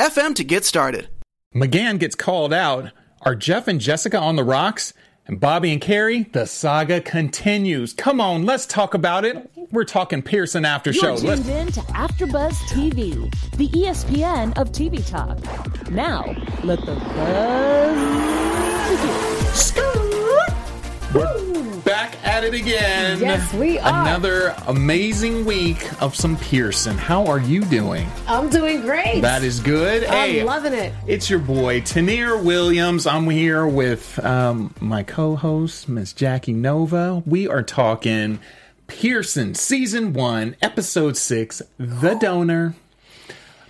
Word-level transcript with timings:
anchor.fm 0.00 0.30
FM 0.30 0.34
to 0.36 0.44
get 0.44 0.64
started. 0.64 1.08
McCann 1.54 1.98
gets 1.98 2.14
called 2.14 2.52
out. 2.52 2.90
Are 3.22 3.34
Jeff 3.34 3.68
and 3.68 3.80
Jessica 3.80 4.18
on 4.18 4.36
the 4.36 4.44
rocks? 4.44 4.92
And 5.26 5.38
Bobby 5.38 5.70
and 5.72 5.80
Carrie, 5.80 6.22
the 6.32 6.46
saga 6.46 7.00
continues. 7.00 7.92
Come 7.92 8.20
on, 8.20 8.46
let's 8.46 8.66
talk 8.66 8.94
about 8.94 9.24
it. 9.24 9.48
We're 9.70 9.84
talking 9.84 10.22
Pearson 10.22 10.64
After 10.64 10.90
You're 10.90 11.02
Show. 11.02 11.16
tuned 11.16 11.46
Let's- 11.46 11.48
in 11.48 11.66
to 11.72 11.80
AfterBuzz 11.92 12.54
TV, 12.70 13.30
the 13.56 13.68
ESPN 13.68 14.56
of 14.58 14.72
TV 14.72 15.02
talk. 15.08 15.38
Now, 15.90 16.24
let 16.64 16.80
the 16.84 16.94
buzz 16.96 17.96
begin. 18.90 19.99
We're 21.14 21.80
back 21.80 22.14
at 22.24 22.44
it 22.44 22.54
again. 22.54 23.18
Yes, 23.18 23.52
we 23.54 23.78
are. 23.80 24.02
Another 24.02 24.54
amazing 24.68 25.44
week 25.44 25.90
of 26.00 26.14
some 26.14 26.36
Pearson. 26.36 26.96
How 26.96 27.26
are 27.26 27.40
you 27.40 27.62
doing? 27.64 28.06
I'm 28.28 28.48
doing 28.48 28.82
great. 28.82 29.20
That 29.22 29.42
is 29.42 29.58
good. 29.58 30.04
I'm 30.04 30.12
Hey, 30.12 30.44
loving 30.44 30.72
it. 30.72 30.92
It's 31.08 31.28
your 31.28 31.40
boy, 31.40 31.80
Tanir 31.80 32.42
Williams. 32.42 33.06
I'm 33.08 33.28
here 33.28 33.66
with 33.66 34.24
um, 34.24 34.72
my 34.80 35.02
co 35.02 35.34
host, 35.34 35.88
Miss 35.88 36.12
Jackie 36.12 36.52
Nova. 36.52 37.22
We 37.26 37.48
are 37.48 37.62
talking 37.64 38.38
Pearson 38.86 39.54
Season 39.54 40.12
1, 40.12 40.56
Episode 40.62 41.16
6, 41.16 41.62
The 41.78 42.14
Donor. 42.14 42.74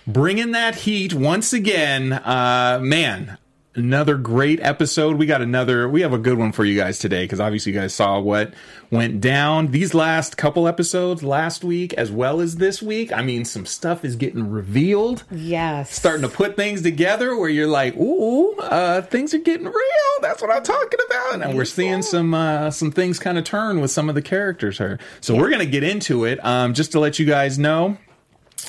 Bringing 0.05 0.51
that 0.51 0.75
heat 0.75 1.13
once 1.13 1.53
again. 1.53 2.13
Uh, 2.13 2.79
man, 2.81 3.37
another 3.73 4.17
great 4.17 4.59
episode. 4.61 5.15
We 5.17 5.25
got 5.25 5.41
another, 5.41 5.87
we 5.87 6.01
have 6.01 6.11
a 6.11 6.17
good 6.17 6.37
one 6.37 6.51
for 6.51 6.65
you 6.65 6.77
guys 6.77 6.99
today 6.99 7.23
because 7.23 7.39
obviously 7.39 7.71
you 7.71 7.79
guys 7.79 7.93
saw 7.93 8.19
what 8.19 8.53
went 8.89 9.21
down 9.21 9.67
these 9.67 9.93
last 9.93 10.35
couple 10.35 10.67
episodes 10.67 11.23
last 11.23 11.63
week 11.63 11.93
as 11.93 12.11
well 12.11 12.41
as 12.41 12.57
this 12.57 12.81
week. 12.81 13.13
I 13.13 13.21
mean, 13.21 13.45
some 13.45 13.65
stuff 13.65 14.03
is 14.03 14.15
getting 14.17 14.49
revealed 14.49 15.23
Yes. 15.31 15.93
starting 15.95 16.23
to 16.23 16.27
put 16.29 16.57
things 16.57 16.81
together 16.81 17.35
where 17.37 17.49
you're 17.49 17.67
like, 17.67 17.95
ooh, 17.95 18.51
uh, 18.57 19.03
things 19.03 19.33
are 19.33 19.37
getting 19.39 19.67
real. 19.67 19.73
That's 20.21 20.41
what 20.41 20.51
I'm 20.51 20.63
talking 20.63 20.99
about. 21.07 21.41
And 21.47 21.55
we're 21.57 21.63
seeing 21.65 22.01
some 22.01 22.33
uh, 22.33 22.71
some 22.71 22.91
things 22.91 23.19
kind 23.19 23.37
of 23.37 23.43
turn 23.45 23.79
with 23.79 23.89
some 23.91 24.09
of 24.09 24.15
the 24.15 24.21
characters 24.21 24.77
here. 24.77 24.99
So 25.21 25.33
we're 25.35 25.49
gonna 25.49 25.65
get 25.65 25.83
into 25.83 26.25
it. 26.25 26.43
Um, 26.45 26.73
just 26.73 26.91
to 26.91 26.99
let 26.99 27.17
you 27.19 27.25
guys 27.25 27.57
know, 27.57 27.97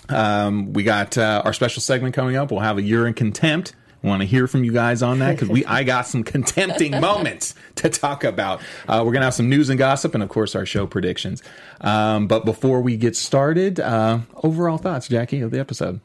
um, 0.08 0.72
we 0.72 0.82
got 0.84 1.18
uh, 1.18 1.42
our 1.44 1.52
special 1.52 1.82
segment 1.82 2.14
coming 2.14 2.36
up. 2.36 2.50
We'll 2.50 2.60
have 2.60 2.78
a 2.78 2.82
year 2.82 3.06
in 3.06 3.14
contempt. 3.14 3.74
Want 4.02 4.20
to 4.20 4.26
hear 4.26 4.48
from 4.48 4.64
you 4.64 4.72
guys 4.72 5.02
on 5.02 5.20
that 5.20 5.32
because 5.32 5.48
we 5.48 5.64
I 5.66 5.84
got 5.84 6.06
some 6.06 6.24
contempting 6.24 7.00
moments 7.00 7.54
to 7.76 7.88
talk 7.88 8.24
about. 8.24 8.60
Uh, 8.88 9.02
we're 9.06 9.12
gonna 9.12 9.26
have 9.26 9.34
some 9.34 9.48
news 9.48 9.70
and 9.70 9.78
gossip, 9.78 10.14
and 10.14 10.22
of 10.22 10.28
course 10.28 10.54
our 10.56 10.66
show 10.66 10.86
predictions. 10.86 11.42
Um, 11.80 12.26
but 12.26 12.44
before 12.44 12.80
we 12.80 12.96
get 12.96 13.14
started, 13.16 13.78
uh, 13.78 14.20
overall 14.42 14.78
thoughts, 14.78 15.08
Jackie, 15.08 15.40
of 15.40 15.50
the 15.52 15.60
episode. 15.60 16.00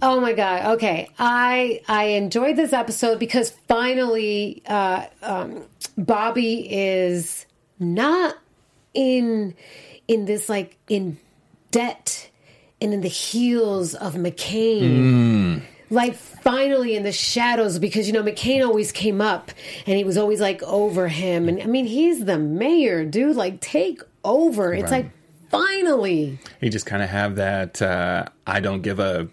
Oh 0.00 0.20
my 0.20 0.32
god. 0.32 0.74
Okay. 0.76 1.10
I 1.18 1.80
I 1.88 2.04
enjoyed 2.04 2.56
this 2.56 2.72
episode 2.72 3.18
because 3.18 3.50
finally 3.66 4.62
uh 4.66 5.06
um 5.22 5.64
Bobby 5.96 6.72
is 6.72 7.46
not 7.80 8.36
in 8.94 9.54
in 10.06 10.24
this 10.24 10.48
like 10.48 10.76
in 10.88 11.18
debt 11.72 12.30
and 12.80 12.94
in 12.94 13.00
the 13.00 13.08
heels 13.08 13.94
of 13.94 14.14
McCann. 14.14 15.62
Like 15.90 16.14
finally 16.14 16.94
in 16.96 17.02
the 17.02 17.12
shadows 17.12 17.78
because 17.78 18.06
you 18.06 18.12
know 18.12 18.22
McCann 18.22 18.66
always 18.66 18.92
came 18.92 19.20
up 19.20 19.50
and 19.86 19.96
he 19.96 20.04
was 20.04 20.16
always 20.18 20.40
like 20.40 20.62
over 20.62 21.08
him 21.08 21.48
and 21.48 21.62
I 21.62 21.66
mean 21.66 21.86
he's 21.86 22.24
the 22.24 22.38
mayor 22.38 23.04
dude 23.04 23.36
like 23.36 23.60
take 23.60 24.02
over 24.24 24.74
it's 24.74 24.90
Right. 24.90 25.04
like 25.04 25.10
finally 25.50 26.38
he 26.60 26.68
just 26.68 26.86
kind 26.86 27.02
of 27.02 27.08
have 27.08 27.36
that 27.36 27.80
uh, 27.82 28.26
I 28.46 28.60
don't 28.60 28.82
give 28.82 29.00
a 29.00 29.28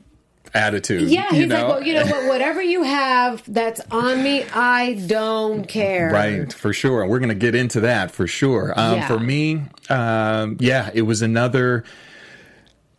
attitude. 0.53 1.09
Yeah, 1.09 1.27
he's 1.31 1.47
know? 1.47 1.55
like, 1.55 1.67
well, 1.67 1.83
you 1.83 1.93
know 1.95 2.05
what? 2.05 2.27
Whatever 2.29 2.61
you 2.61 2.83
have 2.83 3.43
that's 3.51 3.81
on 3.91 4.23
me, 4.23 4.43
I 4.53 4.93
don't 5.05 5.65
care. 5.67 6.09
Right, 6.09 6.51
for 6.53 6.71
sure. 6.71 7.05
We're 7.05 7.19
to 7.27 7.35
get 7.35 7.55
into 7.55 7.81
that 7.81 8.11
for 8.11 8.25
sure. 8.25 8.73
Um, 8.77 8.95
Yeah. 8.95 9.07
For 9.07 9.19
me, 9.19 9.63
um, 9.89 10.55
yeah, 10.61 10.91
it 10.93 11.01
was 11.01 11.21
another 11.21 11.83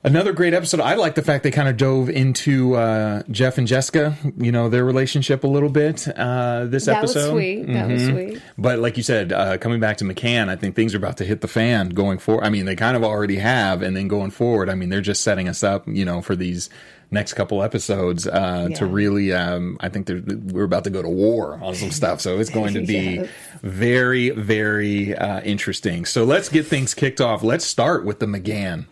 another 0.06 0.33
great 0.33 0.55
episode. 0.55 0.81
I 0.81 0.94
like 0.94 1.15
the 1.17 1.22
fact 1.22 1.43
they 1.44 1.50
kind 1.50 1.69
of 1.69 1.77
dove 1.77 2.09
into 2.09 2.75
uh, 2.77 3.22
Jeff 3.31 3.59
and 3.59 3.67
Jessica, 3.67 4.17
you 4.39 4.50
know, 4.53 4.69
their 4.71 4.84
relationship 4.84 5.44
a 5.44 5.47
little 5.47 5.69
bit. 5.69 6.06
Uh, 6.17 6.65
this 6.65 6.87
That 6.87 7.03
was 7.03 7.11
episode, 7.15 7.33
sweet. 7.33 7.67
That 7.67 7.89
was 7.89 8.03
Mhm. 8.03 8.11
sweet. 8.31 8.43
But 8.56 8.78
like 8.78 8.97
you 8.97 9.03
said, 9.03 9.33
uh, 9.33 9.59
coming 9.59 9.81
back 9.81 9.99
to 9.99 10.05
McCann, 10.05 10.49
I 10.49 10.56
think 10.56 10.75
things 10.77 10.94
are 10.94 10.99
about 10.99 11.19
to 11.19 11.25
hit 11.25 11.41
the 11.43 11.49
fan 11.49 11.91
going 11.91 12.19
forward. 12.19 12.44
I 12.44 12.49
mean, 12.50 12.65
they 12.65 12.77
kind 12.77 12.97
of 12.97 13.05
already 13.05 13.37
have, 13.37 13.83
and 13.83 13.97
then 13.97 14.09
going 14.09 14.31
forward, 14.31 14.71
I 14.71 14.75
mean, 14.75 14.89
they're 14.89 15.00
just 15.03 15.22
setting 15.22 15.49
us 15.49 15.62
up, 15.62 15.84
you 15.87 16.05
know, 16.05 16.23
for 16.23 16.34
these 16.37 16.71
next 17.11 17.34
couple 17.34 17.62
episodes 17.62 18.27
uh, 18.27 18.69
to 18.75 18.84
really. 18.87 19.33
Um, 19.33 19.77
I 19.81 19.88
think 19.88 20.06
they're- 20.06 20.23
we're 20.53 20.65
about 20.65 20.83
to 20.84 20.91
go 20.91 21.03
to 21.03 21.09
war 21.09 21.59
on 21.62 21.75
some 21.77 21.93
stuff, 21.93 22.21
so 22.21 22.38
it's 22.41 22.50
going 22.50 22.75
to 22.75 22.81
be 22.84 22.94
Yes. 23.21 23.28
very, 23.62 24.31
very 24.31 25.15
uh, 25.15 25.41
interesting. 25.43 26.05
So 26.05 26.25
let's 26.25 26.49
get 26.49 26.67
things 26.67 26.94
kicked 26.94 27.21
off. 27.21 27.44
Let's 27.44 27.65
start 27.65 28.05
with 28.05 28.19
the 28.19 28.27
McCann 28.27 28.87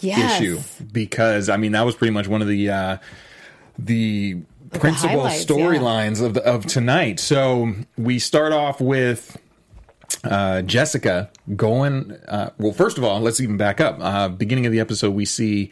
Yes. 0.00 0.40
issue 0.40 0.60
because 0.92 1.48
I 1.48 1.56
mean 1.56 1.72
that 1.72 1.82
was 1.82 1.94
pretty 1.94 2.12
much 2.12 2.28
one 2.28 2.42
of 2.42 2.48
the 2.48 2.70
uh, 2.70 2.96
the 3.78 4.38
principal 4.72 5.22
storylines 5.22 6.22
of 6.24 6.34
the, 6.34 6.44
of 6.44 6.66
tonight. 6.66 7.20
So 7.20 7.72
we 7.96 8.18
start 8.18 8.52
off 8.52 8.80
with 8.80 9.36
uh, 10.24 10.62
Jessica 10.62 11.30
going. 11.56 12.12
Uh, 12.28 12.50
well, 12.58 12.72
first 12.72 12.98
of 12.98 13.04
all, 13.04 13.20
let's 13.20 13.40
even 13.40 13.56
back 13.56 13.80
up. 13.80 13.98
Uh, 14.00 14.28
beginning 14.28 14.66
of 14.66 14.72
the 14.72 14.80
episode, 14.80 15.14
we 15.14 15.24
see 15.24 15.70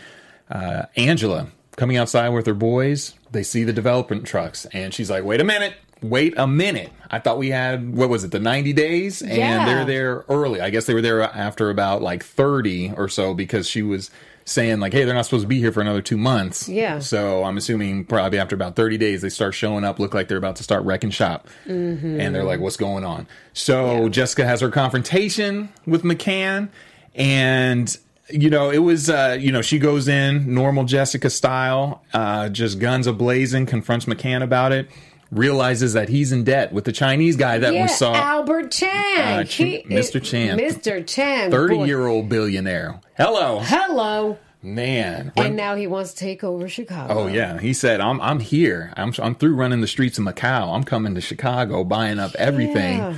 uh, 0.51 0.85
Angela 0.97 1.49
coming 1.77 1.97
outside 1.97 2.31
with 2.31 2.47
her 2.47 2.55
boys. 2.55 3.15
They 3.31 3.43
see 3.43 3.65
the 3.65 3.73
development 3.73 4.27
trucks, 4.27 4.67
and 4.67 4.93
she's 4.93 5.11
like, 5.11 5.25
"Wait 5.25 5.41
a 5.41 5.45
minute." 5.45 5.75
Wait 6.03 6.35
a 6.37 6.47
minute. 6.47 6.93
I 7.11 7.19
thought 7.19 7.39
we 7.39 7.49
had 7.51 7.95
what 7.97 8.09
was 8.09 8.23
it, 8.25 8.31
the 8.31 8.39
90 8.39 8.73
days? 8.73 9.23
And 9.23 9.33
Yeah. 9.37 9.65
they're 9.67 9.85
there 9.85 10.25
early. 10.29 10.61
I 10.61 10.71
guess 10.71 10.87
they 10.87 10.95
were 10.95 11.03
there 11.03 11.23
after 11.23 11.71
about 11.71 12.03
like 12.03 12.23
30 12.25 12.93
or 12.97 13.09
so 13.09 13.35
because 13.35 13.69
she 13.69 13.83
was 13.83 14.11
saying 14.45 14.81
like, 14.81 14.93
"Hey, 14.95 15.05
they're 15.05 15.15
not 15.15 15.27
supposed 15.27 15.43
to 15.45 15.49
be 15.49 15.59
here 15.59 15.73
for 15.73 15.81
another 15.81 16.01
2 16.01 16.17
months." 16.17 16.69
Yeah. 16.69 17.01
So, 17.01 17.45
I'm 17.45 17.57
assuming 17.59 18.05
probably 18.05 18.39
after 18.39 18.55
about 18.55 18.77
30 18.77 18.97
days 18.97 19.21
they 19.23 19.29
start 19.29 19.55
showing 19.55 19.85
up, 19.85 19.99
look 19.99 20.15
like 20.15 20.29
they're 20.29 20.39
about 20.39 20.57
to 20.57 20.63
start 20.63 20.85
wrecking 20.85 21.11
shop. 21.11 21.49
Mm-hmm. 21.67 22.19
And 22.21 22.35
they're 22.35 22.45
like, 22.45 22.61
"What's 22.61 22.77
going 22.79 23.05
on?" 23.05 23.27
So, 23.53 24.09
Jessica 24.09 24.47
has 24.47 24.61
her 24.63 24.71
confrontation 24.71 25.69
with 25.87 26.03
McCann 26.03 26.69
and 27.15 27.97
you 28.31 28.51
know, 28.51 28.69
it 28.71 28.79
was, 28.79 29.09
uh, 29.09 29.39
you 29.41 29.51
know, 29.51 29.63
she 29.63 29.79
goes 29.79 30.07
in 30.07 30.53
normal 30.53 30.85
Jessica 30.85 31.31
style, 31.31 32.03
uh, 32.13 32.51
just 32.51 32.79
guns 32.79 33.07
a 33.07 33.13
blazing, 33.15 33.65
confronts 33.65 34.05
McCann 34.05 34.43
about 34.43 34.71
it, 34.71 34.87
realizes 35.31 35.93
that 35.93 36.09
he's 36.09 36.33
in 36.33 36.45
debt 36.45 36.73
with 36.73 36.85
the 36.85 36.93
Chinese 36.93 37.37
guy 37.37 37.59
that 37.59 37.75
Yeah, 37.75 37.83
we 37.83 37.89
saw. 37.89 38.15
Albert 38.15 38.71
Chan. 38.71 39.39
Uh, 39.41 39.45
Ch- 39.45 39.85
Mr. 39.87 40.23
Chan. 40.23 40.59
Mr. 40.59 41.07
Chan. 41.07 41.51
30 41.51 41.77
Boy. 41.77 41.85
year 41.85 42.07
old 42.07 42.29
billionaire. 42.29 43.01
Hello. 43.17 43.61
Hello. 43.63 44.39
Man. 44.63 45.33
And 45.37 45.55
now 45.57 45.77
he 45.77 45.87
wants 45.87 46.13
to 46.15 46.19
take 46.19 46.43
over 46.43 46.69
Chicago. 46.69 47.15
Oh 47.15 47.27
yeah, 47.29 47.61
he 47.61 47.73
said, 47.73 48.01
"I'm 48.01 48.21
I'm 48.21 48.41
here. 48.41 48.93
I'm 48.97 49.13
I'm 49.21 49.37
through 49.37 49.55
running 49.55 49.81
the 49.83 49.87
streets 49.87 50.19
of 50.19 50.25
Macau. 50.25 50.75
I'm 50.75 50.83
coming 50.83 51.15
to 51.15 51.21
Chicago, 51.21 51.85
buying 51.85 52.19
up 52.19 52.35
everything." 52.35 52.99
Yeah. 52.99 53.15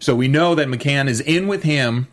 So 0.00 0.14
we 0.14 0.28
know 0.28 0.54
that 0.54 0.68
McCann 0.68 1.08
is 1.08 1.20
in 1.20 1.48
with 1.48 1.62
him, 1.62 2.08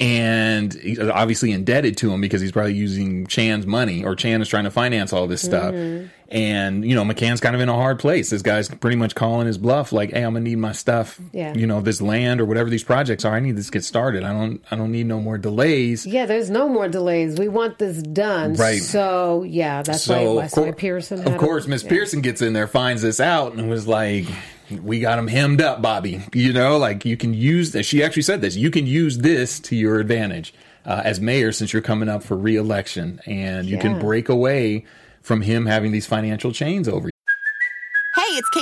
and 0.00 0.72
he's 0.74 0.98
obviously 1.00 1.50
indebted 1.52 1.96
to 1.98 2.12
him 2.12 2.20
because 2.20 2.40
he's 2.40 2.52
probably 2.52 2.74
using 2.74 3.26
Chan's 3.26 3.66
money, 3.66 4.04
or 4.04 4.14
Chan 4.14 4.40
is 4.40 4.48
trying 4.48 4.64
to 4.64 4.70
finance 4.70 5.12
all 5.12 5.26
this 5.26 5.42
stuff. 5.42 5.74
Mm-hmm. 5.74 6.06
And 6.30 6.84
you 6.84 6.94
know, 6.94 7.04
McCann's 7.04 7.40
kind 7.40 7.54
of 7.56 7.62
in 7.62 7.70
a 7.70 7.74
hard 7.74 7.98
place. 7.98 8.28
This 8.28 8.42
guy's 8.42 8.68
pretty 8.68 8.96
much 8.98 9.14
calling 9.14 9.46
his 9.46 9.56
bluff, 9.56 9.92
like, 9.92 10.10
"Hey, 10.12 10.22
I'm 10.22 10.34
gonna 10.34 10.40
need 10.44 10.58
my 10.58 10.72
stuff. 10.72 11.18
Yeah. 11.32 11.54
You 11.54 11.66
know, 11.66 11.80
this 11.80 12.02
land 12.02 12.40
or 12.40 12.44
whatever 12.44 12.68
these 12.68 12.84
projects 12.84 13.24
are. 13.24 13.34
I 13.34 13.40
need 13.40 13.56
this 13.56 13.66
to 13.66 13.72
get 13.72 13.82
started. 13.84 14.24
I 14.24 14.32
don't 14.32 14.60
I 14.70 14.76
don't 14.76 14.92
need 14.92 15.06
no 15.06 15.20
more 15.20 15.38
delays." 15.38 16.06
Yeah, 16.06 16.26
there's 16.26 16.50
no 16.50 16.68
more 16.68 16.86
delays. 16.86 17.38
We 17.38 17.48
want 17.48 17.78
this 17.78 18.02
done. 18.02 18.54
Right. 18.54 18.82
So, 18.82 19.42
yeah, 19.42 19.82
that's 19.82 20.02
So 20.02 20.34
why, 20.34 20.42
that's 20.42 20.56
why 20.56 20.64
cour- 20.64 20.72
Pearson 20.74 21.26
of 21.26 21.38
course. 21.38 21.66
Miss 21.66 21.82
Yeah. 21.82 21.88
Pearson 21.90 22.20
gets 22.20 22.42
in 22.42 22.52
there, 22.52 22.66
finds 22.66 23.00
this 23.00 23.20
out, 23.20 23.54
and 23.54 23.70
was 23.70 23.86
like, 23.88 24.26
"We 24.70 25.00
got 25.00 25.18
him 25.18 25.28
hemmed 25.28 25.60
up, 25.60 25.82
Bobby. 25.82 26.22
You 26.32 26.52
know, 26.52 26.78
like 26.78 27.04
you 27.04 27.16
can 27.16 27.34
use 27.34 27.72
this." 27.72 27.86
She 27.86 28.02
actually 28.02 28.22
said 28.22 28.40
this: 28.40 28.56
"You 28.56 28.70
can 28.70 28.86
use 28.86 29.18
this 29.18 29.60
to 29.60 29.76
your 29.76 30.00
advantage 30.00 30.54
uh, 30.84 31.02
as 31.04 31.20
mayor, 31.20 31.52
since 31.52 31.72
you're 31.72 31.82
coming 31.82 32.08
up 32.08 32.22
for 32.22 32.36
reelection, 32.36 33.20
and 33.26 33.68
you 33.68 33.78
can 33.78 33.98
break 33.98 34.28
away 34.28 34.84
from 35.22 35.42
him 35.42 35.66
having 35.66 35.92
these 35.92 36.06
financial 36.06 36.52
chains 36.52 36.88
over." 36.88 37.10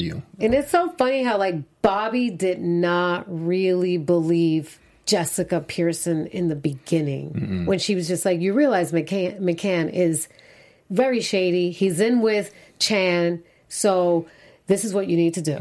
You. 0.00 0.22
And 0.38 0.54
it's 0.54 0.70
so 0.70 0.90
funny 0.90 1.22
how 1.22 1.38
like 1.38 1.56
Bobby 1.82 2.30
did 2.30 2.60
not 2.60 3.24
really 3.28 3.98
believe 3.98 4.78
Jessica 5.06 5.60
Pearson 5.60 6.26
in 6.28 6.48
the 6.48 6.54
beginning 6.56 7.66
when 7.66 7.78
she 7.78 7.94
was 7.94 8.06
just 8.08 8.24
like, 8.24 8.40
you 8.40 8.52
realize 8.52 8.92
McCann, 8.92 9.40
McCann 9.40 9.92
is 9.92 10.28
very 10.88 11.20
shady. 11.20 11.70
He's 11.70 12.00
in 12.00 12.20
with 12.20 12.52
Chan, 12.78 13.42
so 13.68 14.26
this 14.66 14.84
is 14.84 14.94
what 14.94 15.08
you 15.08 15.16
need 15.16 15.34
to 15.34 15.42
do. 15.42 15.56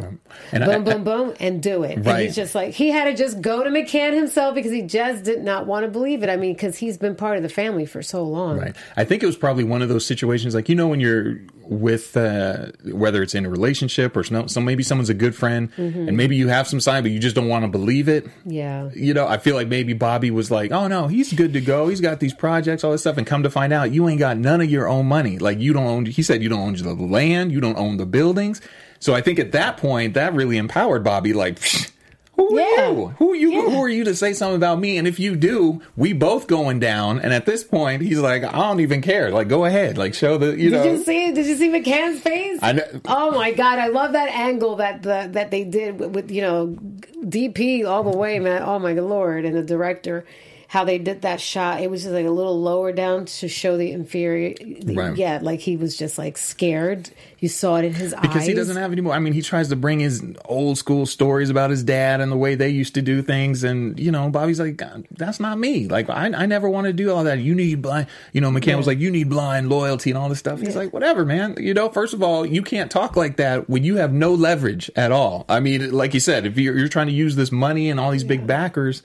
And 0.51 0.63
boom, 0.65 0.69
I- 0.69 0.80
boom, 0.80 1.03
boom, 1.03 1.33
and 1.39 1.63
do 1.63 1.81
it. 1.83 1.97
And 1.97 2.07
he's 2.19 2.35
just 2.35 2.53
like 2.53 2.74
he 2.75 2.89
had 2.89 3.06
to 3.06 3.15
just 3.15 3.42
go 3.42 3.63
to 3.63 3.69
McCann 3.71 4.13
himself 4.13 4.53
because 4.53 4.71
he 4.71 4.83
just 4.83 5.24
did 5.24 5.44
not 5.44 5.65
want 5.65 5.83
to 5.83 5.89
believe 5.89 6.21
it. 6.21 6.30
I 6.30 6.35
mean, 6.38 6.53
because 6.53 6.77
he's 6.77 6.97
been 7.00 7.15
part 7.15 7.35
of 7.38 7.42
the 7.44 7.50
family 7.50 7.88
for 7.88 8.03
so 8.03 8.24
long. 8.24 8.59
Right. 8.59 8.75
I 8.97 9.03
think 9.03 9.24
it 9.24 9.25
was 9.25 9.35
probably 9.38 9.63
one 9.63 9.81
of 9.81 9.89
those 9.89 10.06
situations, 10.06 10.53
like 10.53 10.69
you 10.69 10.75
know, 10.75 10.88
when 10.88 11.00
you're 11.00 11.39
with 11.69 12.18
uh, 12.18 12.71
whether 12.83 13.21
it's 13.21 13.36
in 13.36 13.45
a 13.45 13.50
relationship 13.50 14.18
or 14.18 14.24
some, 14.24 14.48
some 14.48 14.66
maybe 14.66 14.81
someone's 14.81 15.10
a 15.10 15.13
good 15.13 15.36
friend, 15.36 15.69
and 15.77 16.18
maybe 16.18 16.36
you 16.36 16.48
have 16.48 16.68
some 16.68 16.80
sign, 16.80 17.04
but 17.04 17.12
you 17.12 17.19
just 17.19 17.36
don't 17.36 17.48
want 17.48 17.63
to 17.63 17.69
believe 17.69 18.10
it. 18.10 18.27
Yeah. 18.44 18.89
You 18.95 19.13
know, 19.13 19.27
I 19.27 19.38
feel 19.38 19.56
like 19.56 19.68
maybe 19.68 19.94
Bobby 19.94 20.31
was 20.31 20.50
like, 20.50 20.71
"Oh 20.71 20.88
no, 20.88 21.07
he's 21.07 21.31
good 21.31 21.54
to 21.54 21.62
go. 21.62 21.88
He's 21.88 22.01
got 22.01 22.19
these 22.19 22.33
projects, 22.33 22.83
all 22.83 22.92
this 22.92 23.01
stuff." 23.01 23.18
And 23.18 23.27
come 23.27 23.44
to 23.44 23.51
find 23.51 23.71
out, 23.71 23.92
you 23.92 24.10
ain't 24.10 24.19
got 24.19 24.38
none 24.38 24.62
of 24.62 24.69
your 24.69 24.88
own 24.88 25.06
money. 25.06 25.38
Like 25.38 25.60
you 25.60 25.71
don't 25.71 25.86
own. 25.86 26.06
He 26.07 26.24
said 26.24 26.42
you 26.42 26.50
don't 26.50 26.60
own 26.60 26.75
the 26.75 26.94
land, 26.94 27.51
you 27.51 27.62
don't 27.62 27.77
own 27.77 27.98
the 27.98 28.06
buildings. 28.06 28.62
So 29.00 29.13
I 29.13 29.21
think 29.21 29.39
at 29.39 29.51
that 29.54 29.77
point, 29.77 30.16
that 30.16 30.33
really 30.33 30.57
empowered 30.57 31.04
Bobby. 31.04 31.33
Like, 31.33 31.60
who 32.47 32.57
are 32.57 32.62
Yeah. 32.62 32.91
you? 32.91 33.07
Who 33.19 33.31
are 33.31 33.36
you? 33.36 33.69
Who 33.69 33.81
are 33.83 33.89
you 33.89 34.03
to 34.06 34.15
say 34.15 34.33
something 34.33 34.56
about 34.56 34.80
me? 34.80 34.97
And 34.97 35.07
if 35.07 35.19
you 35.19 35.36
do, 35.36 35.81
we 35.97 36.13
both 36.13 36.47
going 36.47 36.80
down. 36.80 37.19
And 37.19 37.33
at 37.33 37.45
this 37.45 37.63
point, 37.63 38.01
he's 38.01 38.19
like, 38.19 38.44
I 38.44 38.51
don't 38.51 38.80
even 38.80 39.01
care. 39.01 39.30
Like, 39.31 39.47
go 39.47 39.65
ahead. 39.65 39.97
Like, 39.97 40.13
show 40.13 40.38
the 40.38 40.57
you 40.57 40.69
know. 40.71 40.83
Did 40.83 40.97
you 41.00 41.03
see? 41.03 41.31
Did 41.31 41.45
you 41.45 41.56
see 41.56 41.69
McCann's 41.69 42.21
face? 42.21 42.59
I 42.62 42.71
know- 42.74 42.83
Oh 43.06 43.31
my 43.31 43.51
god, 43.51 43.80
I 43.80 43.88
love 43.88 44.13
that 44.13 44.30
angle 44.30 44.77
that 44.77 45.03
the 45.03 45.30
that 45.33 45.51
they 45.51 45.63
did 45.63 46.00
with, 46.00 46.12
with 46.12 46.31
you 46.31 46.41
know 46.41 46.77
DP 47.24 47.86
all 47.86 48.03
the 48.03 48.18
way, 48.18 48.39
man. 48.39 48.63
Oh 48.63 48.80
my 48.80 48.94
lord, 48.94 49.45
and 49.45 49.56
the 49.56 49.63
director. 49.63 50.25
How 50.69 50.83
they 50.83 51.00
did 51.00 51.24
that 51.24 51.42
shot, 51.42 51.81
it 51.81 51.89
was 51.89 52.04
just 52.04 52.13
like 52.13 52.27
a 52.27 52.30
little 52.30 52.62
lower 52.62 52.92
down 52.92 53.25
to 53.25 53.48
show 53.48 53.75
the 53.75 53.92
inferior. 53.92 54.54
Right. 54.86 55.18
Yeah, 55.18 55.39
like 55.42 55.62
he 55.62 55.75
was 55.75 55.98
just 55.98 56.19
like 56.19 56.38
scared. 56.38 57.10
You 57.39 57.50
saw 57.50 57.77
it 57.77 57.86
in 57.86 57.95
his 57.95 58.13
eyes. 58.13 58.21
because 58.21 58.45
he 58.45 58.54
doesn't 58.54 58.75
have 58.77 58.92
any 58.92 59.01
more. 59.01 59.13
I 59.13 59.18
mean, 59.18 59.33
he 59.33 59.42
tries 59.42 59.69
to 59.69 59.75
bring 59.75 60.00
his 60.00 60.24
old 60.45 60.77
school 60.77 61.07
stories 61.07 61.50
about 61.50 61.71
his 61.71 61.83
dad 61.83 62.21
and 62.21 62.31
the 62.31 62.38
way 62.38 62.54
they 62.54 62.69
used 62.69 62.94
to 62.94 63.01
do 63.01 63.24
things, 63.24 63.63
and 63.63 64.00
you 64.00 64.12
know, 64.12 64.30
Bobby's 64.30 64.60
like, 64.60 64.80
"That's 65.10 65.39
not 65.39 65.57
me. 65.57 65.88
Like, 65.88 66.07
I, 66.07 66.25
I 66.25 66.45
never 66.45 66.69
want 66.69 66.86
to 66.86 66.94
do 66.94 67.12
all 67.12 67.24
that. 67.24 67.39
You 67.39 67.56
need 67.56 67.81
blind." 67.81 68.06
You 68.33 68.42
know, 68.42 68.51
McCann 68.51 68.77
was 68.77 68.86
like, 68.86 69.00
"You 69.00 69.10
need 69.10 69.27
blind 69.27 69.69
loyalty 69.69 70.12
and 70.12 70.19
all 70.19 70.30
this 70.30 70.38
stuff." 70.38 70.62
He's 70.62 70.75
like, 70.75 70.94
"Whatever, 70.94 71.25
man. 71.25 71.56
You 71.57 71.74
know, 71.74 71.89
first 71.89 72.13
of 72.13 72.21
all, 72.21 72.45
you 72.45 72.62
can't 72.62 72.92
talk 72.92 73.16
like 73.16 73.38
that 73.38 73.71
when 73.71 73.83
you 73.83 73.95
have 73.95 74.13
no 74.13 74.36
leverage 74.36 74.92
at 74.95 75.12
all. 75.12 75.45
I 75.50 75.62
mean, 75.62 75.92
like 75.92 76.13
you 76.13 76.19
said, 76.19 76.45
if 76.45 76.60
you're, 76.60 76.77
you're 76.77 76.89
trying 76.89 77.07
to 77.07 77.13
use 77.13 77.36
this 77.36 77.51
money 77.51 77.89
and 77.89 78.00
all 78.00 78.12
these 78.12 78.24
big 78.24 78.45
backers." 78.45 79.01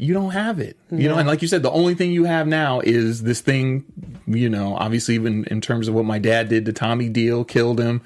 You 0.00 0.14
don't 0.14 0.30
have 0.30 0.58
it, 0.60 0.76
you 0.90 1.08
know, 1.08 1.18
and 1.18 1.28
like 1.28 1.42
you 1.42 1.48
said, 1.48 1.62
the 1.62 1.70
only 1.70 1.94
thing 1.94 2.10
you 2.10 2.24
have 2.24 2.46
now 2.46 2.80
is 2.80 3.22
this 3.22 3.40
thing, 3.42 3.84
you 4.26 4.48
know. 4.48 4.74
Obviously, 4.76 5.14
even 5.14 5.44
in 5.44 5.60
terms 5.60 5.88
of 5.88 5.94
what 5.94 6.04
my 6.06 6.18
dad 6.18 6.48
did 6.48 6.64
to 6.66 6.72
Tommy 6.72 7.08
Deal, 7.10 7.44
killed 7.44 7.78
him, 7.78 8.00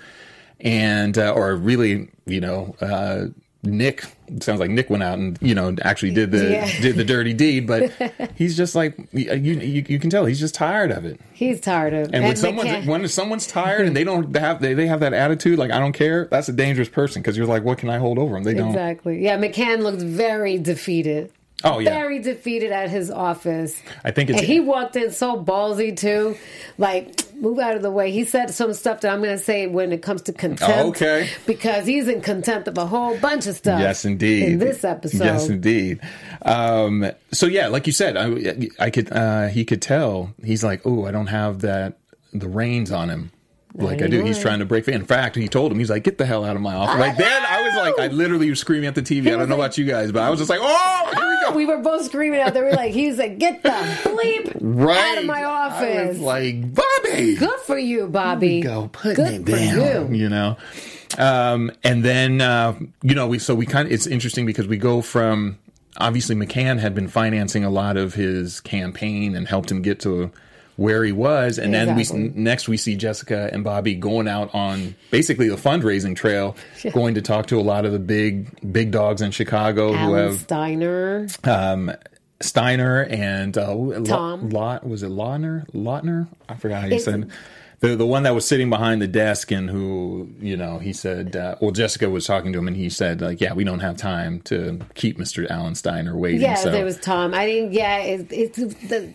and 0.61 1.17
uh, 1.17 1.33
or 1.33 1.55
really, 1.55 2.09
you 2.27 2.41
know, 2.41 2.75
uh, 2.81 3.27
Nick 3.63 4.05
it 4.29 4.43
sounds 4.43 4.61
like 4.61 4.71
Nick 4.71 4.91
went 4.91 5.03
out 5.03 5.19
and 5.19 5.39
you 5.41 5.55
know 5.55 5.75
actually 5.83 6.13
did 6.13 6.31
the 6.33 6.51
Yeah. 6.51 6.81
did 6.83 6.97
the 6.97 7.05
dirty 7.05 7.33
deed, 7.33 7.67
but 7.67 7.93
he's 8.35 8.57
just 8.57 8.75
like 8.75 8.97
you, 9.13 9.33
you 9.33 9.85
you 9.89 9.99
can 9.99 10.11
tell 10.11 10.25
he's 10.27 10.41
just 10.41 10.55
tired 10.55 10.91
of 10.91 11.05
it. 11.05 11.21
He's 11.33 11.61
tired 11.61 11.95
of. 11.95 12.09
it. 12.09 12.15
And 12.15 12.25
when 12.25 12.37
someone's 12.37 12.69
McCann- 12.71 12.87
when 12.87 13.09
someone's 13.09 13.47
tired 13.47 13.87
and 13.87 13.97
they 13.97 14.05
don't 14.05 14.35
have 14.37 14.61
they, 14.61 14.75
they 14.75 14.87
have 14.87 15.01
that 15.01 15.13
attitude 15.15 15.59
like 15.59 15.71
I 15.71 15.79
don't 15.79 15.93
care, 15.93 16.27
that's 16.31 16.49
a 16.49 16.53
dangerous 16.53 16.89
person 16.89 17.23
because 17.23 17.37
you're 17.37 17.47
like 17.47 17.65
what 17.65 17.79
can 17.79 17.89
I 17.89 17.99
hold 17.99 18.19
over 18.19 18.35
them? 18.35 18.43
They 18.45 18.55
don't. 18.55 18.69
Exactly. 18.69 19.23
Yeah, 19.23 19.39
McCann 19.39 19.83
looked 19.83 20.03
very 20.03 20.59
defeated. 20.59 21.33
Oh, 21.65 21.79
yeah. 21.79 21.91
Very 21.91 22.19
defeated 22.19 22.71
at 22.73 22.91
his 22.91 23.11
office. 23.11 23.81
I 24.05 24.11
think 24.11 24.31
it's- 24.31 24.43
And 24.43 24.53
he 24.53 24.61
walked 24.61 24.97
in 24.97 25.11
so 25.13 25.43
ballsy 25.43 25.97
too. 25.97 26.37
Like, 26.79 27.21
move 27.35 27.59
out 27.59 27.75
of 27.77 27.83
the 27.83 27.91
way. 27.91 28.11
He 28.13 28.25
said 28.25 28.51
some 28.51 28.73
stuff 28.75 29.01
that 29.01 29.13
I'm 29.13 29.23
going 29.23 29.37
to 29.37 29.43
say 29.43 29.67
when 29.67 29.91
it 29.93 30.03
comes 30.03 30.23
to 30.23 30.33
contempt. 30.33 30.77
Oh, 30.85 30.89
okay. 30.91 31.29
Because 31.47 31.87
he's 31.87 32.07
in 32.09 32.21
contempt 32.21 32.69
of 32.69 32.77
a 32.79 32.87
whole 32.87 33.17
bunch 33.19 33.47
of 33.47 33.57
stuff. 33.57 33.81
Yes, 33.81 34.05
indeed. 34.05 34.43
In 34.45 34.59
this 34.59 34.85
episode. 34.85 35.25
Yes, 35.25 35.49
indeed. 35.49 36.01
Um, 36.43 37.11
so 37.33 37.47
yeah, 37.47 37.69
like 37.69 37.87
you 37.87 37.93
said, 37.93 38.17
I, 38.17 38.69
I 38.79 38.91
could. 38.91 39.11
Uh, 39.13 39.49
he 39.49 39.65
could 39.65 39.81
tell. 39.81 40.35
He's 40.45 40.63
like, 40.63 40.83
oh, 40.85 41.07
I 41.07 41.11
don't 41.11 41.29
have 41.29 41.61
that 41.63 41.99
the 42.33 42.49
reins 42.49 42.91
on 42.93 43.09
him. 43.09 43.31
Like 43.77 44.03
I 44.03 44.07
do. 44.07 44.23
He's 44.25 44.39
trying 44.39 44.61
to 44.61 44.65
break 44.65 44.85
free. 44.85 44.95
In 44.95 45.05
fact, 45.05 45.35
he 45.35 45.49
told 45.49 45.73
him, 45.73 45.79
he's 45.81 45.91
like, 45.91 46.05
get 46.05 46.17
the 46.17 46.25
hell 46.27 46.45
out 46.45 46.55
of 46.55 46.63
my 46.63 46.75
office. 46.75 47.01
Like 47.01 47.17
then 47.17 47.43
I 47.45 47.61
was 47.63 47.75
like, 47.77 47.99
I 47.99 48.07
literally 48.15 48.49
was 48.49 48.61
screaming 48.61 48.87
at 48.87 48.95
the 48.95 49.03
TV. 49.03 49.27
I 49.27 49.31
don't 49.31 49.49
know 49.49 49.57
like- 49.57 49.71
about 49.71 49.79
you 49.79 49.85
guys, 49.85 50.13
but 50.13 50.23
I 50.23 50.31
was 50.31 50.39
just 50.39 50.49
like, 50.49 50.61
oh, 50.63 51.11
here 51.17 51.27
we 51.29 51.41
go. 51.51 51.57
We 51.57 51.67
were 51.67 51.83
both 51.83 52.05
screaming 52.07 52.41
out 52.41 52.55
there. 52.55 52.63
We 52.65 52.71
were 52.71 52.77
like, 52.77 52.93
he's 52.93 53.19
like, 53.19 53.39
get 53.39 53.63
the 53.65 53.69
bleep 53.71 54.57
right 54.61 54.97
out 54.97 55.19
of 55.19 55.25
my 55.27 55.41
I 55.43 55.45
office. 55.45 56.09
was 56.11 56.21
like, 56.21 56.73
Bobby. 56.75 57.35
Good 57.35 57.61
for 57.67 57.77
you, 57.77 58.07
Bobby. 58.07 58.61
go 58.61 58.89
put 58.93 59.17
Good 59.17 59.45
me 59.47 59.53
for 59.53 59.59
down 59.59 60.15
you. 60.15 60.23
you 60.23 60.29
know 60.29 60.57
um 61.19 61.71
and 61.85 62.03
then 62.05 62.41
uh 62.41 62.77
you 63.03 63.15
know 63.15 63.29
we 63.29 63.39
so 63.39 63.55
we 63.55 63.67
kind 63.67 63.87
of 63.87 63.93
it's 63.93 64.05
interesting 64.07 64.45
because 64.47 64.67
we 64.67 64.77
go 64.77 65.01
from 65.01 65.57
obviously 65.99 66.35
mccann 66.35 66.81
had 66.81 66.93
been 66.93 67.07
financing 67.07 67.63
a 67.63 67.71
lot 67.71 67.97
of 67.97 68.15
his 68.15 68.61
campaign 68.61 69.37
and 69.37 69.47
helped 69.47 69.71
him 69.71 69.81
get 69.81 70.01
to 70.01 70.29
where 70.77 71.05
he 71.05 71.13
was 71.13 71.59
and 71.59 71.73
then 71.73 71.95
we 71.95 72.05
next 72.35 72.69
we 72.69 72.77
see 72.77 72.97
jessica 72.97 73.49
and 73.53 73.63
bobby 73.63 73.95
going 73.95 74.27
out 74.27 74.53
on 74.55 74.95
basically 75.11 75.49
the 75.49 75.57
fundraising 75.57 76.17
trail 76.17 76.57
going 76.93 77.15
to 77.15 77.23
talk 77.23 77.47
to 77.47 77.59
a 77.59 77.63
lot 77.63 77.85
of 77.85 77.93
the 77.93 77.99
big 77.99 78.73
big 78.73 78.91
dogs 78.91 79.23
in 79.23 79.31
chicago 79.31 79.93
who 79.93 80.15
have 80.15 80.39
Steiner. 80.41 81.29
um, 81.45 81.93
Steiner 82.41 83.05
and 83.05 83.57
uh, 83.57 84.01
Tom. 84.05 84.51
Lot 84.51 84.87
was 84.87 85.03
it 85.03 85.11
Lautner? 85.11 85.67
Lautner? 85.71 86.29
I 86.49 86.57
forgot 86.57 86.81
how 86.83 86.87
you 86.89 86.97
It's- 86.97 87.05
said 87.05 87.31
the 87.81 87.97
the 87.97 88.07
one 88.07 88.23
that 88.25 88.35
was 88.35 88.47
sitting 88.47 88.71
behind 88.71 89.01
the 89.03 89.07
desk 89.07 89.51
and 89.51 89.69
who 89.71 90.29
you 90.41 90.57
know 90.57 90.79
he 90.79 90.93
said 90.93 91.37
uh, 91.37 91.55
well 91.61 91.71
Jessica 91.71 92.09
was 92.11 92.27
talking 92.27 92.53
to 92.53 92.59
him 92.59 92.67
and 92.69 92.77
he 92.77 92.89
said 92.89 93.21
like 93.21 93.41
yeah 93.41 93.53
we 93.53 93.63
don't 93.65 93.81
have 93.81 93.97
time 93.97 94.41
to 94.43 94.81
keep 94.95 95.19
Mr. 95.19 95.49
Alan 95.51 95.75
Steiner 95.75 96.17
waiting. 96.17 96.41
Yeah, 96.41 96.55
so. 96.55 96.71
there 96.71 96.85
was 96.85 96.99
Tom. 96.99 97.33
I 97.35 97.47
didn't. 97.47 97.73
Yeah, 97.73 97.99
it, 97.99 98.27
it's 98.33 98.57
the 98.59 99.13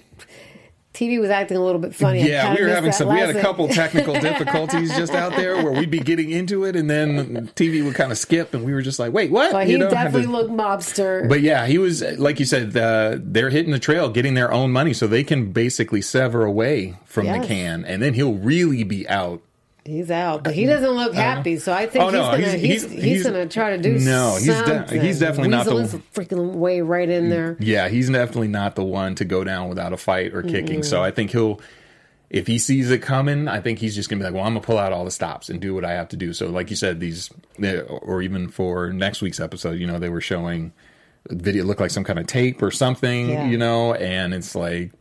TV 0.93 1.19
was 1.19 1.29
acting 1.29 1.55
a 1.55 1.63
little 1.63 1.79
bit 1.79 1.93
funny. 1.93 2.27
Yeah, 2.27 2.53
we 2.55 2.61
were 2.63 2.69
having 2.69 2.91
some. 2.91 3.09
We 3.09 3.19
had 3.19 3.35
a 3.35 3.39
couple 3.41 3.67
technical 3.67 4.13
difficulties 4.19 4.89
just 4.97 5.13
out 5.13 5.35
there 5.35 5.55
where 5.63 5.71
we'd 5.71 5.91
be 5.91 5.99
getting 5.99 6.31
into 6.31 6.65
it, 6.65 6.75
and 6.75 6.89
then 6.89 7.47
TV 7.55 7.85
would 7.85 7.93
kind 7.95 8.11
of 8.11 8.17
skip, 8.17 8.53
and 8.55 8.65
we 8.65 8.73
were 8.73 8.81
just 8.81 8.97
like, 8.97 9.13
"Wait, 9.13 9.29
what?" 9.31 9.51
But 9.51 9.67
he 9.67 9.73
You 9.73 9.77
know, 9.77 9.89
definitely 9.89 10.23
to- 10.23 10.31
looked 10.31 10.49
mobster. 10.51 11.29
But 11.29 11.41
yeah, 11.41 11.67
he 11.67 11.77
was 11.77 12.01
like 12.17 12.39
you 12.39 12.45
said. 12.45 12.75
Uh, 12.75 13.17
they're 13.21 13.51
hitting 13.51 13.71
the 13.71 13.79
trail, 13.79 14.09
getting 14.09 14.33
their 14.33 14.51
own 14.51 14.71
money, 14.71 14.93
so 14.93 15.05
they 15.05 15.23
can 15.23 15.51
basically 15.51 16.01
sever 16.01 16.43
away 16.43 16.95
from 17.05 17.25
Yes. 17.25 17.45
can, 17.45 17.85
and 17.85 18.01
then 18.01 18.15
he'll 18.15 18.33
really 18.33 18.83
be 18.83 19.07
out. 19.07 19.41
He's 19.89 20.11
out, 20.11 20.43
but 20.43 20.51
uh, 20.51 20.53
he 20.53 20.65
doesn't 20.65 20.89
look 20.91 21.11
uh, 21.13 21.15
happy. 21.15 21.57
So 21.57 21.73
I 21.73 21.85
think 21.87 22.03
Oh, 22.03 22.07
he's 22.07 22.13
no, 22.13 22.21
gonna 22.31 22.37
he's- 22.37 22.51
he's, 22.53 22.81
he's- 22.83 22.91
he's, 22.91 23.03
he's- 23.03 23.23
gonna 23.23 23.47
try 23.47 23.75
to 23.75 23.81
do 23.81 23.99
something. 23.99 24.05
No, 24.05 24.35
He's 24.35 24.45
de- 24.45 24.99
he's 25.05 25.19
definitely 25.19 25.49
not 25.49 25.65
the- 25.65 26.01
freaking 26.13 26.53
way 26.55 26.81
right 26.81 27.09
in 27.09 27.25
mm, 27.25 27.29
there. 27.29 27.57
Yeah, 27.59 27.89
he's 27.89 28.09
definitely 28.09 28.47
not 28.49 28.75
the 28.75 28.83
one 28.83 29.15
to 29.15 29.25
go 29.25 29.43
down 29.43 29.69
without 29.69 29.91
a 29.93 29.97
fight 29.97 30.33
or 30.33 30.43
kicking. 30.43 30.83
So 30.83 31.03
I 31.03 31.11
think 31.11 31.31
he'll, 31.31 31.59
if 32.29 32.45
he 32.47 32.59
sees 32.59 32.91
it 32.91 32.99
coming, 33.01 33.47
I 33.47 33.59
think 33.59 33.79
he's 33.79 33.95
just 33.95 34.09
gonna 34.09 34.19
be 34.19 34.25
like, 34.25 34.33
well, 34.33 34.43
I'm 34.43 34.53
gonna 34.53 34.65
pull 34.65 34.77
out 34.77 34.93
all 34.93 35.03
the 35.05 35.11
stops 35.11 35.49
and 35.49 35.59
do 35.59 35.73
what 35.73 35.83
I 35.83 35.93
have 35.93 36.09
to 36.09 36.15
do. 36.17 36.31
So 36.33 36.47
like 36.49 36.69
you 36.69 36.75
said, 36.75 36.99
these, 36.99 37.29
or 37.87 38.21
even 38.21 38.49
for 38.49 38.93
next 38.93 39.21
week's 39.21 39.39
episode, 39.39 39.79
you 39.79 39.87
know, 39.87 39.97
they 39.99 40.09
were 40.09 40.21
showing 40.21 40.71
video 41.29 41.63
look 41.65 41.79
like 41.79 41.91
some 41.91 42.03
kind 42.03 42.17
of 42.17 42.27
tape 42.27 42.61
or 42.61 42.71
something, 42.71 43.29
Yeah. 43.29 43.47
you 43.47 43.57
know, 43.57 43.93
and 43.93 44.33
it's 44.33 44.55
like, 44.55 44.91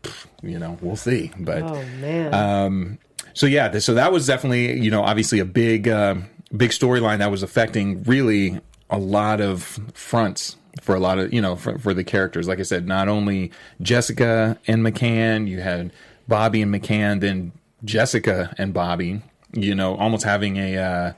you 0.42 0.59
know, 0.59 0.76
we'll 0.83 0.97
see. 0.97 1.30
But 1.38 1.62
Oh 1.62 1.83
man, 2.00 2.35
um, 2.35 2.99
so 3.38 3.47
yeah, 3.47 3.78
so 3.78 3.95
that 3.95 4.11
was 4.12 4.26
definitely 4.26 4.78
you 4.80 4.90
know 4.90 5.02
obviously 5.02 5.38
a 5.38 5.45
big 5.45 5.87
uh, 5.88 6.16
big 6.57 6.71
storyline 6.71 7.18
that 7.18 7.30
was 7.30 7.42
affecting 7.42 8.02
really 8.02 8.59
a 8.90 8.99
lot 8.99 9.40
of 9.40 9.78
fronts 9.95 10.57
for 10.83 10.95
a 10.95 11.00
lot 11.00 11.18
of 11.18 11.33
you 11.33 11.40
know 11.40 11.54
for, 11.57 11.78
for 11.78 11.95
the 11.95 12.02
characters. 12.04 12.49
Like 12.49 12.59
I 12.59 12.62
said, 12.64 12.87
not 12.87 13.09
only 13.09 13.52
Jessica 13.80 14.59
and 14.66 14.85
McCann, 14.85 15.47
you 15.49 15.61
had 15.61 15.92
Bobby 16.26 16.62
and 16.62 16.75
McCann, 16.75 17.21
then 17.21 17.52
Jessica 17.85 18.54
and 18.59 18.75
Bobby. 18.75 19.23
You 19.52 19.75
know, 19.75 19.95
almost 19.97 20.25
having 20.25 20.57
a 20.57 20.76
uh, 20.76 21.12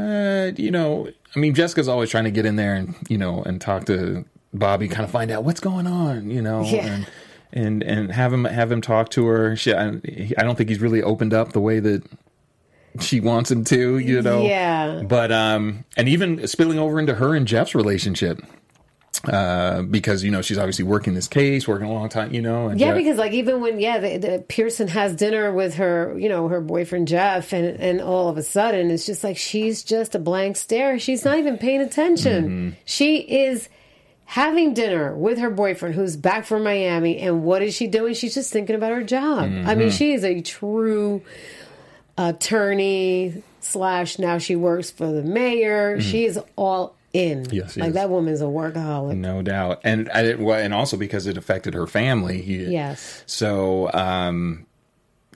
uh, 0.00 0.52
you 0.56 0.70
know, 0.70 1.08
I 1.34 1.38
mean, 1.38 1.54
Jessica's 1.54 1.86
always 1.88 2.10
trying 2.10 2.24
to 2.24 2.30
get 2.30 2.46
in 2.46 2.56
there 2.56 2.74
and 2.74 2.94
you 3.08 3.18
know 3.18 3.42
and 3.42 3.60
talk 3.60 3.84
to 3.86 4.24
Bobby, 4.54 4.88
kind 4.88 5.04
of 5.04 5.10
find 5.10 5.30
out 5.30 5.44
what's 5.44 5.60
going 5.60 5.86
on, 5.86 6.30
you 6.30 6.40
know, 6.40 6.62
Yeah. 6.64 6.86
and 6.86 7.06
and 7.52 7.82
and 7.82 8.12
have 8.12 8.32
him 8.32 8.44
have 8.44 8.70
him 8.70 8.80
talk 8.80 9.10
to 9.10 9.26
her. 9.26 9.56
She, 9.56 9.74
I, 9.74 9.88
I 10.38 10.42
don't 10.42 10.56
think 10.56 10.68
he's 10.68 10.80
really 10.80 11.02
opened 11.02 11.34
up 11.34 11.52
the 11.52 11.60
way 11.60 11.80
that 11.80 12.02
she 13.00 13.20
wants 13.20 13.50
him 13.50 13.64
to, 13.64 13.98
you 13.98 14.22
know. 14.22 14.42
Yeah. 14.46 15.02
But 15.02 15.32
um, 15.32 15.84
and 15.96 16.08
even 16.08 16.46
spilling 16.46 16.78
over 16.78 16.98
into 16.98 17.14
her 17.14 17.34
and 17.34 17.46
Jeff's 17.46 17.74
relationship. 17.74 18.40
Uh, 19.26 19.82
because 19.82 20.22
you 20.22 20.30
know 20.30 20.40
she's 20.40 20.58
obviously 20.58 20.84
working 20.84 21.14
this 21.14 21.26
case, 21.26 21.66
working 21.66 21.88
a 21.88 21.92
long 21.92 22.08
time, 22.08 22.32
you 22.32 22.40
know. 22.40 22.68
And 22.68 22.78
Yeah, 22.78 22.88
Jeff- 22.88 22.96
because 22.96 23.18
like 23.18 23.32
even 23.32 23.60
when 23.60 23.80
yeah, 23.80 23.98
the, 23.98 24.18
the 24.18 24.44
Pearson 24.46 24.86
has 24.88 25.16
dinner 25.16 25.52
with 25.52 25.74
her, 25.76 26.16
you 26.16 26.28
know, 26.28 26.46
her 26.46 26.60
boyfriend 26.60 27.08
Jeff, 27.08 27.52
and 27.52 27.80
and 27.80 28.00
all 28.00 28.28
of 28.28 28.36
a 28.36 28.42
sudden 28.42 28.90
it's 28.90 29.06
just 29.06 29.24
like 29.24 29.36
she's 29.36 29.82
just 29.82 30.14
a 30.14 30.20
blank 30.20 30.56
stare. 30.56 30.98
She's 30.98 31.24
not 31.24 31.38
even 31.38 31.56
paying 31.58 31.80
attention. 31.80 32.44
Mm-hmm. 32.44 32.70
She 32.84 33.16
is 33.16 33.68
having 34.26 34.74
dinner 34.74 35.14
with 35.16 35.38
her 35.38 35.50
boyfriend 35.50 35.94
who's 35.94 36.16
back 36.16 36.44
from 36.44 36.62
Miami, 36.64 37.18
and 37.18 37.42
what 37.44 37.62
is 37.62 37.74
she 37.74 37.86
doing? 37.86 38.12
She's 38.14 38.34
just 38.34 38.52
thinking 38.52 38.76
about 38.76 38.92
her 38.92 39.02
job. 39.02 39.44
I 39.44 39.46
Mm-hmm. 39.48 39.78
mean, 39.78 39.90
she 39.90 40.12
is 40.12 40.24
a 40.24 40.40
true 40.42 41.22
attorney 42.18 43.42
slash 43.60 44.18
now 44.18 44.38
she 44.38 44.56
works 44.56 44.90
for 44.90 45.10
the 45.12 45.22
mayor. 45.22 46.00
She 46.00 46.24
is 46.24 46.38
all 46.56 46.94
in. 47.12 47.44
Mm. 47.44 47.52
Yes, 47.52 47.76
like 47.76 47.88
is. 47.88 47.94
that 47.94 48.10
woman's 48.10 48.40
a 48.40 48.44
workaholic. 48.44 49.16
no 49.16 49.42
doubt, 49.42 49.80
and 49.84 50.10
I, 50.10 50.34
well, 50.34 50.58
and 50.58 50.74
also 50.74 50.96
because 50.96 51.26
it 51.26 51.36
affected 51.36 51.74
her 51.74 51.86
family. 51.86 52.42
Yes. 52.42 53.22
So, 53.26 53.90
um, 53.92 54.66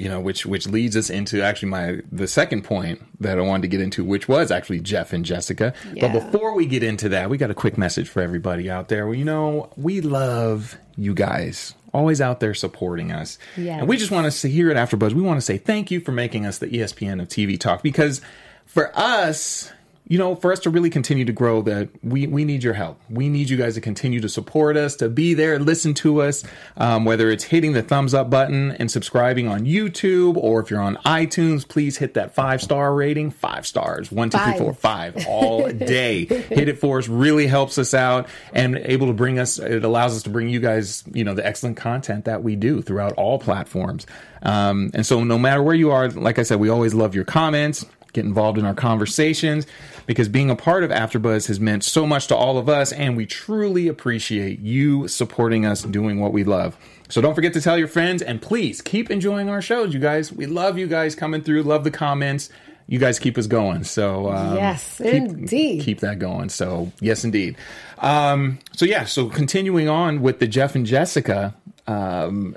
you 0.00 0.09
know, 0.09 0.19
which 0.19 0.47
which 0.47 0.66
leads 0.66 0.97
us 0.97 1.11
into 1.11 1.42
actually 1.42 1.69
my 1.69 2.00
the 2.11 2.26
second 2.26 2.64
point 2.64 3.02
that 3.21 3.38
I 3.38 3.42
wanted 3.42 3.62
to 3.62 3.69
get 3.69 3.83
into, 3.83 4.02
which 4.02 4.28
was 4.28 4.50
actually 4.50 4.80
Jeff 4.80 5.12
and 5.12 5.25
Jessica. 5.25 5.75
Yeah. 5.92 6.11
But 6.11 6.25
before 6.25 6.54
we 6.54 6.64
get 6.64 6.83
into 6.83 7.11
that, 7.11 7.28
we 7.28 7.37
got 7.37 7.50
a 7.50 7.54
quick 7.54 7.76
message 7.76 8.09
for 8.09 8.23
everybody 8.23 8.71
out 8.71 8.88
there. 8.88 9.07
Well, 9.07 9.14
you 9.14 9.26
know, 9.26 9.71
we 9.76 10.00
love 10.00 10.78
you 10.97 11.12
guys. 11.12 11.75
Always 11.92 12.23
out 12.23 12.40
there 12.40 12.54
supporting 12.54 13.12
us. 13.12 13.37
Yes. 13.59 13.80
And 13.80 13.88
we 13.88 13.99
just 13.99 14.11
want 14.11 14.33
to 14.33 14.49
hear 14.49 14.71
it 14.71 14.76
after 14.78 14.97
AfterBuzz, 14.97 15.12
we 15.12 15.23
want 15.23 15.37
to 15.37 15.45
say 15.45 15.59
thank 15.59 15.90
you 15.90 16.00
for 16.00 16.12
making 16.12 16.47
us 16.47 16.59
the 16.59 16.69
ESPN 16.69 17.21
of 17.21 17.28
TV 17.28 17.61
talk 17.61 17.83
because 17.83 18.23
for 18.64 18.97
us, 18.99 19.71
you 20.09 20.19
know, 20.19 20.35
for 20.35 20.52
us 20.52 20.59
to 20.61 20.71
really 20.71 20.90
continue 20.90 21.25
to 21.25 21.33
grow, 21.33 21.62
that 21.62 21.88
we 22.02 22.26
we 22.26 22.45
need 22.45 22.64
your 22.64 22.75
help. 22.75 23.00
We 23.09 23.28
need 23.28 23.49
you 23.49 23.57
guys 23.57 23.75
to 23.75 23.80
continue 23.80 24.19
to 24.21 24.28
support 24.28 24.76
us, 24.76 24.97
to 24.97 25.09
be 25.09 25.35
there, 25.35 25.59
listen 25.61 25.95
to 25.95 26.23
us. 26.23 26.42
Um, 26.76 27.04
whether 27.04 27.30
it's 27.30 27.45
hitting 27.45 27.75
the 27.75 27.83
thumbs 27.83 28.12
up 28.12 28.28
button 28.28 28.73
and 28.73 28.90
subscribing 28.90 29.47
on 29.47 29.61
YouTube, 29.61 30.37
or 30.37 30.61
if 30.61 30.71
you're 30.71 30.80
on 30.80 30.97
iTunes, 31.07 31.66
please 31.66 31.99
hit 31.99 32.14
that 32.14 32.35
five 32.35 32.61
star 32.61 32.92
rating. 32.92 33.30
Five 33.30 33.66
stars, 33.66 34.11
one, 34.11 34.30
two, 34.30 34.38
three, 34.38 34.52
Five. 34.52 34.59
four, 34.59 34.75
five, 34.75 35.26
all 35.28 35.69
day. 35.69 36.25
Hit 36.25 36.69
it 36.69 36.78
for 36.80 36.99
us. 36.99 37.07
Really 37.07 37.47
helps 37.47 37.78
us 37.78 37.95
out 37.95 38.28
and 38.52 38.78
able 38.78 39.07
to 39.07 39.12
bring 39.12 39.38
us. 39.38 39.59
It 39.59 39.85
allows 39.85 40.16
us 40.16 40.25
to 40.25 40.30
bring 40.30 40.49
you 40.49 40.59
guys, 40.59 41.04
you 41.12 41.23
know, 41.23 41.35
the 41.35 41.47
excellent 41.47 41.76
content 41.76 42.25
that 42.25 42.42
we 42.42 42.57
do 42.57 42.83
throughout 42.83 43.12
all 43.12 43.38
platforms. 43.38 44.07
Um, 44.42 44.90
and 44.95 45.07
so, 45.07 45.23
no 45.23 45.38
matter 45.38 45.62
where 45.62 45.75
you 45.75 45.90
are, 45.92 46.09
like 46.09 46.38
I 46.38 46.42
said, 46.42 46.59
we 46.59 46.69
always 46.69 46.95
love 46.95 47.14
your 47.14 47.25
comments 47.25 47.85
get 48.12 48.25
involved 48.25 48.59
in 48.59 48.64
our 48.64 48.75
conversations 48.75 49.67
because 50.07 50.29
being 50.29 50.50
a 50.50 50.57
part 50.57 50.85
of 50.85 50.90
AfterBuzz 50.90 51.47
has 51.49 51.61
meant 51.61 51.85
so 51.85 52.07
much 52.07 52.26
to 52.29 52.37
all 52.37 52.59
of 52.59 52.69
us, 52.69 52.93
and 52.93 53.17
we 53.17 53.26
truly 53.26 53.88
appreciate 53.88 54.61
you 54.61 55.07
supporting 55.09 55.64
us 55.67 55.83
doing 55.83 56.21
what 56.21 56.33
we 56.33 56.45
love. 56.45 56.76
So 57.09 57.21
don't 57.21 57.35
forget 57.35 57.52
to 57.55 57.61
tell 57.61 57.76
your 57.79 57.88
friends, 57.88 58.23
and 58.23 58.40
please 58.40 58.81
keep 58.83 59.11
enjoying 59.11 59.49
our 59.49 59.62
shows, 59.62 59.93
you 59.95 60.00
guys. 60.00 60.33
We 60.33 60.47
love 60.47 60.79
you 60.79 60.87
guys 60.87 61.14
coming 61.14 61.43
through. 61.43 61.62
Love 61.64 61.85
the 61.85 61.90
comments. 61.90 62.50
You 62.87 62.99
guys 62.99 63.21
keep 63.21 63.38
us 63.38 63.47
going. 63.47 63.85
So 63.85 64.31
um, 64.33 64.57
Yes, 64.57 64.99
keep, 64.99 65.07
indeed. 65.14 65.83
keep 65.83 66.00
that 66.00 66.19
going. 66.19 66.49
So 66.49 66.90
yes, 67.00 67.25
indeed. 67.25 67.57
Um, 67.99 68.59
so 68.75 68.85
yeah. 68.85 69.05
So 69.05 69.29
continuing 69.29 69.88
on 69.88 70.23
with 70.23 70.40
the 70.40 70.49
Jeff 70.49 70.75
and 70.75 70.85
Jessica. 70.85 71.55
Um, 71.87 72.57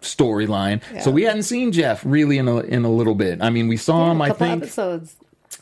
storyline. 0.00 0.82
So 1.02 1.10
we 1.10 1.22
hadn't 1.22 1.44
seen 1.44 1.72
jeff 1.72 2.02
really 2.04 2.38
in 2.38 2.48
a 2.48 2.58
in 2.58 2.84
a 2.84 2.90
little 2.90 3.14
bit. 3.14 3.40
I 3.42 3.50
mean 3.50 3.68
we 3.68 3.76
saw 3.76 4.10
him 4.10 4.20
a 4.20 4.24
i 4.24 4.32
think 4.32 4.62
episodes. 4.62 5.16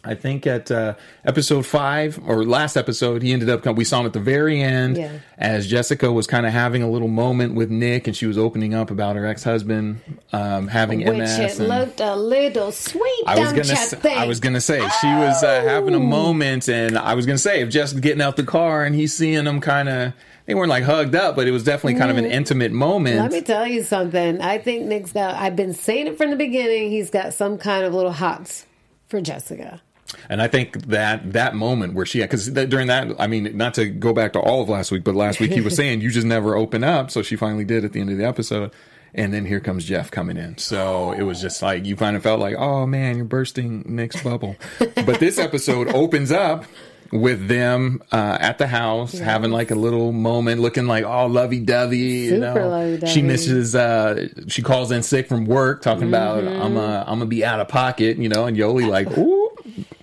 I 0.06 0.14
think 0.14 0.46
at 0.46 0.70
uh, 0.70 0.94
episode 1.24 1.66
five 1.66 2.18
or 2.26 2.44
last 2.44 2.76
episode, 2.76 3.22
he 3.22 3.32
ended 3.32 3.50
up. 3.50 3.66
We 3.76 3.84
saw 3.84 4.00
him 4.00 4.06
at 4.06 4.12
the 4.12 4.20
very 4.20 4.62
end 4.62 4.96
Yeah. 4.96 5.18
as 5.36 5.66
Jessica 5.66 6.12
was 6.12 6.26
kind 6.26 6.46
of 6.46 6.52
having 6.52 6.82
a 6.82 6.88
little 6.90 7.08
moment 7.08 7.54
with 7.54 7.70
Nick, 7.70 8.06
and 8.06 8.16
she 8.16 8.26
was 8.26 8.38
opening 8.38 8.72
up 8.74 8.90
about 8.90 9.16
her 9.16 9.26
ex 9.26 9.42
husband 9.42 10.00
um, 10.32 10.68
having 10.68 11.00
Which 11.04 11.18
MS. 11.18 11.58
and- 11.58 11.68
looked 11.68 12.00
a 12.00 12.14
little 12.16 12.70
sweet. 12.72 13.24
I 13.26 13.38
was 13.40 13.48
gonna, 13.52 13.66
you 13.66 13.72
s- 13.72 13.94
think? 13.94 14.18
I 14.18 14.26
was 14.26 14.40
gonna 14.40 14.60
say 14.60 14.78
she 15.00 15.06
was 15.08 15.42
uh, 15.42 15.62
having 15.62 15.94
Oh. 15.94 15.98
a 15.98 16.00
moment, 16.00 16.68
and 16.68 16.96
I 16.96 17.14
was 17.14 17.26
gonna 17.26 17.36
say 17.38 17.60
if 17.60 17.68
Jeff's 17.70 17.92
getting 17.92 18.22
out 18.22 18.36
the 18.36 18.44
car 18.44 18.84
and 18.84 18.94
he's 18.94 19.12
seeing 19.12 19.44
them 19.44 19.60
kind 19.60 19.88
of, 19.88 20.12
they 20.46 20.54
weren't 20.54 20.70
like 20.70 20.84
hugged 20.84 21.16
up, 21.16 21.34
but 21.34 21.48
it 21.48 21.50
was 21.50 21.64
definitely 21.64 21.98
kind 21.98 22.10
of 22.10 22.18
an 22.18 22.24
intimate 22.24 22.70
moment. 22.70 23.16
Mm. 23.18 23.22
Let 23.22 23.32
me 23.32 23.40
tell 23.40 23.66
you 23.66 23.82
something. 23.82 24.40
I 24.40 24.58
think 24.58 24.84
Nick's 24.86 25.10
got. 25.12 25.34
I've 25.34 25.56
been 25.56 25.74
saying 25.74 26.06
it 26.06 26.16
from 26.16 26.30
the 26.30 26.36
beginning. 26.36 26.90
He's 26.90 27.10
got 27.10 27.34
some 27.34 27.58
kind 27.58 27.84
of 27.84 27.92
little 27.92 28.12
hots 28.12 28.64
for 29.08 29.20
Jessica. 29.20 29.82
And 30.28 30.40
I 30.40 30.48
think 30.48 30.86
that 30.86 31.32
that 31.32 31.54
moment 31.54 31.94
where 31.94 32.06
she, 32.06 32.20
because 32.20 32.48
during 32.48 32.86
that, 32.88 33.08
I 33.18 33.26
mean, 33.26 33.56
not 33.56 33.74
to 33.74 33.86
go 33.86 34.12
back 34.12 34.32
to 34.34 34.40
all 34.40 34.62
of 34.62 34.68
last 34.68 34.90
week, 34.90 35.04
but 35.04 35.14
last 35.14 35.40
week 35.40 35.52
he 35.52 35.60
was 35.60 35.74
saying 35.76 36.00
you 36.00 36.10
just 36.10 36.26
never 36.26 36.56
open 36.56 36.84
up, 36.84 37.10
so 37.10 37.22
she 37.22 37.36
finally 37.36 37.64
did 37.64 37.84
at 37.84 37.92
the 37.92 38.00
end 38.00 38.10
of 38.10 38.18
the 38.18 38.24
episode. 38.24 38.70
And 39.14 39.32
then 39.32 39.46
here 39.46 39.60
comes 39.60 39.84
Jeff 39.84 40.10
coming 40.10 40.36
in. 40.36 40.58
So 40.58 41.12
it 41.12 41.22
was 41.22 41.40
just 41.40 41.62
like 41.62 41.86
you 41.86 41.96
kind 41.96 42.16
of 42.16 42.22
felt 42.22 42.38
like, 42.38 42.54
oh 42.56 42.86
man, 42.86 43.16
you're 43.16 43.24
bursting 43.24 43.82
Nick's 43.86 44.22
bubble. 44.22 44.56
but 44.78 45.20
this 45.20 45.38
episode 45.38 45.88
opens 45.88 46.30
up 46.30 46.64
with 47.12 47.46
them 47.48 48.02
uh, 48.12 48.36
at 48.40 48.58
the 48.58 48.66
house 48.66 49.12
having 49.16 49.50
like 49.52 49.70
a 49.70 49.74
little 49.74 50.12
moment, 50.12 50.60
looking 50.60 50.86
like 50.86 51.04
all 51.04 51.28
lovey 51.28 51.60
dovey. 51.60 51.98
You 52.26 52.38
know, 52.38 52.54
lovey-dovey. 52.54 53.12
she 53.12 53.22
misses. 53.22 53.74
Uh, 53.74 54.28
she 54.48 54.60
calls 54.60 54.90
in 54.90 55.02
sick 55.02 55.28
from 55.28 55.46
work, 55.46 55.82
talking 55.82 56.08
about 56.08 56.44
Mm-hmm. 56.44 56.62
I'm 56.62 56.76
uh, 56.76 57.04
I'm 57.06 57.18
gonna 57.18 57.26
be 57.26 57.44
out 57.44 57.60
of 57.60 57.68
pocket. 57.68 58.18
You 58.18 58.28
know, 58.28 58.44
and 58.46 58.56
Yoli 58.56 58.86
like, 58.88 59.06
ooh, 59.18 59.45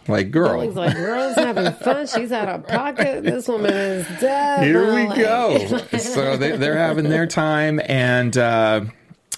like 0.08 0.32
girl. 0.32 0.66
Like, 0.70 0.96
girls 0.96 1.36
having 1.36 1.72
fun. 1.74 2.08
She's 2.08 2.32
out 2.32 2.50
of 2.50 2.68
pocket. 2.68 3.24
This 3.24 3.48
woman 3.48 3.74
is 3.74 4.08
dead. 4.20 4.64
Here 4.64 4.94
we 4.94 5.16
go. 5.16 5.58
so 5.98 6.38
they, 6.38 6.58
they're 6.58 6.78
having 6.78 7.10
their 7.10 7.28
time, 7.28 7.80
and 7.86 8.38
uh, 8.38 8.82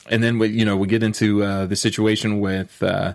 and 0.10 0.24
then 0.24 0.39
we, 0.39 0.48
you 0.48 0.65
know, 0.65 0.75
we 0.77 0.88
get 0.88 1.03
into 1.03 1.43
uh, 1.43 1.65
the 1.65 1.75
situation 1.75 2.39
with. 2.39 2.81
Uh, 2.81 3.13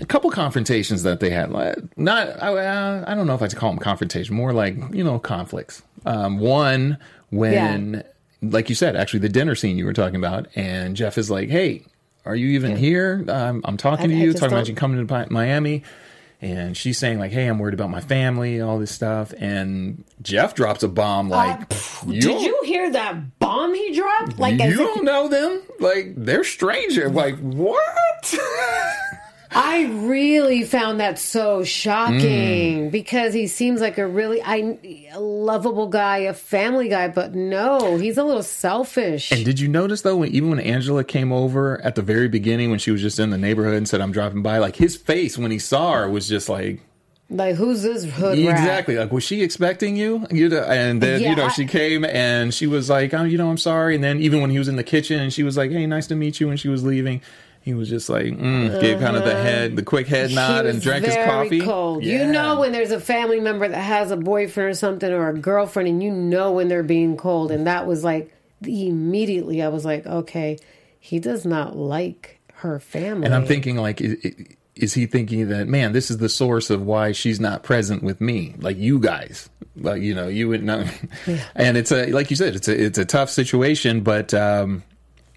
a 0.00 0.06
couple 0.06 0.30
confrontations 0.30 1.02
that 1.02 1.20
they 1.20 1.28
had, 1.28 1.50
not 1.98 2.42
I, 2.42 2.48
uh, 2.56 3.04
I 3.06 3.14
don't 3.14 3.26
know 3.26 3.34
if 3.34 3.42
I 3.42 3.44
would 3.44 3.54
call 3.56 3.68
them 3.68 3.78
confrontation, 3.78 4.34
more 4.34 4.54
like 4.54 4.76
you 4.94 5.04
know 5.04 5.18
conflicts. 5.18 5.82
Um, 6.06 6.38
one 6.38 6.96
when, 7.28 8.02
like 8.40 8.70
you 8.70 8.74
said, 8.74 8.96
actually 8.96 9.20
the 9.20 9.28
dinner 9.28 9.54
scene 9.54 9.76
you 9.76 9.84
were 9.84 9.92
talking 9.92 10.16
about, 10.16 10.46
and 10.54 10.96
Jeff 10.96 11.18
is 11.18 11.30
like, 11.30 11.50
"Hey, 11.50 11.82
are 12.24 12.34
you 12.34 12.46
even 12.52 12.76
here? 12.78 13.26
Um, 13.28 13.60
I'm 13.66 13.76
talking 13.76 14.08
to 14.08 14.14
I- 14.16 14.20
I 14.20 14.22
you, 14.22 14.32
talking 14.32 14.46
about 14.48 14.56
don't- 14.60 14.68
you 14.70 14.74
coming 14.74 15.06
to 15.06 15.26
Miami." 15.30 15.82
And 16.44 16.76
she's 16.76 16.98
saying 16.98 17.18
like, 17.18 17.32
"Hey, 17.32 17.46
I'm 17.46 17.58
worried 17.58 17.74
about 17.74 17.90
my 17.90 18.00
family, 18.00 18.60
all 18.60 18.78
this 18.78 18.90
stuff." 18.90 19.32
And 19.38 20.04
Jeff 20.22 20.54
drops 20.54 20.82
a 20.82 20.88
bomb 20.88 21.32
uh, 21.32 21.36
like, 21.36 21.72
you 22.06 22.20
Did 22.20 22.42
you 22.42 22.60
hear 22.64 22.90
that 22.90 23.38
bomb 23.38 23.74
he 23.74 23.94
dropped? 23.94 24.38
Like, 24.38 24.60
you 24.60 24.76
don't 24.76 25.04
know 25.04 25.28
them? 25.28 25.62
Like 25.80 26.14
they're 26.16 26.44
stranger. 26.44 27.08
Like 27.08 27.38
what? 27.38 28.34
I 29.54 29.84
really 29.84 30.64
found 30.64 31.00
that 31.00 31.18
so 31.18 31.60
Mm. 31.60 31.66
shocking 31.66 32.90
because 32.90 33.32
he 33.34 33.46
seems 33.46 33.80
like 33.80 33.98
a 33.98 34.06
really 34.06 34.42
I, 34.42 34.76
a 35.14 35.20
lovable 35.20 35.86
guy, 35.88 36.18
a 36.18 36.34
family 36.34 36.88
guy, 36.88 37.08
but 37.08 37.34
no, 37.34 37.96
he's 37.96 38.18
a 38.18 38.24
little 38.24 38.42
selfish. 38.42 39.30
and 39.32 39.44
did 39.44 39.60
you 39.60 39.68
notice 39.68 40.02
though, 40.02 40.16
when, 40.16 40.30
even 40.30 40.50
when 40.50 40.60
Angela 40.60 41.04
came 41.04 41.32
over 41.32 41.80
at 41.82 41.94
the 41.94 42.02
very 42.02 42.28
beginning, 42.28 42.70
when 42.70 42.78
she 42.78 42.90
was 42.90 43.00
just 43.00 43.18
in 43.18 43.30
the 43.30 43.38
neighborhood 43.38 43.74
and 43.74 43.88
said, 43.88 44.00
"I'm 44.00 44.12
dropping 44.12 44.42
by," 44.42 44.58
like 44.58 44.76
his 44.76 44.96
face 44.96 45.38
when 45.38 45.50
he 45.50 45.58
saw 45.58 45.92
her 45.92 46.08
was 46.10 46.28
just 46.28 46.48
like, 46.48 46.80
like, 47.30 47.54
who's 47.56 47.82
this 47.82 48.04
hood 48.04 48.38
rat? 48.38 48.58
exactly, 48.58 48.96
like 48.96 49.10
was 49.12 49.24
she 49.24 49.42
expecting 49.42 49.96
you? 49.96 50.26
You 50.30 50.48
know, 50.48 50.62
and 50.62 51.00
then 51.00 51.20
Yeah, 51.20 51.30
you 51.30 51.36
know 51.36 51.46
I- 51.46 51.52
she 51.52 51.64
came 51.64 52.04
and 52.04 52.52
she 52.52 52.66
was 52.66 52.90
like, 52.90 53.14
"Oh, 53.14 53.24
you 53.24 53.38
know, 53.38 53.50
I'm 53.50 53.58
sorry." 53.58 53.94
And 53.94 54.02
then 54.04 54.20
even 54.20 54.40
when 54.40 54.50
he 54.50 54.58
was 54.58 54.68
in 54.68 54.76
the 54.76 54.84
kitchen 54.84 55.20
and 55.20 55.32
she 55.32 55.42
was 55.42 55.56
like, 55.56 55.70
"Hey, 55.70 55.86
nice 55.86 56.06
to 56.08 56.14
meet 56.16 56.40
you," 56.40 56.48
when 56.48 56.56
she 56.56 56.68
was 56.68 56.82
leaving. 56.84 57.22
He 57.64 57.72
was 57.72 57.88
just 57.88 58.10
like, 58.10 58.26
mm, 58.26 58.78
gave 58.82 59.00
kind 59.00 59.16
of 59.16 59.24
the 59.24 59.34
head, 59.34 59.74
the 59.74 59.82
quick 59.82 60.06
head 60.06 60.30
nod, 60.32 60.66
and 60.66 60.82
drank 60.82 61.06
his 61.06 61.14
coffee. 61.16 61.62
Cold. 61.62 62.04
Yeah. 62.04 62.26
You 62.26 62.32
know 62.32 62.60
when 62.60 62.72
there's 62.72 62.90
a 62.90 63.00
family 63.00 63.40
member 63.40 63.66
that 63.66 63.80
has 63.80 64.10
a 64.10 64.18
boyfriend 64.18 64.68
or 64.70 64.74
something 64.74 65.10
or 65.10 65.30
a 65.30 65.38
girlfriend, 65.38 65.88
and 65.88 66.02
you 66.02 66.10
know 66.10 66.52
when 66.52 66.68
they're 66.68 66.82
being 66.82 67.16
cold. 67.16 67.50
And 67.50 67.66
that 67.66 67.86
was 67.86 68.04
like 68.04 68.30
immediately. 68.62 69.62
I 69.62 69.68
was 69.68 69.84
like, 69.84 70.06
okay, 70.06 70.58
he 71.00 71.18
does 71.20 71.44
not 71.46 71.76
like 71.76 72.38
her 72.56 72.78
family. 72.78 73.24
And 73.26 73.34
I'm 73.34 73.46
thinking, 73.46 73.76
like, 73.76 74.02
i- 74.02 74.16
i- 74.24 74.34
is 74.76 74.92
he 74.92 75.06
thinking 75.06 75.48
that, 75.48 75.68
man, 75.68 75.92
this 75.92 76.10
is 76.10 76.18
the 76.18 76.28
source 76.28 76.68
of 76.70 76.82
why 76.82 77.12
she's 77.12 77.38
not 77.40 77.62
present 77.62 78.02
with 78.02 78.20
me, 78.20 78.54
like 78.58 78.76
you 78.76 78.98
guys, 78.98 79.48
like 79.76 80.02
you 80.02 80.14
know, 80.14 80.28
you 80.28 80.48
would 80.48 80.62
know. 80.64 80.84
And 81.54 81.76
it's 81.76 81.92
a, 81.92 82.06
like 82.10 82.28
you 82.30 82.36
said, 82.36 82.56
it's 82.56 82.68
a, 82.68 82.84
it's 82.84 82.98
a 82.98 83.04
tough 83.04 83.30
situation, 83.30 84.00
but 84.02 84.34
um, 84.34 84.82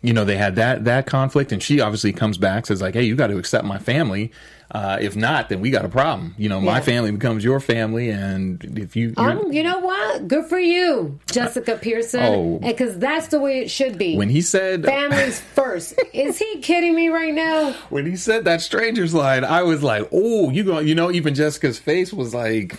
you 0.01 0.13
know, 0.13 0.25
they 0.25 0.38
had 0.38 0.56
that 0.56 0.86
that 0.86 1.06
conflict, 1.08 1.51
and 1.51 1.62
she 1.62 1.80
obviously 1.82 2.13
comes 2.13 2.38
back 2.38 2.66
says 2.68 2.82
like, 2.82 2.94
"Hey, 2.94 3.04
you 3.04 3.16
got 3.16 3.27
to 3.27 3.38
accept 3.38 3.66
my 3.66 3.77
family. 3.80 4.32
Uh, 4.70 4.98
if 5.00 5.16
not, 5.16 5.48
then 5.48 5.62
we 5.62 5.70
got 5.70 5.86
a 5.86 5.89
problem. 5.89 6.36
You 6.38 6.50
know, 6.50 6.60
my 6.60 6.75
Yeah. 6.75 6.80
family 6.82 7.12
becomes 7.12 7.42
your 7.42 7.62
family, 7.62 8.10
and 8.10 8.62
if 8.77 8.98
you, 8.98 9.13
Um, 9.16 9.50
you 9.54 9.63
know 9.63 9.80
what? 9.80 10.27
Good 10.27 10.46
for 10.48 10.60
you, 10.60 11.18
Jessica 11.32 11.77
Pearson. 11.82 12.20
Oh. 12.22 12.60
because 12.62 12.98
that's 13.00 13.27
the 13.27 13.39
way 13.39 13.62
it 13.62 13.72
should 13.72 13.98
be. 13.98 14.18
when 14.18 14.27
he 14.27 14.42
said 14.42 14.84
Families 14.84 15.39
first. 15.56 15.94
Is 16.13 16.38
he 16.38 16.58
kidding 16.60 16.94
me 16.96 17.08
right 17.08 17.34
now? 17.34 17.74
when 17.89 18.06
he 18.06 18.18
said 18.18 18.44
that 18.44 18.60
strangers 18.62 19.13
line, 19.13 19.46
I 19.46 19.63
was 19.63 19.84
like, 19.84 20.06
oh, 20.12 20.50
you 20.50 20.66
go, 20.66 20.80
you 20.80 20.96
know, 20.96 21.12
even 21.12 21.34
Jessica's 21.34 21.80
face 21.80 22.12
was 22.12 22.34
like, 22.36 22.77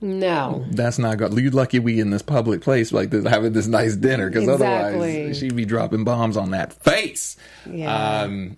No. 0.00 0.64
that's 0.70 0.98
not 0.98 1.16
good. 1.18 1.32
You 1.38 1.50
lucky 1.50 1.78
we 1.78 1.98
in 2.00 2.10
this 2.10 2.22
public 2.22 2.60
place 2.60 2.92
like 2.92 3.10
this, 3.10 3.26
having 3.26 3.52
this 3.52 3.66
nice 3.66 3.96
dinner, 3.96 4.28
because 4.28 4.44
Exactly. 4.48 5.20
otherwise 5.22 5.38
she'd 5.38 5.56
be 5.56 5.64
dropping 5.64 6.04
bombs 6.04 6.36
on 6.36 6.50
that 6.50 6.72
face. 6.74 7.36
Yeah. 7.70 8.20
Um, 8.22 8.56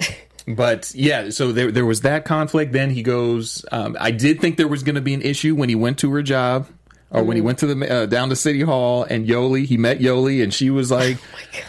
but 0.48 0.92
yeah, 0.94 1.30
so 1.30 1.52
there 1.52 1.70
there 1.70 1.86
was 1.86 2.00
that 2.02 2.24
conflict. 2.24 2.72
Then 2.72 2.90
he 2.90 3.02
goes. 3.02 3.64
Um, 3.70 3.96
I 4.00 4.10
did 4.10 4.40
think 4.40 4.56
there 4.56 4.68
was 4.68 4.82
going 4.82 4.94
to 4.96 5.00
be 5.00 5.14
an 5.14 5.22
issue 5.22 5.54
when 5.54 5.68
he 5.68 5.74
went 5.74 5.98
to 5.98 6.12
her 6.12 6.22
job. 6.22 6.66
Or 7.08 7.22
when 7.22 7.36
he 7.36 7.40
Mm-hmm. 7.40 7.46
went 7.46 7.58
to 7.60 7.66
the 7.72 7.94
uh, 8.02 8.06
down 8.06 8.30
to 8.30 8.36
City 8.36 8.62
Hall 8.62 9.04
and 9.04 9.28
Yoli, 9.28 9.64
he 9.64 9.76
met 9.76 10.00
Yoli 10.00 10.42
and 10.42 10.52
she 10.52 10.70
was 10.70 10.90
like, 10.90 11.18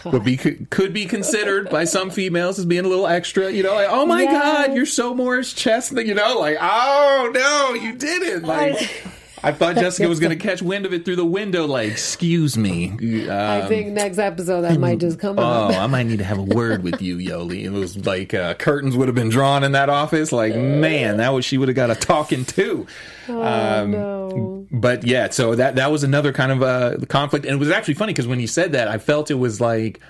Oh 0.04 0.10
would 0.10 0.24
be 0.24 0.36
could 0.36 0.92
be 0.92 1.06
considered 1.06 1.70
by 1.70 1.84
some 1.84 2.10
females 2.10 2.58
as 2.58 2.66
being 2.66 2.84
a 2.84 2.88
little 2.88 3.06
extra. 3.06 3.48
You 3.50 3.62
know, 3.62 3.72
like 3.74 3.86
oh 3.88 4.04
my 4.04 4.24
god, 4.24 4.74
you're 4.74 4.84
so 4.84 5.14
Morris 5.14 5.52
Chestnut. 5.52 6.06
You 6.06 6.14
know, 6.14 6.40
like 6.40 6.58
oh 6.60 7.30
no, 7.32 7.74
you 7.80 7.94
didn't. 7.94 8.42
Like 8.42 9.04
I 9.42 9.52
thought 9.52 9.76
Jessica 9.76 10.08
was 10.08 10.20
going 10.20 10.36
to 10.36 10.42
catch 10.42 10.62
wind 10.62 10.86
of 10.86 10.92
it 10.92 11.04
through 11.04 11.16
the 11.16 11.24
window. 11.24 11.66
Like 11.66 11.90
excuse 11.90 12.56
me, 12.56 12.90
I 13.28 13.60
um, 13.60 13.68
think 13.68 13.88
next 13.88 14.18
episode 14.18 14.62
that 14.62 14.78
might 14.78 14.98
just 14.98 15.18
come 15.18 15.38
up. 15.38 15.44
Oh, 15.44 15.74
up. 15.74 15.80
I 15.80 15.86
might 15.86 16.04
need 16.04 16.18
to 16.18 16.24
have 16.24 16.38
a 16.38 16.42
word 16.42 16.82
with 16.82 17.00
you, 17.02 17.16
Yoli. 17.18 17.64
It 17.64 17.70
was 17.70 18.06
like 18.06 18.34
uh, 18.34 18.54
curtains 18.54 18.96
would 18.96 19.08
have 19.08 19.14
been 19.14 19.28
drawn 19.28 19.64
in 19.64 19.72
that 19.72 19.88
office. 19.88 20.32
Like, 20.32 20.54
man, 20.54 21.18
that 21.18 21.30
was 21.30 21.44
she 21.44 21.58
would 21.58 21.68
have 21.68 21.76
got 21.76 21.90
a 21.90 21.94
talking 21.94 22.44
to. 22.46 22.86
Oh, 23.28 23.86
no. 23.86 24.66
But 24.70 25.04
yeah, 25.04 25.30
so 25.30 25.54
that 25.54 25.76
that 25.76 25.90
was 25.90 26.02
another 26.02 26.32
kind 26.32 26.52
of 26.52 26.62
uh, 26.62 27.06
conflict, 27.08 27.44
and 27.44 27.54
it 27.54 27.58
was 27.58 27.70
actually 27.70 27.94
funny 27.94 28.12
because 28.12 28.26
when 28.26 28.38
he 28.38 28.46
said 28.46 28.72
that, 28.72 28.88
I 28.88 28.98
felt 28.98 29.30
it 29.30 29.34
was 29.34 29.60
like, 29.60 30.00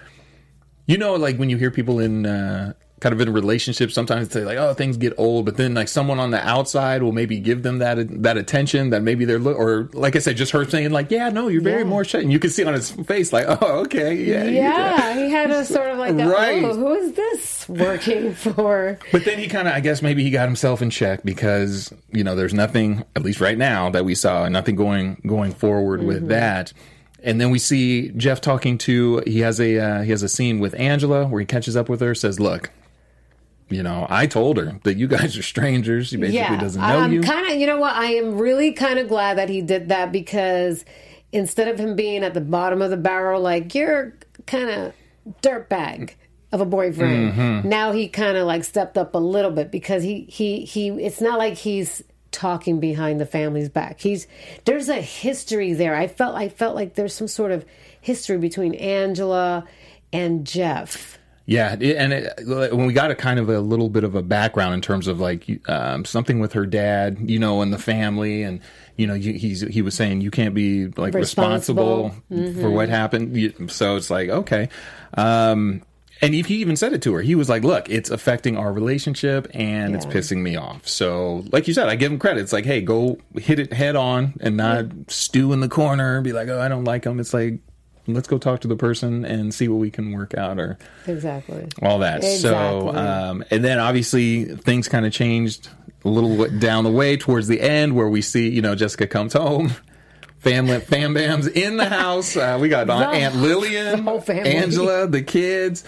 you 0.87 0.99
know, 0.99 1.15
like 1.15 1.37
when 1.37 1.51
you 1.51 1.57
hear 1.57 1.71
people 1.71 2.01
in. 2.01 2.27
Uh, 2.27 2.75
Kind 3.01 3.13
of 3.13 3.21
in 3.21 3.29
a 3.29 3.31
relationship, 3.33 3.93
sometimes 3.93 4.29
they 4.31 4.45
like, 4.45 4.59
oh, 4.59 4.75
things 4.75 4.97
get 4.97 5.13
old, 5.19 5.45
but 5.45 5.57
then 5.57 5.73
like 5.73 5.87
someone 5.87 6.19
on 6.19 6.33
the 6.33 6.45
outside 6.45 7.01
will 7.01 7.13
maybe 7.13 7.39
give 7.39 7.63
them 7.63 7.79
that 7.79 8.23
that 8.25 8.37
attention 8.37 8.91
that 8.91 9.03
maybe 9.05 9.25
they're, 9.25 9.39
lo- 9.39 9.53
or 9.53 9.89
like 9.93 10.17
I 10.17 10.19
said, 10.19 10.37
just 10.37 10.51
her 10.51 10.65
saying 10.69 10.91
like, 10.91 11.11
yeah, 11.13 11.29
no, 11.29 11.47
you're 11.47 11.63
very 11.63 11.83
Yeah. 11.83 11.89
more 11.89 12.03
shut, 12.05 12.23
and 12.23 12.33
you 12.33 12.41
can 12.41 12.51
see 12.51 12.65
on 12.65 12.75
his 12.75 12.91
face 12.91 13.33
like, 13.33 13.47
oh, 13.49 13.81
okay, 13.83 14.15
yeah, 14.17 14.45
Yeah, 14.45 15.15
he 15.15 15.31
had 15.31 15.51
a 15.53 15.65
sort 15.65 15.91
of 15.91 15.99
like, 15.99 16.19
a, 16.19 16.27
Right. 16.29 16.65
oh, 16.65 16.75
who 16.75 16.93
is 16.95 17.13
this 17.13 17.69
working 17.69 18.35
for? 18.35 18.99
But 19.13 19.25
then 19.25 19.39
he 19.39 19.47
kind 19.47 19.69
of, 19.69 19.75
I 19.75 19.81
guess 19.81 20.03
maybe 20.03 20.25
he 20.25 20.31
got 20.31 20.49
himself 20.49 20.83
in 20.83 20.91
check 20.91 21.23
because 21.25 21.93
you 22.13 22.25
know 22.25 22.35
there's 22.35 22.55
nothing, 22.55 23.05
at 23.15 23.23
least 23.23 23.41
right 23.41 23.57
now, 23.59 23.91
that 23.91 24.05
we 24.05 24.17
saw, 24.17 24.49
nothing 24.49 24.75
going 24.75 25.23
going 25.25 25.53
forward 25.53 26.03
with 26.03 26.27
that. 26.31 26.73
And 27.23 27.41
then 27.41 27.51
we 27.51 27.59
see 27.59 28.11
Jeff 28.11 28.41
talking 28.41 28.79
to. 28.79 29.23
He 29.27 29.41
has 29.41 29.61
a 29.61 29.79
uh, 29.79 30.03
he 30.03 30.11
has 30.11 30.23
a 30.23 30.29
scene 30.29 30.61
with 30.61 30.75
Angela 30.79 31.27
where 31.27 31.41
he 31.41 31.47
catches 31.47 31.77
up 31.77 31.89
with 31.89 32.01
her, 32.01 32.15
says, 32.15 32.39
"Look, 32.39 32.71
you 33.71 33.83
know, 33.83 34.07
I 34.09 34.27
told 34.27 34.57
her 34.57 34.79
that 34.85 34.97
you 34.97 35.07
guys 35.09 35.37
are 35.37 35.43
strangers. 35.43 36.09
She 36.09 36.17
basically 36.17 36.39
yeah, 36.39 36.59
doesn't 36.61 36.81
know 36.81 36.87
I'm 37.01 37.13
you." 37.13 37.21
kind 37.23 37.51
of, 37.51 37.59
you 37.59 37.67
know 37.67 37.79
what? 37.79 37.95
I 37.95 38.13
am 38.15 38.39
really 38.39 38.73
kind 38.73 38.99
of 38.99 39.09
glad 39.09 39.39
that 39.39 39.49
he 39.49 39.61
did 39.63 39.89
that 39.91 40.13
because 40.13 40.85
instead 41.33 41.69
of 41.69 41.79
him 41.79 41.95
being 41.97 42.25
at 42.25 42.35
the 42.35 42.41
bottom 42.41 42.81
of 42.83 42.91
the 42.91 42.97
barrel, 42.97 43.41
like 43.41 43.75
you're 43.75 44.15
kind 44.47 44.71
of 44.71 44.93
dirtbag 45.43 46.13
of 46.53 46.61
a 46.61 46.65
boyfriend, 46.65 47.35
Mm-hmm. 47.35 47.69
now 47.69 47.93
he 47.93 48.09
kind 48.09 48.37
of 48.39 48.47
like 48.47 48.65
stepped 48.65 48.97
up 48.97 49.15
a 49.15 49.19
little 49.19 49.51
bit 49.51 49.71
because 49.71 50.03
he 50.03 50.23
he 50.23 50.65
he. 50.65 50.89
It's 50.89 51.21
not 51.21 51.39
like 51.39 51.55
he's 51.59 52.03
talking 52.31 52.79
behind 52.81 53.21
the 53.21 53.27
family's 53.27 53.69
back. 53.69 54.01
He's 54.01 54.27
there's 54.65 54.89
a 54.89 55.01
history 55.01 55.73
there. 55.75 55.95
I 55.95 56.07
felt 56.07 56.37
I 56.37 56.49
felt 56.49 56.75
like 56.75 56.95
there's 56.95 57.13
some 57.15 57.29
sort 57.29 57.53
of 57.53 57.65
history 58.01 58.39
between 58.39 58.75
Angela 58.75 59.65
and 60.13 60.47
Jeff. 60.47 61.18
Yeah, 61.51 61.73
and 61.73 62.13
it, 62.13 62.47
when 62.47 62.85
we 62.85 62.93
got 62.93 63.11
a 63.11 63.15
kind 63.15 63.39
of 63.41 63.49
a 63.49 63.59
little 63.59 63.89
bit 63.89 64.05
of 64.05 64.15
a 64.15 64.21
background 64.21 64.75
in 64.75 64.83
terms 64.83 65.07
of 65.07 65.19
like 65.19 65.49
um, 65.67 66.05
something 66.05 66.41
with 66.41 66.53
her 66.53 66.67
dad, 66.67 67.17
you 67.23 67.39
know, 67.39 67.63
and 67.63 67.73
the 67.73 67.79
family, 67.79 68.43
and 68.43 68.61
you 68.97 69.07
know, 69.07 69.15
he's 69.15 69.63
he 69.63 69.81
was 69.81 69.95
saying 69.95 70.21
you 70.21 70.31
can't 70.31 70.55
be 70.55 70.89
like 70.89 71.15
responsible, 71.15 72.15
Responsible. 72.29 72.61
for 72.61 72.69
what 72.69 72.91
happened. 72.91 73.71
So 73.73 73.97
it's 73.97 74.11
like 74.11 74.29
okay, 74.29 74.69
um, 75.15 75.81
and 76.21 76.35
he, 76.35 76.43
he 76.43 76.57
even 76.57 76.77
said 76.77 76.93
it 76.93 77.01
to 77.03 77.15
her. 77.15 77.23
He 77.23 77.35
was 77.35 77.49
like, 77.49 77.65
"Look, 77.65 77.89
it's 77.89 78.11
affecting 78.11 78.59
our 78.59 78.71
relationship, 78.71 79.49
and 79.55 79.95
it's 79.95 80.05
pissing 80.05 80.43
me 80.43 80.57
off." 80.57 80.87
So, 80.87 81.45
like 81.51 81.67
you 81.67 81.73
said, 81.73 81.89
I 81.89 81.97
give 81.97 82.13
him 82.13 82.19
credit. 82.19 82.43
It's 82.43 82.53
like, 82.53 82.67
hey, 82.67 82.83
go 82.83 83.17
hit 83.37 83.59
it 83.59 83.73
head 83.73 83.97
on, 83.97 84.35
and 84.41 84.59
not 84.59 84.85
stew 85.07 85.55
in 85.55 85.61
the 85.61 85.69
corner 85.71 86.17
and 86.17 86.25
be 86.25 86.35
like, 86.35 86.49
"Oh, 86.49 86.61
I 86.61 86.69
don't 86.69 86.85
like 86.85 87.05
him." 87.07 87.19
It's 87.21 87.33
like. 87.33 87.61
Let's 88.09 88.27
go 88.29 88.39
talk 88.39 88.61
to 88.61 88.69
the 88.69 88.77
person 88.77 89.25
and 89.25 89.53
see 89.53 89.69
what 89.69 89.77
we 89.79 89.91
can 89.91 90.13
work 90.13 90.35
out, 90.35 90.59
or 90.59 90.79
Exactly. 91.07 91.69
all 91.83 91.99
that. 92.01 92.25
So, 92.25 92.89
um, 92.91 93.45
and 93.51 93.63
then 93.65 93.79
obviously 93.79 94.45
things 94.45 94.89
kind 94.89 95.05
of 95.07 95.13
changed 95.13 95.69
a 96.05 96.09
little 96.09 96.37
bit 96.37 96.59
down 96.61 96.85
the 96.85 96.91
way 96.91 97.17
towards 97.17 97.49
the 97.49 97.61
end 97.61 97.95
where 97.95 98.09
we 98.09 98.23
see, 98.23 98.49
you 98.49 98.63
know, 98.63 98.75
Jessica 98.75 99.07
comes 99.07 99.33
home. 99.35 99.73
Family, 100.39 100.79
fam 100.79 101.15
bams 101.15 101.51
in 101.53 101.77
the 101.79 101.89
house. 101.89 102.37
Uh, 102.37 102.57
we 102.61 102.69
got 102.69 102.89
Aunt, 102.89 103.11
The- 103.13 103.19
Aunt 103.19 103.35
Lillian, 103.37 103.97
the 104.05 104.11
whole 104.11 104.21
family. 104.21 104.53
Angela, 104.55 105.09
the 105.09 105.21
kids. 105.21 105.83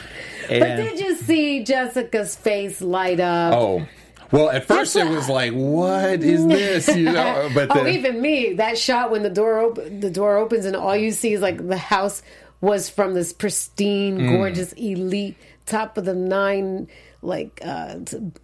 And, 0.49 0.61
But 0.61 0.77
did 0.77 0.99
you 0.99 1.15
see 1.15 1.63
Jessica's 1.63 2.35
face 2.35 2.81
light 2.83 3.21
up? 3.21 3.55
oh, 3.55 3.87
well, 4.33 4.51
at 4.51 4.65
first 4.67 4.95
it 4.97 5.09
was 5.09 5.29
like, 5.29 5.53
what 5.53 6.23
is 6.23 6.47
this? 6.47 6.89
You 6.95 7.05
know, 7.13 7.51
but 7.55 7.71
oh, 7.71 7.85
then, 7.85 7.95
even 7.95 8.21
me, 8.21 8.55
that 8.55 8.79
shot 8.79 9.11
when 9.11 9.23
the 9.23 9.31
door 9.31 9.61
op- 9.67 9.75
the 9.77 10.11
door 10.11 10.37
opens 10.39 10.65
and 10.65 10.77
all 10.77 10.97
you 10.97 11.11
see 11.13 11.33
is 11.33 11.41
like 11.41 11.67
the 11.67 11.77
house 11.77 12.23
was 12.61 12.89
from 12.91 13.15
this 13.15 13.33
pristine, 13.33 14.19
Mm. 14.19 14.37
gorgeous, 14.37 14.73
elite, 14.75 15.37
top 15.67 15.97
of 15.99 16.05
the 16.05 16.15
nine, 16.15 16.89
like 17.23 17.61
uh, 17.65 17.97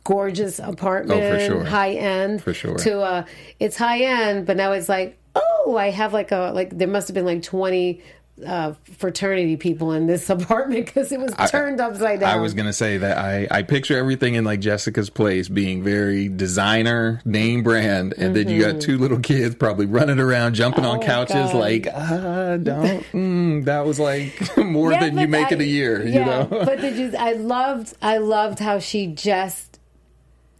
gorgeous 0.04 0.58
apartment, 0.58 1.22
Oh, 1.22 1.32
for 1.38 1.40
sure. 1.44 1.64
high 1.64 1.92
end, 1.92 2.42
For 2.42 2.54
sure. 2.54 2.76
To 2.78 3.00
uh, 3.00 3.24
it's 3.60 3.76
high 3.76 4.00
end, 4.00 4.46
but 4.46 4.56
now 4.56 4.72
it's 4.72 4.88
like, 4.88 5.18
oh, 5.34 5.76
I 5.76 5.90
have 5.90 6.12
like 6.12 6.32
a 6.32 6.52
like 6.54 6.76
there 6.76 6.88
must 6.88 7.08
have 7.08 7.14
been 7.14 7.26
like 7.26 7.42
twenty. 7.42 8.02
Uh, 8.44 8.74
fraternity 8.98 9.56
people 9.56 9.92
in 9.92 10.06
this 10.06 10.28
apartment 10.36 10.84
because 10.84 11.10
it 11.10 11.18
was 11.18 11.32
turned 11.50 11.80
upside 11.80 12.20
down. 12.20 12.28
I 12.28 12.36
was 12.36 12.52
gonna 12.52 12.72
say 12.74 12.98
that 12.98 13.16
I, 13.16 13.48
I 13.50 13.62
picture 13.62 13.96
everything 13.96 14.34
in 14.34 14.44
like 14.44 14.60
Jessica's 14.60 15.08
place 15.08 15.48
being 15.48 15.82
very 15.82 16.28
designer, 16.28 17.22
name 17.24 17.62
brand, 17.62 18.12
and 18.18 18.36
then 18.36 18.50
you 18.50 18.60
got 18.60 18.82
two 18.82 18.98
little 18.98 19.20
kids 19.20 19.54
probably 19.54 19.86
running 19.86 20.18
around, 20.18 20.52
jumping 20.54 20.84
on 20.84 21.00
Mm-hmm. 21.00 21.10
Oh, 21.10 21.14
couches, 21.26 21.52
God. 21.52 21.54
like 21.54 21.86
ah, 21.94 22.56
don't. 22.58 23.02
Mm, 23.14 23.64
that 23.64 23.86
was 23.86 23.98
like 23.98 24.54
more 24.58 24.92
Yeah, 24.92 25.00
than 25.00 25.16
you 25.18 25.28
make 25.28 25.50
in 25.50 25.62
a 25.62 25.64
year, 25.64 26.04
you 26.06 26.22
know. 26.22 26.46
but 26.50 26.78
did 26.82 26.96
you? 26.98 27.14
I 27.18 27.32
loved. 27.32 27.94
I 28.02 28.18
loved 28.18 28.58
how 28.58 28.80
she 28.80 29.06
just 29.06 29.78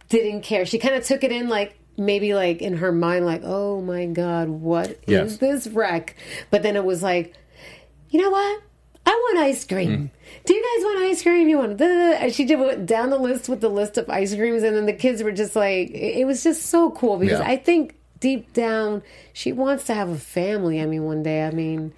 didn't 0.09 0.41
care. 0.41 0.65
She 0.65 0.79
kind 0.79 0.95
of 0.95 1.05
took 1.05 1.23
it 1.23 1.31
in 1.31 1.47
like 1.49 1.77
maybe 1.95 2.33
like 2.33 2.61
in 2.63 2.77
her 2.77 2.91
mind, 2.91 3.25
like, 3.25 3.41
oh 3.43 3.81
my 3.81 4.05
god, 4.07 4.49
what 4.49 4.89
is 4.89 4.97
Yes. 5.07 5.37
this 5.37 5.67
wreck? 5.67 6.15
But 6.49 6.63
then 6.63 6.75
it 6.75 6.83
was 6.83 7.03
like, 7.03 7.35
you 8.09 8.21
know 8.21 8.29
what? 8.29 8.61
I 9.05 9.11
want 9.11 9.39
ice 9.39 9.65
cream. 9.65 9.89
Mm. 9.89 10.09
Do 10.45 10.53
you 10.53 10.61
guys 10.61 10.83
want 10.85 10.99
ice 11.11 11.23
cream? 11.23 11.47
You 11.47 11.57
want? 11.59 11.79
And 11.81 12.33
she 12.33 12.43
did 12.45 12.59
went 12.59 12.85
down 12.85 13.09
the 13.09 13.17
list 13.17 13.47
with 13.47 13.61
the 13.61 13.69
list 13.69 13.97
of 13.97 14.09
ice 14.09 14.35
creams, 14.35 14.63
and 14.63 14.75
then 14.75 14.85
the 14.85 14.93
kids 14.93 15.23
were 15.23 15.31
just 15.31 15.55
like, 15.55 15.91
it 15.91 16.25
was 16.25 16.43
just 16.43 16.65
so 16.67 16.91
cool 16.91 17.17
because 17.17 17.39
Yeah. 17.39 17.47
I 17.47 17.55
think 17.55 17.95
deep 18.19 18.51
down 18.53 19.03
she 19.31 19.51
wants 19.53 19.85
to 19.85 19.93
have 19.93 20.09
a 20.09 20.17
family. 20.17 20.81
I 20.81 20.85
mean, 20.87 21.03
one 21.05 21.23
day. 21.23 21.45
I 21.45 21.51
mean, 21.51 21.93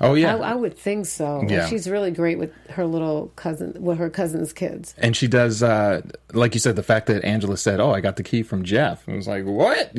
oh 0.00 0.14
yeah, 0.14 0.36
I, 0.36 0.52
I 0.52 0.54
would 0.54 0.78
think 0.78 1.06
so. 1.06 1.40
And 1.40 1.50
Yeah. 1.50 1.66
She's 1.66 1.88
really 1.90 2.12
great 2.12 2.38
with 2.38 2.52
her 2.70 2.86
little 2.86 3.32
cousin, 3.34 3.74
with 3.80 3.98
her 3.98 4.08
cousin's 4.10 4.52
kids. 4.52 4.94
and 4.98 5.16
she 5.16 5.26
does 5.26 5.62
uh, 5.64 6.02
like 6.32 6.54
you 6.54 6.60
said, 6.60 6.76
the 6.76 6.82
fact 6.84 7.06
that 7.08 7.24
Angela 7.24 7.56
said, 7.56 7.80
"Oh, 7.80 7.90
I 7.90 8.00
got 8.00 8.16
the 8.16 8.22
key 8.22 8.44
from 8.44 8.62
Jeff," 8.62 9.08
it 9.08 9.16
was 9.16 9.26
like, 9.26 9.44
"What?" 9.44 9.92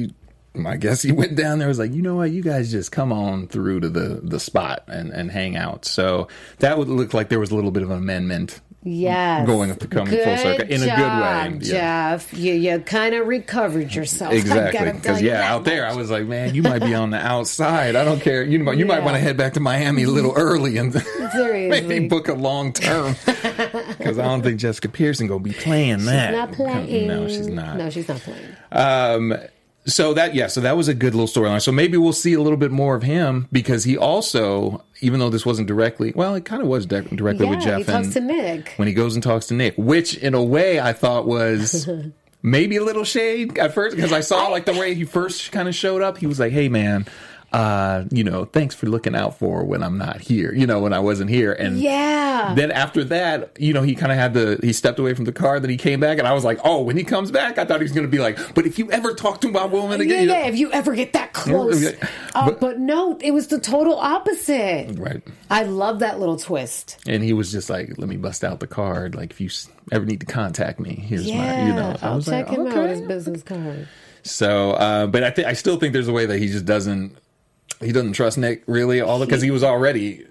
I 0.65 0.77
guess 0.77 1.01
he 1.01 1.11
went 1.11 1.35
down 1.35 1.59
there. 1.59 1.67
Was 1.67 1.79
like, 1.79 1.93
you 1.93 2.01
know 2.01 2.15
what? 2.15 2.31
You 2.31 2.43
guys 2.43 2.71
just 2.71 2.91
come 2.91 3.11
on 3.11 3.47
through 3.47 3.81
to 3.81 3.89
the 3.89 4.19
the 4.23 4.39
spot 4.39 4.83
and 4.87 5.11
and 5.11 5.31
hang 5.31 5.55
out. 5.55 5.85
So 5.85 6.27
that 6.59 6.77
would 6.77 6.87
look 6.89 7.13
like 7.13 7.29
there 7.29 7.39
was 7.39 7.51
a 7.51 7.55
little 7.55 7.71
bit 7.71 7.83
of 7.83 7.89
an 7.89 7.97
amendment 7.97 8.61
Yes, 8.85 9.47
Going 9.47 9.71
up 9.71 9.79
to 9.79 9.87
coming 9.87 10.07
full 10.07 10.17
Good 10.17 10.39
circle 10.39 10.67
in 10.67 10.83
a 10.83 10.85
good 10.85 10.89
way, 10.89 11.59
yeah. 11.61 12.17
Jeff. 12.17 12.33
You 12.37 12.53
you 12.53 12.79
kind 12.79 13.15
of 13.15 13.27
recovered 13.27 13.93
yourself. 13.95 14.33
Exactly, 14.33 14.91
because 14.91 15.21
yeah, 15.21 15.53
out 15.53 15.63
there, 15.63 15.85
I 15.85 15.95
was 15.95 16.11
like, 16.11 16.25
man, 16.27 16.53
you 16.53 16.63
might 16.63 16.79
be 16.79 16.93
on 16.93 17.11
the 17.11 17.17
outside. 17.17 17.95
I 17.95 18.03
don't 18.03 18.19
care. 18.21 18.43
You 18.43 18.59
might, 18.59 18.77
you 18.77 18.85
might 18.85 19.03
want 19.03 19.15
to 19.15 19.21
head 19.21 19.37
back 19.37 19.53
to 19.53 19.61
Miami 19.61 20.03
a 20.03 20.09
little 20.09 20.33
early 20.35 20.77
and 20.77 20.93
maybe 21.35 22.07
book 22.07 22.27
a 22.27 22.33
long 22.33 22.73
term. 22.73 23.15
Because 24.03 24.19
I 24.19 24.23
don't 24.23 24.41
think 24.41 24.59
Jessica 24.59 24.89
Pearson 24.89 25.27
gonna 25.27 25.39
be 25.39 25.53
playing 25.53 26.05
that. 26.05 26.31
not 26.31 26.51
playing. 26.51 27.07
No, 27.07 27.27
she's 27.27 27.47
not. 27.47 27.77
No, 27.77 27.89
she's 27.89 28.07
not 28.07 28.19
playing. 28.19 28.47
Um, 28.71 29.37
so 29.86 30.13
that 30.13 30.34
yeah, 30.34 30.48
so 30.48 30.62
that 30.62 30.78
was 30.78 30.88
a 30.88 30.93
good 30.93 31.13
little 31.13 31.28
storyline. 31.28 31.62
So 31.62 31.72
maybe 31.72 31.98
we'll 31.98 32.13
see 32.13 32.34
a 32.34 32.41
little 32.41 32.58
bit 32.58 32.72
more 32.72 32.96
of 32.96 33.04
him 33.04 33.48
because 33.52 33.84
he 33.84 33.98
also, 33.98 34.84
even 35.02 35.19
though 35.19 35.30
this 35.30 35.46
wasn't 35.46 35.67
directly, 35.67 36.13
well, 36.15 36.36
it 36.36 36.46
kind 36.46 36.62
of 36.62 36.67
was 36.67 36.86
de- 36.86 37.02
directly 37.02 37.46
with 37.46 37.60
Yeah, 37.60 37.65
Jeff 37.65 37.78
he 37.80 37.84
talks 37.86 38.13
to 38.13 38.22
Nick. 38.22 38.74
when 38.78 38.88
he 38.88 38.93
goes 38.93 39.15
and 39.15 39.24
talks 39.24 39.48
to 39.48 39.54
Nick, 39.54 39.76
which 39.78 40.15
in 40.17 40.34
a 40.34 40.43
way 40.43 40.80
I 40.80 40.93
thought 40.93 41.26
was 41.28 41.89
maybe 42.41 42.78
a 42.78 42.84
little 42.84 43.04
shade 43.04 43.58
at 43.58 43.74
first 43.74 43.96
because 43.96 44.12
I 44.13 44.22
saw 44.22 44.48
like 44.48 44.65
the 44.65 44.74
way 44.74 44.93
he 44.93 45.04
first 45.06 45.52
kind 45.52 45.67
of 45.67 45.76
showed 45.76 46.02
up. 46.02 46.17
He 46.17 46.28
was 46.28 46.39
like, 46.39 46.52
"Hey, 46.54 46.69
man." 46.69 47.06
Uh, 47.53 48.05
you 48.11 48.23
know, 48.23 48.45
thanks 48.45 48.73
for 48.73 48.87
looking 48.87 49.15
out 49.15 49.37
for 49.37 49.63
when 49.63 49.83
I'm 49.83 49.97
not 49.99 50.19
here. 50.21 50.51
You 50.55 50.65
know, 50.65 50.79
when 50.79 50.91
I 50.91 50.99
wasn't 50.99 51.29
here, 51.29 51.53
and 51.53 51.77
Yeah. 51.77 52.53
then 52.55 52.71
after 52.71 53.03
that, 53.03 53.51
you 53.59 53.73
know, 53.73 53.83
he 53.83 53.93
kind 53.93 54.11
of 54.11 54.17
had 54.17 54.33
the 54.33 54.59
he 54.63 54.73
stepped 54.73 54.97
away 54.97 55.13
from 55.13 55.25
the 55.25 55.31
car. 55.31 55.59
Then 55.59 55.69
he 55.69 55.77
came 55.77 55.99
back, 55.99 56.17
and 56.17 56.27
I 56.27 56.33
was 56.33 56.43
like, 56.43 56.59
oh, 56.63 56.81
when 56.81 56.97
he 56.97 57.03
comes 57.03 57.29
back, 57.29 57.59
I 57.59 57.65
thought 57.65 57.77
he 57.79 57.83
was 57.83 57.91
going 57.91 58.07
to 58.07 58.11
be 58.11 58.17
like, 58.17 58.39
but 58.55 58.65
if 58.65 58.79
you 58.79 58.89
ever 58.91 59.13
talk 59.13 59.39
to 59.41 59.49
my 59.51 59.65
woman 59.65 59.99
Yeah, 59.99 60.05
again, 60.05 60.21
you 60.23 60.27
know- 60.29 60.33
yeah. 60.33 60.45
If 60.47 60.57
you 60.57 60.71
ever 60.71 60.95
get 60.95 61.13
that 61.13 61.33
close, 61.33 61.81
Yeah. 61.83 61.91
Uh, 62.33 62.45
But- 62.49 62.59
but, 62.59 62.79
no, 62.79 63.17
it 63.21 63.31
was 63.31 63.47
the 63.47 63.59
total 63.59 63.97
opposite. 63.99 64.97
right. 64.97 65.21
I 65.51 65.61
love 65.63 65.99
that 65.99 66.19
little 66.19 66.37
twist. 66.37 66.97
And 67.07 67.23
he 67.23 67.33
was 67.33 67.51
just 67.51 67.69
like, 67.69 67.93
let 67.99 68.09
me 68.09 68.17
bust 68.17 68.43
out 68.43 68.61
the 68.61 68.67
card. 68.67 69.13
Like 69.13 69.29
if 69.29 69.39
you 69.39 69.49
ever 69.91 70.05
need 70.05 70.21
to 70.21 70.25
contact 70.25 70.79
me, 70.79 70.95
here's 70.95 71.27
Yeah, 71.29 71.37
my, 71.37 71.67
you 71.67 71.73
know. 71.73 71.95
I 72.01 72.07
I'll 72.07 72.21
check 72.21 72.47
like, 72.49 72.57
him 72.57 72.65
out. 72.67 72.77
okay. 72.77 72.87
His 72.89 73.01
business 73.01 73.43
card. 73.43 73.87
So, 74.23 74.71
uh, 74.71 75.05
but 75.07 75.23
I 75.23 75.29
think 75.29 75.47
I 75.47 75.53
still 75.53 75.77
think 75.77 75.93
there's 75.93 76.07
a 76.07 76.13
way 76.13 76.25
that 76.25 76.39
he 76.39 76.47
just 76.47 76.65
doesn't 76.65 77.15
he 77.84 77.91
doesn't 77.91 78.13
trust 78.13 78.38
Nick 78.38 78.63
really 78.65 79.02
all 79.02 79.19
because 79.19 79.41
he 79.41 79.52
was 79.52 79.63
already 79.63 80.26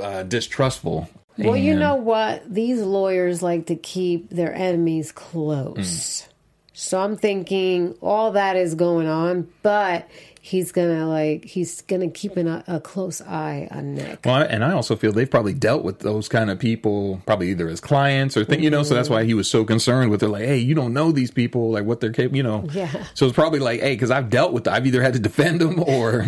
uh, 0.00 0.22
distrustful. 0.24 1.08
Well, 1.38 1.56
you 1.56 1.74
know 1.74 1.96
what? 1.96 2.52
These 2.52 2.80
lawyers 2.80 3.42
like 3.42 3.66
to 3.66 3.76
keep 3.76 4.30
their 4.30 4.54
enemies 4.54 5.12
Mm. 5.12 5.14
close. 5.14 6.28
So 6.72 7.00
I'm 7.00 7.16
thinking 7.16 7.94
all 8.02 8.32
that 8.32 8.56
is 8.56 8.74
going 8.74 9.06
on, 9.06 9.48
but 9.62 10.08
he's 10.46 10.70
gonna 10.70 11.08
like 11.08 11.44
he's 11.44 11.80
gonna 11.82 12.08
keep 12.08 12.36
an, 12.36 12.46
a 12.68 12.80
close 12.80 13.20
eye 13.20 13.66
on 13.72 13.94
Nick. 13.94 14.20
Well, 14.24 14.46
and 14.48 14.64
I 14.64 14.72
also 14.72 14.94
feel 14.94 15.12
they've 15.12 15.30
probably 15.30 15.54
dealt 15.54 15.82
with 15.82 15.98
those 15.98 16.28
kind 16.28 16.50
of 16.50 16.58
people, 16.60 17.20
probably 17.26 17.50
either 17.50 17.68
as 17.68 17.80
clients 17.80 18.36
or 18.36 18.44
thing, 18.44 18.62
you 18.62 18.70
know. 18.70 18.84
So 18.84 18.94
that's 18.94 19.10
why 19.10 19.24
he 19.24 19.34
was 19.34 19.50
so 19.50 19.64
concerned 19.64 20.10
with. 20.10 20.20
They're 20.20 20.28
like, 20.28 20.44
hey, 20.44 20.58
you 20.58 20.76
don't 20.76 20.92
know 20.92 21.10
these 21.10 21.32
people, 21.32 21.72
like 21.72 21.84
what 21.84 22.00
they're 22.00 22.12
capable, 22.12 22.36
you 22.36 22.44
know. 22.44 22.64
Yeah. 22.70 23.06
So 23.14 23.26
it's 23.26 23.34
probably 23.34 23.58
like, 23.58 23.80
hey, 23.80 23.94
because 23.94 24.12
I've 24.12 24.30
dealt 24.30 24.52
with, 24.52 24.64
them. 24.64 24.74
I've 24.74 24.86
either 24.86 25.02
had 25.02 25.14
to 25.14 25.18
defend 25.18 25.60
them 25.60 25.82
or 25.86 26.26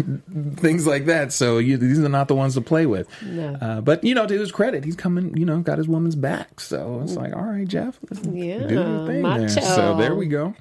things 0.56 0.84
like 0.84 1.06
that. 1.06 1.32
So 1.32 1.58
you, 1.58 1.76
these 1.76 2.00
are 2.00 2.08
not 2.08 2.26
the 2.26 2.34
ones 2.34 2.54
to 2.54 2.60
play 2.60 2.86
with. 2.86 3.08
No. 3.22 3.54
Uh, 3.54 3.80
but 3.80 4.02
you 4.02 4.16
know, 4.16 4.26
to 4.26 4.38
his 4.38 4.50
credit, 4.50 4.84
he's 4.84 4.96
coming. 4.96 5.36
You 5.36 5.46
know, 5.46 5.60
got 5.60 5.78
his 5.78 5.86
woman's 5.86 6.16
back. 6.16 6.58
So 6.58 7.00
it's 7.04 7.14
like, 7.14 7.36
all 7.36 7.44
right, 7.44 7.68
Jeff, 7.68 7.98
Yeah, 8.22 8.66
do 8.66 8.74
your 8.74 9.06
thing 9.06 9.22
there. 9.22 9.48
So 9.48 9.96
there 9.96 10.16
we 10.16 10.26
go. 10.26 10.54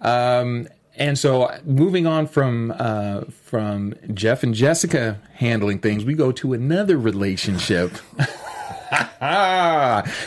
Um, 0.00 0.68
and 0.96 1.18
so 1.18 1.56
moving 1.64 2.06
on 2.06 2.26
from 2.26 2.74
uh, 2.76 3.22
from 3.44 3.94
Jeff 4.12 4.42
and 4.42 4.54
Jessica 4.54 5.20
handling 5.34 5.78
things, 5.78 6.04
we 6.04 6.14
go 6.14 6.32
to 6.32 6.52
another 6.52 6.98
relationship. 6.98 7.92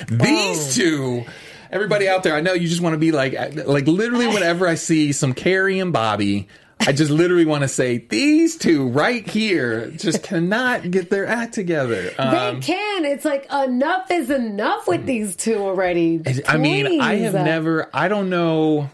These 0.09 0.75
two. 0.75 1.25
Everybody 1.71 2.07
out 2.07 2.23
there, 2.23 2.35
I 2.35 2.41
know 2.41 2.53
you 2.53 2.67
just 2.67 2.81
want 2.81 2.93
to 2.93 2.97
be 2.97 3.11
like, 3.11 3.33
like 3.65 3.87
literally 3.87 4.27
whenever 4.27 4.67
I 4.67 4.75
see 4.75 5.11
some 5.11 5.33
Carrie 5.33 5.79
and 5.79 5.91
Bobby, 5.91 6.47
I 6.79 6.93
just 6.93 7.11
literally 7.11 7.45
want 7.45 7.63
to 7.63 7.67
say 7.67 7.97
these 7.97 8.57
two 8.57 8.87
right 8.89 9.27
here 9.27 9.89
just 9.91 10.23
cannot 10.23 10.89
get 10.89 11.09
their 11.09 11.27
act 11.27 11.53
together. 11.53 12.11
Um, 12.17 12.31
they 12.31 12.59
can. 12.61 13.05
It's 13.05 13.25
like 13.25 13.51
enough 13.51 14.09
is 14.11 14.29
enough 14.29 14.87
with 14.87 15.05
these 15.05 15.35
two 15.35 15.57
already. 15.57 16.21
I 16.47 16.57
mean, 16.57 17.01
I 17.01 17.15
have 17.15 17.33
never. 17.33 17.89
I 17.93 18.07
don't 18.07 18.29
know 18.29 18.89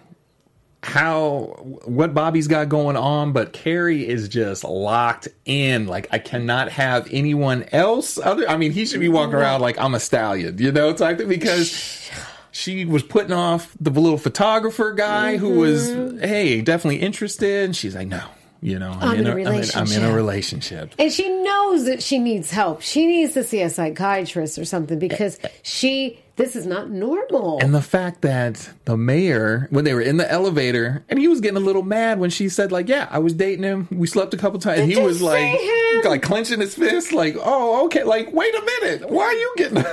how 0.84 1.56
what 1.86 2.13
Bobby's 2.13 2.48
got 2.48 2.70
going 2.70 2.98
on, 2.98 3.34
but 3.34 3.54
Carrie 3.54 4.08
is 4.08 4.28
just 4.28 4.63
locked 4.63 5.28
in. 5.46 5.86
Like 5.88 6.08
I 6.12 6.17
cannot 6.20 6.70
have 6.70 7.08
anyone 7.12 7.65
else 7.72 8.17
other. 8.17 8.50
I 8.50 8.58
mean, 8.58 8.72
he 8.72 8.86
should 8.86 9.00
be 9.00 9.10
walking 9.10 9.36
around 9.36 9.62
like 9.62 9.78
I'm 9.80 9.94
a 9.94 10.00
stallion, 10.00 10.58
you 10.58 10.72
know, 10.72 10.94
type 10.94 11.17
thing 11.17 11.28
because. 11.30 12.10
She 12.54 12.84
was 12.84 13.02
putting 13.02 13.32
off 13.32 13.74
the 13.80 13.89
little 13.91 14.17
photographer 14.17 14.91
guy 14.91 15.38
who 15.38 15.52
was, 15.52 15.89
Mm-hmm. 15.89 16.17
hey, 16.20 16.60
definitely 16.62 17.00
interested. 17.00 17.63
And 17.63 17.74
she's 17.74 17.96
like, 17.96 18.10
no, 18.10 18.22
you 18.62 18.78
know, 18.78 18.91
I'm, 18.91 19.12
I'm 19.12 19.20
in 19.20 19.28
a 19.28 19.32
I'm 19.32 19.38
in- 19.38 19.46
I'm 19.74 19.88
in 19.94 20.04
a 20.04 20.13
relationship. 20.13 20.13
relationship. 20.13 20.94
And 21.00 21.13
she 21.13 21.30
knows 21.30 21.86
that 21.86 22.04
she 22.04 22.20
needs 22.20 22.52
help. 22.52 22.82
She 22.82 23.08
needs 23.08 23.36
to 23.36 23.46
see 23.46 23.62
a 23.62 23.70
psychiatrist 23.70 24.60
or 24.60 24.65
something 24.65 25.00
because 25.00 25.39
she, 25.63 26.20
this 26.41 26.56
is 26.56 26.65
not 26.65 26.89
normal. 26.89 27.60
And 27.62 27.73
the 27.73 27.82
fact 27.82 28.21
that 28.21 28.71
the 28.86 28.97
mayor, 28.97 29.67
when 29.69 29.86
they 29.86 29.93
were 29.93 30.01
in 30.01 30.17
the 30.17 30.30
elevator, 30.30 31.04
and 31.08 31.19
he 31.19 31.27
was 31.27 31.39
getting 31.39 31.58
a 31.58 31.62
little 31.62 31.84
mad 31.84 32.19
when 32.19 32.32
she 32.32 32.49
said, 32.49 32.71
like, 32.71 32.89
yeah, 32.89 33.08
I 33.12 33.19
was 33.19 33.34
dating 33.34 33.63
him. 33.63 33.88
We 33.91 34.08
slept 34.08 34.34
a 34.34 34.38
couple 34.38 34.60
times. 34.60 34.80
And 34.80 34.91
he 34.91 34.99
was 34.99 35.21
like, 35.21 35.60
like 36.05 36.21
clenching 36.21 36.59
his 36.59 36.75
fist, 36.75 37.11
like, 37.11 37.35
oh, 37.39 37.85
okay. 37.85 38.03
Like, 38.03 38.33
wait 38.33 38.53
a 38.53 38.61
minute. 38.81 39.09
Why 39.09 39.23
are 39.23 39.33
you 39.33 39.53
getting. 39.57 39.83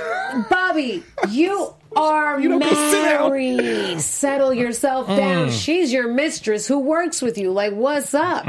Bobby, 0.49 1.03
you 1.29 1.73
are 1.95 2.39
You 2.39 2.59
married. 2.59 3.99
Settle 4.01 4.53
yourself 4.53 5.07
mm. 5.07 5.17
down. 5.17 5.51
She's 5.51 5.91
your 5.91 6.07
mistress 6.07 6.67
who 6.67 6.79
works 6.79 7.21
with 7.21 7.37
you. 7.37 7.51
Like, 7.51 7.73
what's 7.73 8.13
up? 8.13 8.45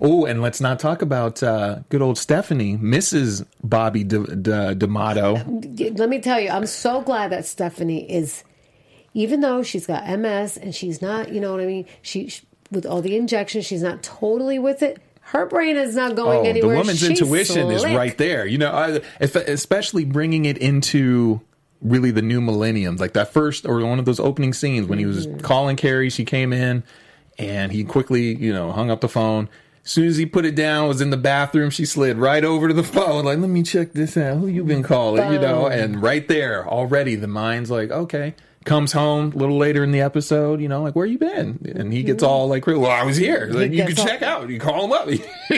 oh, 0.00 0.24
and 0.24 0.40
let's 0.42 0.60
not 0.60 0.78
talk 0.78 1.02
about 1.02 1.42
uh, 1.42 1.80
good 1.88 2.02
old 2.02 2.18
Stephanie, 2.18 2.76
Mrs. 2.76 3.44
Bobby 3.62 4.04
D- 4.04 4.24
D- 4.24 4.74
D'Amato. 4.74 5.36
Uh, 5.36 5.44
let 5.96 6.08
me 6.08 6.20
tell 6.20 6.40
you, 6.40 6.50
I'm 6.50 6.66
so 6.66 7.02
glad 7.02 7.32
that 7.32 7.44
Stephanie 7.46 8.10
is, 8.10 8.44
even 9.14 9.40
though 9.40 9.62
she's 9.62 9.86
got 9.86 10.08
MS 10.08 10.56
and 10.56 10.74
she's 10.74 11.02
not, 11.02 11.32
you 11.32 11.40
know 11.40 11.52
what 11.52 11.60
I 11.60 11.66
mean? 11.66 11.86
She, 12.02 12.28
she- 12.28 12.46
with 12.70 12.86
all 12.86 13.02
the 13.02 13.16
injections, 13.16 13.66
she's 13.66 13.82
not 13.82 14.02
totally 14.02 14.58
with 14.58 14.82
it. 14.82 15.02
Her 15.30 15.46
brain 15.46 15.76
is 15.76 15.94
not 15.94 16.16
going 16.16 16.46
Oh, 16.46 16.52
the 16.52 16.66
woman's 16.66 16.98
She's 16.98 17.10
intuition 17.10 17.70
is 17.70 17.84
right 17.84 18.16
there. 18.18 18.46
You 18.46 18.58
know, 18.58 18.72
I, 18.72 19.00
if, 19.20 19.36
especially 19.36 20.04
bringing 20.04 20.44
it 20.44 20.58
into 20.58 21.40
really 21.80 22.10
the 22.10 22.20
new 22.22 22.40
millennium, 22.40 22.96
like 22.96 23.12
that 23.12 23.32
first 23.32 23.64
or 23.64 23.80
one 23.86 23.98
of 23.98 24.04
those 24.04 24.18
opening 24.20 24.52
scenes 24.52 24.86
when 24.86 24.98
he 24.98 25.06
was 25.06 25.26
Mm-hmm. 25.26 25.40
calling 25.40 25.76
Carrie, 25.76 26.10
she 26.10 26.24
came 26.24 26.52
in 26.52 26.82
and 27.38 27.70
he 27.70 27.84
quickly, 27.84 28.34
you 28.34 28.52
know, 28.52 28.72
hung 28.72 28.90
up 28.90 29.00
the 29.00 29.08
phone. 29.08 29.48
As 29.84 29.92
soon 29.92 30.08
as 30.08 30.16
he 30.16 30.26
put 30.26 30.44
it 30.44 30.54
down, 30.54 30.88
was 30.88 31.00
in 31.00 31.10
the 31.10 31.16
bathroom, 31.16 31.70
she 31.70 31.86
slid 31.86 32.18
right 32.18 32.44
over 32.44 32.68
to 32.68 32.74
the 32.74 32.82
phone, 32.96 33.24
like, 33.24 33.38
let 33.38 33.48
me 33.48 33.62
check 33.62 33.92
this 33.92 34.16
out. 34.16 34.36
Who 34.38 34.46
you 34.48 34.64
been 34.64 34.82
calling? 34.82 35.32
You 35.32 35.38
know, 35.38 35.66
and 35.68 36.02
right 36.02 36.26
there, 36.28 36.68
already 36.68 37.14
the 37.14 37.28
mind's 37.28 37.70
like, 37.70 37.90
okay. 37.90 38.34
Comes 38.66 38.92
home 38.92 39.32
a 39.32 39.36
little 39.36 39.56
later 39.56 39.82
in 39.82 39.90
the 39.90 40.02
episode, 40.02 40.60
you 40.60 40.68
know, 40.68 40.82
like 40.82 40.94
where 40.94 41.06
you 41.06 41.16
been? 41.16 41.72
And 41.74 41.90
he 41.90 42.02
gets 42.02 42.22
mm-hmm. 42.22 42.30
all 42.30 42.46
like, 42.46 42.66
well, 42.66 42.86
I 42.86 43.04
was 43.04 43.16
here. 43.16 43.46
Like 43.50 43.72
you 43.72 43.86
can 43.86 43.98
all- 43.98 44.06
check 44.06 44.20
out. 44.20 44.50
You 44.50 44.60
call 44.60 44.84
him 44.84 44.92
up. 44.92 45.06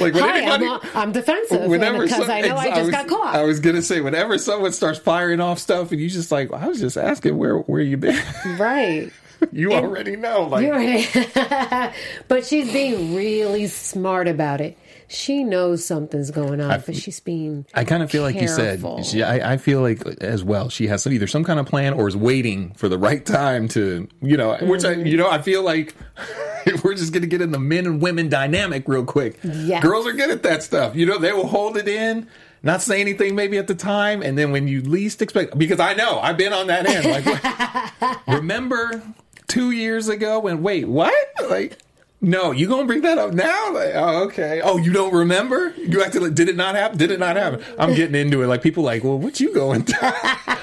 like 0.00 0.12
when 0.12 0.24
Hi, 0.24 0.40
anybody, 0.40 0.66
I'm, 0.66 0.80
I'm 0.94 1.12
defensive 1.12 1.70
whenever 1.70 2.02
because 2.02 2.26
some- 2.26 2.30
I 2.30 2.40
know 2.40 2.56
I 2.56 2.70
just 2.70 2.80
was, 2.80 2.90
got 2.90 3.06
caught. 3.06 3.36
I 3.36 3.44
was 3.44 3.60
gonna 3.60 3.80
say 3.80 4.00
whenever 4.00 4.38
someone 4.38 4.72
starts 4.72 4.98
firing 4.98 5.40
off 5.40 5.60
stuff 5.60 5.92
and 5.92 6.00
you 6.00 6.08
just 6.08 6.32
like, 6.32 6.52
I 6.52 6.66
was 6.66 6.80
just 6.80 6.96
asking 6.96 7.38
where 7.38 7.58
where 7.58 7.80
you 7.80 7.96
been. 7.96 8.20
right. 8.58 9.12
you 9.52 9.72
already 9.72 10.16
know. 10.16 10.44
Like 10.44 11.12
but 12.28 12.46
she's 12.46 12.72
being 12.72 13.14
really 13.14 13.66
smart 13.66 14.28
about 14.28 14.60
it. 14.60 14.78
She 15.12 15.44
knows 15.44 15.84
something's 15.84 16.30
going 16.30 16.60
on, 16.62 16.82
but 16.86 16.96
she's 16.96 17.20
being. 17.20 17.66
I 17.74 17.84
kind 17.84 18.02
of 18.02 18.10
feel 18.10 18.22
like 18.22 18.40
you 18.40 18.48
said. 18.48 18.82
She, 19.04 19.22
I, 19.22 19.52
I 19.52 19.56
feel 19.58 19.82
like 19.82 20.06
as 20.22 20.42
well. 20.42 20.70
She 20.70 20.86
has 20.86 21.06
either 21.06 21.26
some 21.26 21.44
kind 21.44 21.60
of 21.60 21.66
plan 21.66 21.92
or 21.92 22.08
is 22.08 22.16
waiting 22.16 22.72
for 22.72 22.88
the 22.88 22.96
right 22.96 23.24
time 23.24 23.68
to, 23.68 24.08
you 24.22 24.36
know, 24.38 24.56
which 24.62 24.86
I, 24.86 24.94
mm-hmm. 24.94 25.06
you 25.06 25.18
know, 25.18 25.30
I 25.30 25.42
feel 25.42 25.62
like 25.62 25.94
we're 26.82 26.94
just 26.94 27.12
gonna 27.12 27.26
get 27.26 27.42
in 27.42 27.50
the 27.50 27.58
men 27.58 27.84
and 27.84 28.00
women 28.00 28.30
dynamic 28.30 28.88
real 28.88 29.04
quick. 29.04 29.38
Yes. 29.42 29.82
Girls 29.82 30.06
are 30.06 30.14
good 30.14 30.30
at 30.30 30.42
that 30.44 30.62
stuff. 30.62 30.96
You 30.96 31.04
know, 31.04 31.18
they 31.18 31.32
will 31.32 31.46
hold 31.46 31.76
it 31.76 31.88
in. 31.88 32.26
Not 32.62 32.80
say 32.80 33.00
anything 33.00 33.34
maybe 33.34 33.58
at 33.58 33.66
the 33.66 33.74
time, 33.74 34.22
and 34.22 34.38
then 34.38 34.50
when 34.50 34.68
you 34.68 34.82
least 34.82 35.20
expect, 35.20 35.58
because 35.58 35.80
I 35.80 35.94
know 35.94 36.20
I've 36.20 36.36
been 36.36 36.52
on 36.52 36.68
that 36.68 36.86
end. 36.86 37.04
Like, 37.04 38.26
remember 38.28 39.02
two 39.48 39.72
years 39.72 40.08
ago 40.08 40.38
when 40.38 40.62
wait 40.62 40.88
what 40.88 41.12
like 41.50 41.76
no 42.22 42.52
you 42.52 42.68
gonna 42.68 42.86
bring 42.86 43.02
that 43.02 43.18
up 43.18 43.32
now 43.32 43.72
like 43.74 43.90
oh 43.94 44.22
okay 44.24 44.60
oh 44.62 44.76
you 44.78 44.92
don't 44.92 45.12
remember 45.12 45.74
you 45.76 46.02
acted 46.02 46.22
like 46.22 46.34
did 46.34 46.48
it 46.48 46.56
not 46.56 46.74
happen 46.76 46.96
did 46.96 47.10
it 47.10 47.18
not 47.18 47.36
happen 47.36 47.60
i'm 47.78 47.94
getting 47.96 48.14
into 48.14 48.42
it 48.42 48.46
like 48.46 48.62
people 48.62 48.82
like 48.84 49.02
well 49.04 49.18
what 49.18 49.40
you 49.40 49.52
going 49.52 49.84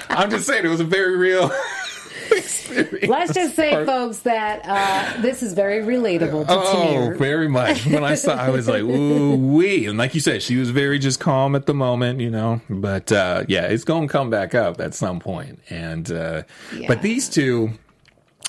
i'm 0.08 0.30
just 0.30 0.46
saying 0.46 0.64
it 0.64 0.68
was 0.68 0.80
a 0.80 0.84
very 0.84 1.16
real 1.16 1.52
experience 2.30 3.08
Let's 3.08 3.34
just 3.34 3.56
say, 3.56 3.74
Or- 3.74 3.84
folks, 3.84 4.20
that 4.20 4.62
uh, 4.64 5.20
this 5.20 5.42
is 5.42 5.52
very 5.54 5.82
relatable 5.82 6.46
to 6.46 6.52
Oh, 6.52 6.72
Tanner. 6.72 7.14
very 7.16 7.48
much. 7.48 7.84
When 7.86 8.04
I 8.04 8.14
saw, 8.14 8.34
I 8.34 8.50
was 8.50 8.68
like, 8.68 8.82
"Ooh 8.82 9.34
wee!" 9.34 9.86
And 9.86 9.98
like 9.98 10.14
you 10.14 10.20
said, 10.20 10.40
she 10.42 10.56
was 10.56 10.70
very 10.70 11.00
just 11.00 11.18
calm 11.18 11.56
at 11.56 11.66
the 11.66 11.74
moment, 11.74 12.20
you 12.20 12.30
know. 12.30 12.60
But 12.70 13.10
uh, 13.10 13.44
yeah, 13.48 13.62
it's 13.66 13.82
going 13.82 14.06
to 14.06 14.12
come 14.12 14.30
back 14.30 14.54
up 14.54 14.80
at 14.80 14.94
some 14.94 15.18
point. 15.18 15.58
And 15.70 16.10
uh, 16.12 16.42
but 16.86 17.02
these 17.02 17.28
two, 17.28 17.70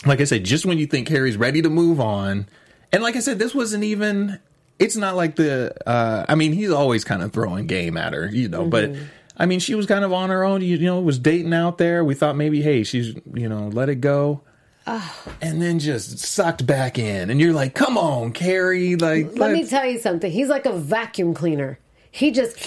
like 0.06 0.22
I 0.22 0.26
said, 0.26 0.44
just 0.44 0.66
when 0.66 0.78
you 0.78 0.86
think 0.86 1.08
Harry's 1.08 1.38
ready 1.38 1.64
to 1.64 1.70
move 1.70 2.00
on, 2.00 2.46
and 2.92 3.02
like 3.04 3.16
I 3.16 3.20
said, 3.20 3.40
this 3.40 3.54
wasn't 3.56 3.84
even. 3.84 4.40
It's 4.80 4.96
not 4.96 5.16
like 5.16 5.36
the. 5.36 5.74
Uh, 5.88 6.26
I 6.28 6.36
mean, 6.36 6.54
he's 6.54 6.72
always 6.72 7.04
kind 7.04 7.22
of 7.22 7.32
throwing 7.32 7.68
game 7.68 7.98
at 7.98 8.14
her, 8.14 8.28
you 8.28 8.48
know. 8.50 8.66
But 8.66 8.96
I 9.38 9.46
mean, 9.46 9.60
she 9.60 9.76
was 9.76 9.86
kind 9.86 10.04
of 10.04 10.12
on 10.12 10.30
her 10.30 10.44
own. 10.44 10.62
You, 10.62 10.78
you 10.78 10.86
know, 10.86 11.00
was 11.00 11.20
dating 11.20 11.54
out 11.54 11.78
there. 11.78 12.04
We 12.04 12.16
thought 12.16 12.36
maybe, 12.36 12.62
hey, 12.62 12.84
she's 12.84 13.16
you 13.34 13.48
know, 13.48 13.68
let 13.68 13.90
it 13.90 13.96
go. 14.02 14.42
and 14.88 15.62
then 15.62 15.78
just 15.78 16.18
sucked 16.18 16.66
back 16.66 16.98
in, 16.98 17.30
and 17.30 17.40
you're 17.40 17.54
like, 17.54 17.76
"Come 17.76 17.98
on, 18.00 18.32
Carrie!" 18.34 18.96
Like, 18.96 19.38
Let 19.38 19.52
me 19.52 19.60
let's- 19.60 19.70
tell 19.70 19.86
you 19.86 20.00
something. 20.00 20.32
He's 20.32 20.48
like 20.48 20.66
a 20.66 20.74
vacuum 20.74 21.34
cleaner. 21.36 21.78
He 22.10 22.32
just 22.32 22.58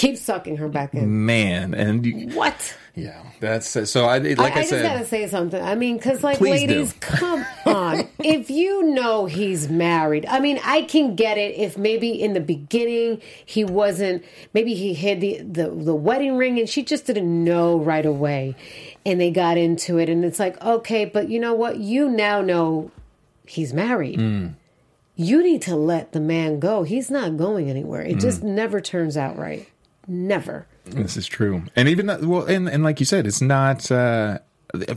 keeps 0.00 0.20
sucking 0.20 0.56
her 0.56 0.68
back 0.68 0.94
in. 0.94 1.26
man, 1.26 1.74
and 1.74 2.04
you, 2.06 2.28
What? 2.36 2.76
yeah, 2.94 3.22
that's 3.38 3.68
so. 3.90 4.04
I 4.06 4.18
like 4.18 4.38
I, 4.40 4.44
I, 4.44 4.48
I 4.48 4.60
just 4.62 4.70
gotta 4.82 5.04
say 5.06 5.28
something. 5.28 5.62
I 5.62 5.74
mean, 5.74 5.96
because 5.96 6.22
like, 6.24 6.38
Please 6.38 6.62
do. 6.62 6.66
ladies, 6.68 6.92
come 7.00 7.44
on. 7.66 8.08
if 8.18 8.50
you 8.50 8.82
know 8.82 9.26
he's 9.26 9.68
married, 9.68 10.26
I 10.26 10.40
mean, 10.40 10.58
I 10.64 10.82
can 10.82 11.14
get 11.16 11.38
it. 11.38 11.54
If 11.56 11.78
maybe 11.78 12.10
in 12.10 12.32
the 12.32 12.40
beginning 12.40 13.20
he 13.46 13.64
wasn't, 13.64 14.24
maybe 14.54 14.74
he 14.74 14.94
hid 14.94 15.20
the 15.20 15.38
the, 15.42 15.70
the 15.70 15.94
wedding 15.94 16.36
ring 16.36 16.58
and 16.58 16.68
she 16.68 16.82
just 16.82 17.06
didn't 17.06 17.44
know 17.44 17.78
right 17.78 18.04
away, 18.06 18.56
and 19.06 19.20
they 19.20 19.30
got 19.30 19.56
into 19.56 19.98
it, 19.98 20.08
and 20.08 20.24
it's 20.24 20.38
like, 20.40 20.60
okay, 20.62 21.04
but 21.04 21.28
you 21.28 21.38
know 21.38 21.54
what? 21.54 21.78
You 21.78 22.08
now 22.08 22.40
know 22.40 22.90
he's 23.46 23.72
married. 23.72 24.18
Hmm. 24.18 24.46
You 25.16 25.42
need 25.42 25.60
to 25.62 25.76
let 25.76 26.12
the 26.12 26.20
man 26.20 26.60
go. 26.60 26.82
He's 26.82 27.10
not 27.10 27.36
going 27.36 27.68
anywhere. 27.68 28.00
It 28.00 28.14
Hmm. 28.14 28.18
just 28.20 28.42
never 28.42 28.80
turns 28.80 29.16
out 29.18 29.36
right. 29.38 29.68
Never. 30.06 30.66
This 30.84 31.16
is 31.16 31.26
true, 31.26 31.64
and 31.76 31.88
even 31.88 32.06
that, 32.06 32.22
well, 32.22 32.42
and, 32.44 32.68
and 32.68 32.82
like 32.82 33.00
you 33.00 33.06
said, 33.06 33.26
it's 33.26 33.40
not 33.40 33.90
uh, 33.92 34.38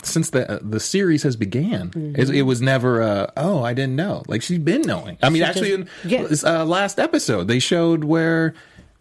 since 0.04 0.30
the 0.32 0.60
the 0.64 0.80
series 0.80 1.24
has 1.24 1.36
began. 1.36 1.90
Mm-hmm. 1.90 2.20
It, 2.20 2.30
it 2.30 2.42
was 2.44 2.62
never 2.62 3.02
uh, 3.02 3.32
oh 3.38 3.64
I 3.64 3.74
didn't 3.74 3.96
know. 3.96 4.24
Like 4.28 4.42
she's 4.42 4.60
been 4.60 4.82
knowing. 4.82 5.18
I 5.22 5.30
mean, 5.30 5.44
actually, 5.44 5.74
in 5.74 5.90
yeah. 6.04 6.28
uh, 6.44 6.66
last 6.66 7.00
episode 7.00 7.48
they 7.48 7.60
showed 7.60 8.06
where 8.06 8.54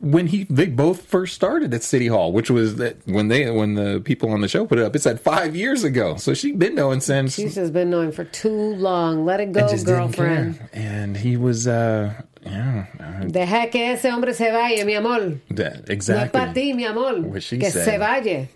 when 0.03 0.27
he 0.27 0.45
they 0.45 0.67
both 0.67 1.03
first 1.03 1.35
started 1.35 1.73
at 1.73 1.83
City 1.83 2.09
Hall, 2.09 2.33
which 2.33 2.51
was 2.51 2.77
that 2.77 2.97
when 3.07 3.29
they 3.29 3.49
when 3.51 3.75
the 3.75 4.01
people 4.05 4.31
on 4.31 4.41
the 4.41 4.49
show 4.49 4.67
put 4.67 4.79
it 4.79 4.85
up, 4.85 4.97
it 4.97 5.01
said 5.01 5.21
five 5.21 5.55
years 5.55 5.85
ago. 5.85 6.17
So 6.17 6.35
she's 6.35 6.57
been 6.57 6.75
knowing 6.75 7.01
since. 7.01 7.35
She's 7.35 7.55
just 7.55 7.73
been 7.73 7.89
knowing 7.89 8.11
for 8.11 8.25
too 8.25 8.75
long. 8.75 9.25
Let 9.25 9.41
it 9.41 9.53
go, 9.53 9.69
girlfriend. 9.85 10.69
And 10.73 11.17
he 11.17 11.37
was, 11.37 11.69
uh, 11.69 12.21
yeah, 12.45 12.87
uh, 13.01 13.25
Deja 13.27 13.69
que 13.71 13.93
ese 13.93 14.07
hombre 14.11 14.35
se 14.35 14.51
vaya, 14.51 14.85
mi 14.85 14.95
amor. 14.95 15.41
that, 15.51 15.75
No 15.75 15.83
es 15.85 15.91
exactly. 15.91 16.41
para 16.41 16.53
ti, 16.53 16.73
mi 16.73 16.85
amor. 16.85 17.21
What 17.21 17.43
she 17.43 17.59
que 17.59 17.71
said. 17.71 17.85
se 17.85 17.99
vaya. 17.99 18.47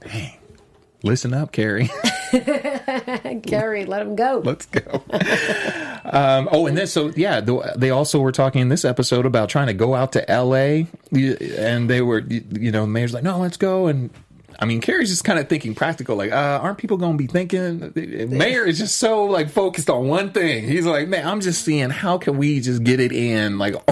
Listen 1.03 1.35
up, 1.35 1.53
Carrie. 1.53 1.89
Carrie, 3.43 3.85
let 3.85 4.03
him 4.03 4.17
go. 4.17 4.43
Let's 4.45 4.67
go. 4.67 5.03
um, 6.05 6.49
oh, 6.51 6.67
and 6.67 6.77
then 6.77 6.87
so 6.87 7.13
yeah, 7.15 7.41
the, 7.41 7.75
they 7.77 7.91
also 7.91 8.19
were 8.19 8.33
talking 8.33 8.61
in 8.63 8.69
this 8.71 8.85
episode 8.85 9.25
about 9.27 9.49
trying 9.49 9.69
to 9.69 9.75
go 9.75 9.95
out 9.95 10.13
to 10.13 10.29
L.A. 10.31 10.87
and 11.13 11.89
they 11.89 12.01
were, 12.01 12.21
you 12.21 12.73
know, 12.73 12.83
the 12.83 12.87
Mayor's 12.89 13.15
like, 13.15 13.23
no, 13.23 13.39
let's 13.39 13.57
go. 13.57 13.87
And 13.87 14.11
I 14.59 14.65
mean, 14.65 14.81
Carrie's 14.81 15.11
just 15.11 15.25
kind 15.25 15.39
of 15.39 15.49
thinking 15.49 15.75
practical, 15.75 16.17
like, 16.17 16.33
uh, 16.33 16.61
aren't 16.63 16.79
people 16.79 16.97
going 16.97 17.13
to 17.13 17.19
be 17.19 17.27
thinking? 17.27 17.93
Mayor 18.37 18.65
is 18.65 18.79
just 18.79 18.97
so 18.97 19.25
like 19.25 19.51
focused 19.51 19.91
on 19.91 20.09
one 20.09 20.33
thing. 20.33 20.67
He's 20.67 20.87
like, 20.87 21.09
man, 21.09 21.27
I'm 21.27 21.41
just 21.41 21.65
seeing 21.65 21.91
how 21.91 22.19
can 22.19 22.39
we 22.39 22.61
just 22.61 22.83
get 22.83 23.01
it 23.01 23.13
in, 23.13 23.59
like, 23.59 23.75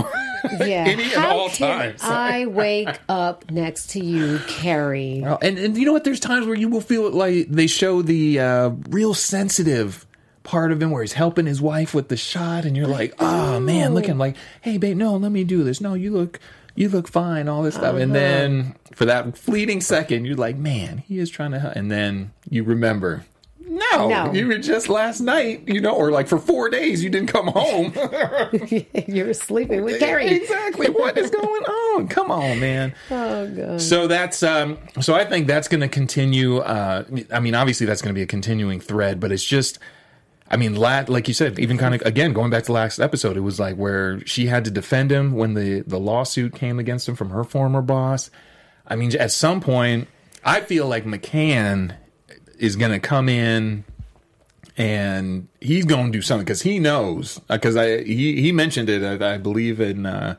yeah. 0.61 0.85
any 0.87 1.03
and 1.05 1.13
How 1.13 1.37
all 1.39 1.49
can 1.49 1.69
times. 1.69 2.01
I 2.03 2.47
wake 2.47 2.99
up 3.09 3.51
next 3.51 3.91
to 3.91 4.05
you, 4.05 4.39
Carrie? 4.47 5.21
Well, 5.23 5.39
and 5.43 5.59
and 5.59 5.77
you 5.77 5.85
know 5.87 5.93
what? 5.93 6.05
There's 6.05 6.21
times 6.21 6.47
where 6.47 6.57
you 6.57 6.69
will 6.69 6.81
feel 6.81 7.11
like 7.11 7.49
they 7.49 7.67
show 7.67 8.03
the 8.03 8.41
uh, 8.41 8.69
real 8.89 9.15
sensitive 9.15 10.07
part 10.43 10.73
of 10.73 10.83
him 10.83 10.91
where 10.91 11.03
he's 11.03 11.15
helping 11.15 11.47
his 11.47 11.61
wife 11.63 11.95
with 11.95 12.09
the 12.09 12.17
shot, 12.17 12.65
and 12.65 12.77
you're 12.77 12.87
like, 12.87 13.15
oh 13.19 13.59
man, 13.61 13.95
looking 13.95 14.19
like, 14.19 14.37
hey 14.61 14.77
babe, 14.79 14.97
no, 14.97 15.17
let 15.17 15.33
me 15.33 15.45
do 15.45 15.65
this. 15.65 15.81
No, 15.81 15.95
you 15.95 16.11
look, 16.13 16.39
you 16.75 16.89
look 16.89 17.09
fine. 17.09 17.49
All 17.49 17.63
this 17.63 17.75
stuff, 17.75 17.95
and 17.97 18.11
Uh-huh. 18.13 18.21
then 18.21 18.75
for 18.95 19.05
that 19.05 19.37
fleeting 19.39 19.81
second, 19.81 20.25
you're 20.25 20.37
like, 20.37 20.57
man, 20.57 20.99
he 20.99 21.19
is 21.19 21.31
trying 21.31 21.53
to, 21.53 21.59
help. 21.61 21.77
and 21.77 21.91
then 21.91 22.33
you 22.49 22.65
remember. 22.65 23.25
No, 23.67 24.09
No. 24.09 24.33
you 24.33 24.47
were 24.47 24.59
just 24.59 24.89
last 24.89 25.21
night, 25.21 25.63
you 25.67 25.81
know, 25.81 25.95
or 25.97 26.11
like 26.13 26.29
for 26.29 26.39
four 26.39 26.69
days 26.69 27.03
you 27.03 27.09
didn't 27.11 27.29
come 27.29 27.47
home. 27.49 27.93
you 29.09 29.25
were 29.25 29.35
sleeping 29.35 29.83
with 29.85 29.99
Carrie. 29.99 30.29
exactly. 30.29 30.89
What 30.91 31.17
is 31.17 31.31
going 31.31 31.63
on? 31.65 32.09
Come 32.09 32.31
on, 32.31 32.61
man. 32.61 32.95
Oh, 33.11 33.49
God. 33.49 33.81
So 33.81 34.07
that's 34.07 34.43
um 34.43 34.79
so 35.01 35.15
I 35.15 35.25
think 35.25 35.47
that's 35.47 35.67
going 35.67 35.81
to 35.81 35.89
continue 35.89 36.59
uh 36.59 37.05
I 37.33 37.41
mean 37.41 37.55
obviously 37.55 37.87
that's 37.87 38.03
going 38.03 38.15
to 38.15 38.19
be 38.19 38.23
a 38.23 38.27
continuing 38.27 38.81
thread 38.81 39.19
but 39.19 39.33
it's 39.33 39.43
just 39.45 39.79
I 40.51 40.57
mean 40.57 40.75
lat 40.75 41.09
like 41.09 41.27
you 41.29 41.35
said 41.35 41.59
even 41.59 41.79
kind 41.79 41.95
of 41.95 42.03
again 42.03 42.33
going 42.33 42.51
back 42.51 42.65
to 42.65 42.73
last 42.73 43.01
episode 43.01 43.37
it 43.37 43.41
was 43.41 43.59
like 43.59 43.77
where 43.77 44.25
she 44.27 44.47
had 44.47 44.65
to 44.67 44.71
defend 44.71 45.11
him 45.11 45.33
when 45.33 45.55
the 45.55 45.81
the 45.81 45.99
lawsuit 45.99 46.55
came 46.55 46.79
against 46.79 47.09
him 47.09 47.15
from 47.15 47.31
her 47.31 47.45
former 47.45 47.83
boss. 47.83 48.31
I 48.87 48.97
mean 48.97 49.15
at 49.17 49.33
some 49.33 49.61
point 49.61 50.09
I 50.45 50.61
feel 50.61 50.87
like 50.87 51.05
McCann 51.05 51.97
is 52.59 52.77
going 52.77 52.93
to 52.93 53.01
come 53.01 53.29
in 53.29 53.85
and 54.77 55.49
he's 55.61 55.85
going 55.85 56.07
to 56.07 56.13
do 56.13 56.23
something 56.23 56.45
because 56.45 56.63
he 56.63 56.79
knows 56.79 57.41
because 57.49 57.77
I 57.77 58.03
he 58.03 58.41
he 58.41 58.53
mentioned 58.53 58.89
it 58.89 59.23
I, 59.23 59.35
I 59.35 59.39
believe 59.39 59.81
in 59.81 60.07
uh, 60.07 60.37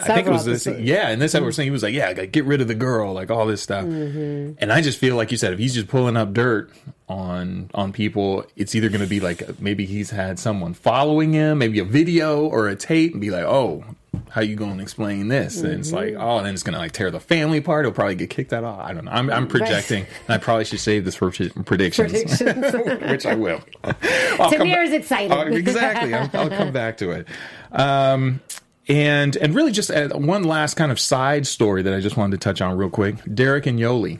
I 0.00 0.04
think 0.14 0.26
it 0.26 0.30
was 0.30 0.44
this 0.44 0.66
episodes. 0.66 0.86
yeah 0.86 1.08
and 1.08 1.20
this 1.20 1.34
episode 1.34 1.44
we're 1.46 1.52
saying 1.52 1.66
he 1.66 1.70
was 1.72 1.82
like 1.82 1.94
yeah 1.94 2.08
I 2.16 2.26
get 2.26 2.44
rid 2.44 2.60
of 2.60 2.68
the 2.68 2.74
girl 2.76 3.12
like 3.12 3.30
all 3.30 3.44
this 3.46 3.60
stuff 3.62 3.84
Mm-hmm. 3.84 4.52
and 4.58 4.72
I 4.72 4.80
just 4.82 4.98
feel 4.98 5.16
like 5.16 5.30
you 5.32 5.36
said 5.36 5.52
if 5.52 5.58
he's 5.58 5.74
just 5.74 5.88
pulling 5.88 6.16
up 6.16 6.32
dirt 6.32 6.70
on 7.08 7.70
on 7.74 7.92
people 7.92 8.46
it's 8.56 8.74
either 8.76 8.88
going 8.88 9.00
to 9.00 9.06
be 9.08 9.18
like 9.18 9.60
maybe 9.60 9.84
he's 9.86 10.10
had 10.10 10.38
someone 10.38 10.74
following 10.74 11.32
him 11.32 11.58
maybe 11.58 11.80
a 11.80 11.84
video 11.84 12.44
or 12.46 12.68
a 12.68 12.76
tape 12.76 13.12
and 13.12 13.20
be 13.20 13.30
like 13.30 13.42
oh 13.44 13.82
how 14.28 14.40
you 14.40 14.54
going 14.54 14.76
to 14.76 14.82
explain 14.82 15.26
this 15.26 15.60
and 15.60 15.72
it's 15.80 15.90
like 15.92 16.10
Mm-hmm. 16.14 16.22
oh 16.22 16.36
and 16.38 16.46
then 16.46 16.54
it's 16.54 16.62
going 16.62 16.74
to 16.74 16.78
like 16.78 16.92
tear 16.92 17.10
the 17.10 17.18
family 17.18 17.58
apart 17.58 17.84
he'll 17.84 17.92
probably 17.92 18.14
get 18.14 18.30
kicked 18.30 18.52
out 18.52 18.62
of 18.62 18.78
I 18.78 18.92
don't 18.92 19.06
know 19.06 19.10
I'm, 19.10 19.28
I'm 19.28 19.48
projecting 19.48 20.06
and 20.28 20.34
I 20.34 20.38
probably 20.38 20.64
should 20.66 20.78
save 20.78 21.04
this 21.04 21.16
for 21.16 21.32
predictions 21.32 22.12
Predictions. 22.12 23.00
which 23.10 23.26
I 23.26 23.34
will. 23.34 23.60
I'll 23.82 24.50
Tamir's 24.52 24.92
excited. 24.92 25.32
Uh, 25.32 25.46
exactly. 25.46 26.14
I'll, 26.14 26.30
I'll 26.34 26.48
come 26.50 26.72
back 26.72 26.98
to 26.98 27.10
it. 27.10 27.26
Um, 27.72 28.40
and 28.88 29.36
and 29.36 29.54
really 29.54 29.72
just 29.72 29.90
uh, 29.90 30.08
one 30.10 30.44
last 30.44 30.74
kind 30.74 30.90
of 30.90 30.98
side 30.98 31.46
story 31.46 31.82
that 31.82 31.94
I 31.94 32.00
just 32.00 32.16
wanted 32.16 32.40
to 32.40 32.44
touch 32.44 32.60
on 32.60 32.76
real 32.76 32.90
quick. 32.90 33.16
Derek 33.32 33.66
and 33.66 33.78
Yoli. 33.78 34.18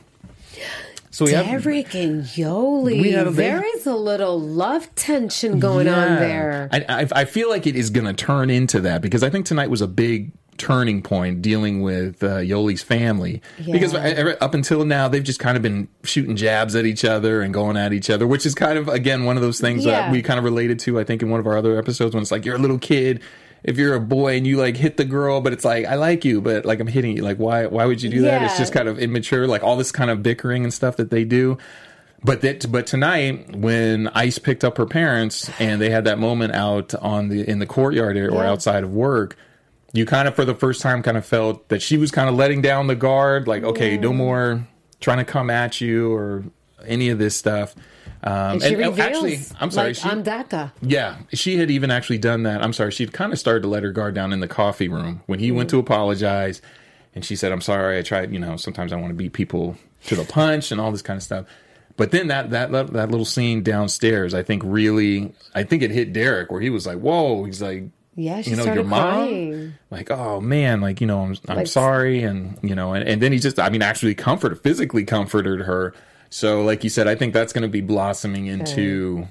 So 1.13 1.25
we 1.25 1.33
have 1.33 1.63
Derek 1.63 1.93
and 1.93 2.23
Yoli. 2.23 3.01
We 3.01 3.11
have- 3.11 3.35
there 3.35 3.63
is 3.75 3.85
a 3.85 3.95
little 3.95 4.39
love 4.39 4.93
tension 4.95 5.59
going 5.59 5.89
on 5.89 6.15
there. 6.15 6.69
I, 6.71 6.85
I, 6.87 7.07
I 7.13 7.25
feel 7.25 7.49
like 7.49 7.67
it 7.67 7.75
is 7.75 7.89
going 7.89 8.05
to 8.07 8.13
turn 8.13 8.49
into 8.49 8.79
that 8.81 9.01
because 9.01 9.21
I 9.21 9.29
think 9.29 9.45
tonight 9.45 9.69
was 9.69 9.81
a 9.81 9.87
big 9.87 10.31
turning 10.57 11.01
point 11.01 11.41
dealing 11.41 11.81
with 11.81 12.23
uh, 12.23 12.37
Yoli's 12.37 12.81
family. 12.83 13.41
Because 13.69 13.91
Yeah. 13.91 14.35
I- 14.39 14.43
up 14.45 14.53
until 14.53 14.85
now, 14.85 15.09
they've 15.09 15.23
just 15.23 15.39
kind 15.39 15.57
of 15.57 15.63
been 15.63 15.89
shooting 16.03 16.37
jabs 16.37 16.75
at 16.75 16.85
each 16.85 17.03
other 17.03 17.41
and 17.41 17.53
going 17.53 17.75
at 17.75 17.91
each 17.91 18.09
other, 18.09 18.25
which 18.25 18.45
is 18.45 18.55
kind 18.55 18.77
of, 18.77 18.87
again, 18.87 19.25
one 19.25 19.35
of 19.35 19.41
those 19.41 19.59
things 19.59 19.83
that 19.83 20.11
we 20.13 20.21
kind 20.21 20.37
of 20.37 20.45
related 20.45 20.79
to, 20.81 20.97
I 20.97 21.03
think, 21.03 21.21
in 21.21 21.29
one 21.29 21.41
of 21.41 21.47
our 21.47 21.57
other 21.57 21.77
episodes 21.77 22.13
when 22.15 22.21
it's 22.21 22.31
like, 22.31 22.45
you're 22.45 22.55
a 22.55 22.59
little 22.59 22.79
kid. 22.79 23.21
If 23.63 23.77
you're 23.77 23.93
a 23.93 23.99
boy 23.99 24.37
and 24.37 24.47
you 24.47 24.57
like 24.57 24.75
hit 24.75 24.97
the 24.97 25.05
girl, 25.05 25.39
but 25.41 25.53
it's 25.53 25.63
like 25.65 25.85
I 25.85 25.95
like 25.95 26.25
you, 26.25 26.41
but 26.41 26.65
like 26.65 26.79
I'm 26.79 26.87
hitting 26.87 27.15
you, 27.17 27.23
like 27.23 27.37
why? 27.37 27.67
Why 27.67 27.85
would 27.85 28.01
you 28.01 28.09
do 28.09 28.21
that? 28.23 28.41
It's 28.43 28.57
just 28.57 28.73
kind 28.73 28.87
of 28.87 28.97
immature, 28.99 29.47
like 29.47 29.63
all 29.63 29.75
this 29.77 29.91
kind 29.91 30.09
of 30.09 30.23
bickering 30.23 30.63
and 30.63 30.73
stuff 30.73 30.97
that 30.97 31.11
they 31.11 31.23
do. 31.23 31.57
But 32.23 32.41
that, 32.41 32.71
but 32.71 32.85
tonight 32.87 33.55
when 33.55 34.07
Ice 34.09 34.37
picked 34.37 34.63
up 34.63 34.77
her 34.77 34.85
parents 34.85 35.49
and 35.59 35.81
they 35.81 35.89
had 35.89 36.05
that 36.05 36.19
moment 36.19 36.53
out 36.53 36.93
on 36.95 37.29
the 37.29 37.47
in 37.49 37.59
the 37.59 37.65
courtyard 37.65 38.15
or 38.17 38.31
Yeah. 38.31 38.49
outside 38.49 38.83
of 38.83 38.93
work, 38.93 39.35
you 39.93 40.05
kind 40.05 40.27
of 40.27 40.35
for 40.35 40.45
the 40.45 40.55
first 40.55 40.81
time 40.81 41.01
kind 41.03 41.17
of 41.17 41.25
felt 41.25 41.67
that 41.69 41.81
she 41.81 41.97
was 41.97 42.11
kind 42.11 42.29
of 42.29 42.35
letting 42.35 42.61
down 42.61 42.87
the 42.87 42.95
guard, 42.95 43.47
like 43.47 43.63
okay, 43.63 43.97
no 43.97 44.13
more 44.13 44.67
trying 44.99 45.17
to 45.17 45.25
come 45.25 45.49
at 45.49 45.81
you 45.81 46.13
or 46.13 46.43
any 46.85 47.09
of 47.09 47.17
this 47.19 47.35
stuff. 47.35 47.75
Um, 48.23 48.33
and 48.33 48.61
she 48.61 48.67
and- 48.73 48.75
and 48.83 48.89
reveals, 48.97 48.99
actually, 48.99 49.39
I'm 49.59 49.71
sorry, 49.71 49.87
like, 49.89 49.95
she, 49.95 50.07
I'm 50.09 50.23
DACA. 50.23 50.71
yeah, 50.81 51.17
she 51.33 51.57
had 51.57 51.71
even 51.71 51.89
actually 51.89 52.19
done 52.19 52.43
that. 52.43 52.63
I'm 52.63 52.73
sorry, 52.73 52.91
she'd 52.91 53.13
kind 53.13 53.33
of 53.33 53.39
started 53.39 53.61
to 53.63 53.67
let 53.67 53.81
her 53.83 53.91
guard 53.91 54.13
down 54.13 54.31
in 54.31 54.39
the 54.41 54.47
coffee 54.47 54.87
room 54.87 55.21
when 55.25 55.39
he 55.39 55.51
went 55.51 55.69
to 55.71 55.79
apologize, 55.79 56.61
and 57.15 57.25
she 57.25 57.35
said, 57.35 57.51
"I'm 57.51 57.61
sorry. 57.61 57.97
I 57.97 58.03
tried. 58.03 58.31
You 58.31 58.39
know, 58.39 58.57
sometimes 58.57 58.93
I 58.93 58.97
want 58.97 59.09
to 59.09 59.15
beat 59.15 59.33
people 59.33 59.75
to 60.05 60.15
the 60.15 60.23
punch 60.23 60.71
and 60.71 60.79
all 60.79 60.91
this 60.91 61.01
kind 61.01 61.17
of 61.17 61.23
stuff." 61.23 61.45
But 61.97 62.11
then 62.11 62.27
that 62.27 62.51
that 62.51 62.71
that, 62.71 62.93
that 62.93 63.09
little 63.11 63.25
scene 63.25 63.63
downstairs, 63.63 64.33
I 64.33 64.43
think 64.43 64.61
really, 64.65 65.33
I 65.55 65.63
think 65.63 65.81
it 65.83 65.91
hit 65.91 66.13
Derek 66.13 66.51
where 66.51 66.61
he 66.61 66.69
was 66.69 66.85
like, 66.85 66.99
"Whoa!" 66.99 67.43
He's 67.45 67.61
like, 67.61 67.83
Yeah, 68.15 68.41
she 68.43 68.51
you 68.51 68.55
know, 68.55 68.61
started 68.63 68.81
your 68.81 68.89
mom, 68.89 69.01
crying. 69.13 69.73
like, 69.89 70.11
oh 70.11 70.39
man, 70.41 70.79
like 70.79 71.01
you 71.01 71.07
know, 71.07 71.21
I'm 71.23 71.35
I'm 71.49 71.57
Like- 71.57 71.67
sorry, 71.67 72.21
and 72.23 72.57
you 72.61 72.75
know, 72.75 72.93
and, 72.93 73.07
and 73.07 73.21
then 73.21 73.31
he 73.33 73.39
just, 73.39 73.59
I 73.59 73.69
mean, 73.69 73.81
actually 73.81 74.13
comforted, 74.15 74.61
physically 74.61 75.03
comforted 75.05 75.61
her. 75.61 75.93
So, 76.31 76.63
like 76.63 76.83
you 76.83 76.89
said, 76.89 77.07
I 77.07 77.13
think 77.15 77.33
that's 77.33 77.53
going 77.53 77.61
to 77.63 77.67
be 77.67 77.81
blossoming 77.81 78.47
into 78.47 79.27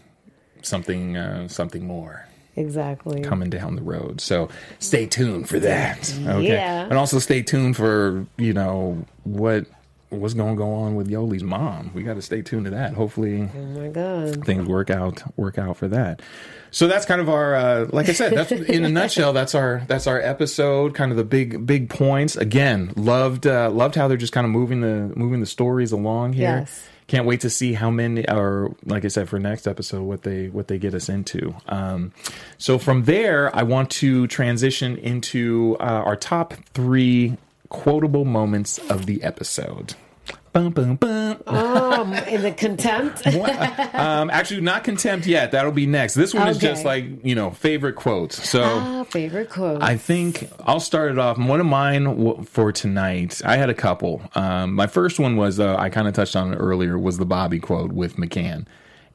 something, 0.62 1.16
uh, 1.16 1.48
something 1.48 1.86
more 1.86 2.26
Exactly. 2.56 3.22
coming 3.22 3.48
down 3.48 3.74
the 3.76 3.82
road. 3.82 4.20
So 4.20 4.50
stay 4.80 5.06
tuned 5.06 5.48
for 5.48 5.58
that. 5.60 6.12
Okay. 6.26 6.48
Yeah. 6.48 6.82
And 6.84 6.94
also 6.94 7.18
stay 7.18 7.42
tuned 7.42 7.76
for, 7.76 8.26
you 8.36 8.52
know, 8.52 9.04
what 9.24 9.64
what's 10.10 10.34
going 10.34 10.56
to 10.56 10.58
go 10.58 10.72
on 10.74 10.96
with 10.96 11.08
Yoli's 11.08 11.44
mom. 11.44 11.92
We 11.94 12.02
got 12.02 12.14
to 12.14 12.22
stay 12.22 12.42
tuned 12.42 12.64
to 12.64 12.72
that. 12.72 12.94
Hopefully 12.94 13.48
Oh 13.56 13.62
my 13.66 13.88
God. 13.88 14.44
things 14.44 14.66
work 14.68 14.90
out 14.90 15.22
work 15.38 15.56
out 15.56 15.76
for 15.78 15.88
that. 15.88 16.20
So 16.72 16.86
that's 16.86 17.06
kind 17.06 17.20
of 17.20 17.28
our 17.30 17.54
uh, 17.54 17.86
like 17.92 18.08
I 18.10 18.12
said, 18.12 18.32
that's 18.34 18.52
in 18.52 18.84
a 18.84 18.88
nutshell, 18.90 19.32
that's 19.32 19.54
our 19.54 19.82
that's 19.86 20.06
our 20.06 20.20
episode, 20.20 20.94
kind 20.94 21.12
of 21.12 21.16
the 21.16 21.24
big 21.24 21.64
big 21.64 21.88
points. 21.88 22.36
Again, 22.36 22.92
loved 22.96 23.46
uh, 23.46 23.70
loved 23.70 23.94
how 23.94 24.06
they're 24.08 24.16
just 24.18 24.32
kind 24.34 24.44
of 24.44 24.50
moving 24.50 24.80
the 24.82 25.12
moving 25.16 25.40
the 25.40 25.46
stories 25.46 25.92
along 25.92 26.34
here. 26.34 26.58
Yes. 26.58 26.88
Can't 27.10 27.26
wait 27.26 27.40
to 27.40 27.50
see 27.50 27.72
how 27.72 27.90
many, 27.90 28.26
or 28.28 28.72
like 28.86 29.04
I 29.04 29.08
said, 29.08 29.28
for 29.28 29.40
next 29.40 29.66
episode, 29.66 30.02
what 30.02 30.22
they 30.22 30.48
what 30.48 30.68
they 30.68 30.78
get 30.78 30.94
us 30.94 31.08
into. 31.08 31.56
Um, 31.66 32.12
so 32.56 32.78
from 32.78 33.04
there, 33.04 33.54
I 33.54 33.64
want 33.64 33.90
to 34.02 34.28
transition 34.28 34.96
into 34.96 35.76
uh, 35.80 36.04
our 36.06 36.14
top 36.14 36.54
three 36.72 37.36
quotable 37.68 38.24
moments 38.24 38.78
of 38.88 39.06
the 39.06 39.24
episode. 39.24 39.94
Bum, 40.52 40.72
bum, 40.72 40.96
bum. 40.96 41.42
Um, 41.46 42.12
in 42.14 42.42
the 42.42 42.52
contempt. 42.52 43.22
Um, 44.00 44.30
actually, 44.30 44.62
not 44.62 44.82
contempt 44.82 45.26
yet. 45.26 45.52
That'll 45.52 45.72
be 45.72 45.86
next. 45.86 46.14
This 46.14 46.32
one 46.32 46.48
is 46.48 46.56
just 46.56 46.86
like 46.86 47.04
you 47.22 47.34
know 47.34 47.50
favorite 47.50 47.96
quotes. 47.96 48.48
So. 48.48 48.62
Ah, 48.62 49.04
favorite 49.04 49.50
quote. 49.50 49.82
I 49.82 49.96
think 49.96 50.50
I'll 50.60 50.80
start 50.80 51.12
it 51.12 51.18
off. 51.18 51.36
One 51.36 51.60
of 51.60 51.66
mine 51.66 52.44
for 52.44 52.72
tonight, 52.72 53.42
I 53.44 53.56
had 53.56 53.68
a 53.68 53.74
couple. 53.74 54.22
Um, 54.34 54.74
my 54.74 54.86
first 54.86 55.20
one 55.20 55.36
was 55.36 55.60
uh, 55.60 55.76
I 55.76 55.90
kind 55.90 56.08
of 56.08 56.14
touched 56.14 56.34
on 56.34 56.52
it 56.52 56.56
earlier 56.56 56.98
was 56.98 57.18
the 57.18 57.26
Bobby 57.26 57.60
quote 57.60 57.92
with 57.92 58.16
McCann. 58.16 58.66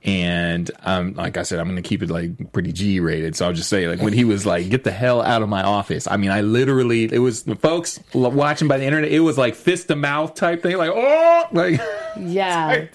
And 0.06 0.70
um, 0.84 1.16
like 1.16 1.36
I 1.36 1.42
said, 1.42 1.60
I'm 1.60 1.66
going 1.66 1.82
to 1.82 1.82
keep 1.82 2.04
it 2.04 2.12
like 2.12 2.54
pretty 2.54 2.72
G 2.72 3.00
rated. 3.00 3.36
So 3.36 3.48
I'll 3.48 3.54
just 3.54 3.70
say 3.70 3.88
like 3.88 4.02
when 4.02 4.14
he 4.14 4.24
was 4.24 4.46
like, 4.46 4.70
"Get 4.70 4.84
the 4.84 4.92
hell 4.92 5.20
out 5.20 5.42
of 5.42 5.50
my 5.50 5.64
office." 5.64 6.08
I 6.08 6.18
mean, 6.18 6.30
I 6.30 6.42
literally 6.42 7.06
it 7.12 7.18
was 7.18 7.42
folks 7.60 8.00
watching 8.14 8.68
by 8.68 8.78
the 8.78 8.84
internet. 8.86 9.12
It 9.12 9.22
was 9.22 9.36
like 9.38 9.56
fist 9.56 9.88
to 9.88 9.96
mouth 9.96 10.36
type 10.36 10.62
thing, 10.62 10.78
like 10.78 10.92
oh, 10.94 11.46
like 11.52 11.82
yeah. 12.20 12.86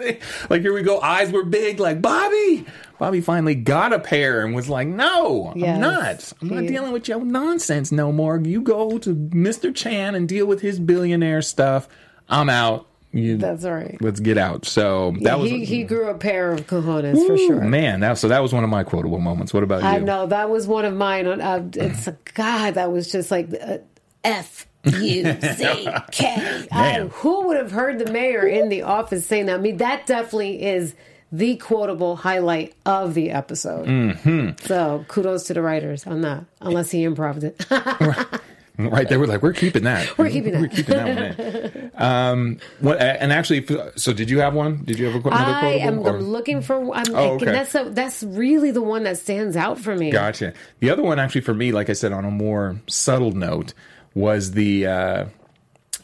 Like 0.48 0.60
here 0.62 0.72
we 0.72 0.82
go. 0.82 1.00
Eyes 1.00 1.32
were 1.32 1.44
big. 1.44 1.80
Like 1.80 2.00
Bobby. 2.00 2.64
Bobby 3.00 3.22
finally 3.22 3.54
got 3.56 3.92
a 3.94 3.98
pair 3.98 4.44
and 4.44 4.54
was 4.54 4.68
like, 4.68 4.86
"No, 4.86 5.52
Yes. 5.56 5.74
I'm 5.74 5.80
not. 5.80 6.32
I'm 6.42 6.48
not 6.48 6.62
He- 6.62 6.68
dealing 6.68 6.92
with 6.92 7.08
your 7.08 7.24
nonsense 7.24 7.90
no 7.90 8.12
more. 8.12 8.38
You 8.40 8.60
go 8.60 8.98
to 8.98 9.14
Mr. 9.16 9.74
Chan 9.74 10.14
and 10.14 10.28
deal 10.28 10.46
with 10.46 10.60
his 10.60 10.78
billionaire 10.78 11.42
stuff. 11.42 11.88
I'm 12.28 12.48
out. 12.48 12.86
You, 13.12 13.36
That's 13.38 13.64
right. 13.64 13.96
Let's 14.00 14.20
get 14.20 14.38
out." 14.38 14.66
So 14.66 15.14
that 15.22 15.38
was 15.40 15.50
he, 15.50 15.64
he 15.64 15.82
grew 15.82 16.08
a 16.08 16.14
pair 16.14 16.52
of 16.52 16.66
cojones 16.66 17.26
for 17.26 17.36
sure. 17.36 17.60
man. 17.62 18.00
That 18.00 18.18
so 18.18 18.28
that 18.28 18.40
was 18.40 18.52
one 18.52 18.62
of 18.62 18.70
my 18.70 18.84
quotable 18.84 19.18
moments. 19.18 19.52
What 19.52 19.62
about 19.62 19.82
I 19.82 19.98
you? 19.98 20.04
know 20.04 20.26
that 20.26 20.48
was 20.48 20.66
one 20.66 20.84
of 20.84 20.94
mine. 20.94 21.26
Uh, 21.26 21.68
it's 21.74 22.06
a 22.06 22.16
God 22.34 22.74
that 22.74 22.92
was 22.92 23.10
just 23.10 23.30
like 23.30 23.48
uh, 23.60 23.78
F 24.22 24.66
U 24.84 25.38
C 25.40 25.88
K. 26.12 26.68
I-. 26.72 27.08
Who 27.12 27.48
would 27.48 27.56
have 27.56 27.72
heard 27.72 27.98
the 27.98 28.12
mayor 28.12 28.46
in 28.46 28.68
the 28.68 28.82
office 28.82 29.26
saying 29.26 29.46
that? 29.46 29.58
I 29.58 29.60
mean, 29.60 29.78
that 29.78 30.06
definitely 30.06 30.62
is 30.62 30.94
the 31.32 31.56
quotable 31.56 32.16
highlight 32.16 32.74
of 32.84 33.14
the 33.14 33.30
episode. 33.30 33.86
Mm-hmm. 33.86 34.66
So 34.66 35.04
kudos 35.08 35.44
to 35.44 35.54
the 35.54 35.62
writers 35.62 36.06
on 36.06 36.22
that, 36.22 36.44
unless 36.60 36.90
he 36.90 37.04
improvised 37.04 37.44
it. 37.44 37.66
Right, 38.90 39.08
they 39.08 39.16
were 39.16 39.26
like, 39.26 39.42
"We're 39.42 39.52
keeping 39.52 39.84
that. 39.84 40.16
We're 40.18 40.30
keeping 40.30 40.52
that." 40.54 40.60
We're 40.60 40.68
keeping 40.68 40.94
that 40.96 41.36
one." 41.38 41.46
In. 41.46 41.90
Um, 42.00 42.58
what? 42.80 42.98
And 43.00 43.30
actually, 43.32 43.66
so 43.96 44.12
did 44.14 44.30
you 44.30 44.40
have 44.40 44.54
one? 44.54 44.84
Did 44.84 44.98
you 44.98 45.06
have 45.06 45.14
a, 45.24 45.28
another 45.28 45.52
I 45.52 45.72
am 45.72 45.98
or- 45.98 46.16
I'm 46.16 46.22
looking 46.22 46.62
for. 46.62 46.76
I'm, 46.94 47.04
Oh, 47.14 47.34
like, 47.34 47.42
okay. 47.42 47.44
That's 47.52 47.74
a, 47.74 47.84
that's 47.90 48.22
really 48.22 48.70
the 48.70 48.80
one 48.82 49.02
that 49.02 49.18
stands 49.18 49.54
out 49.56 49.78
for 49.78 49.94
me. 49.94 50.10
Gotcha. 50.10 50.54
The 50.78 50.88
other 50.90 51.02
one, 51.02 51.18
actually, 51.18 51.42
for 51.42 51.52
me, 51.54 51.72
like 51.72 51.90
I 51.90 51.92
said, 51.92 52.12
on 52.12 52.24
a 52.24 52.30
more 52.30 52.80
subtle 52.86 53.32
note, 53.32 53.74
was 54.14 54.52
the 54.52 54.86
uh, 54.86 55.24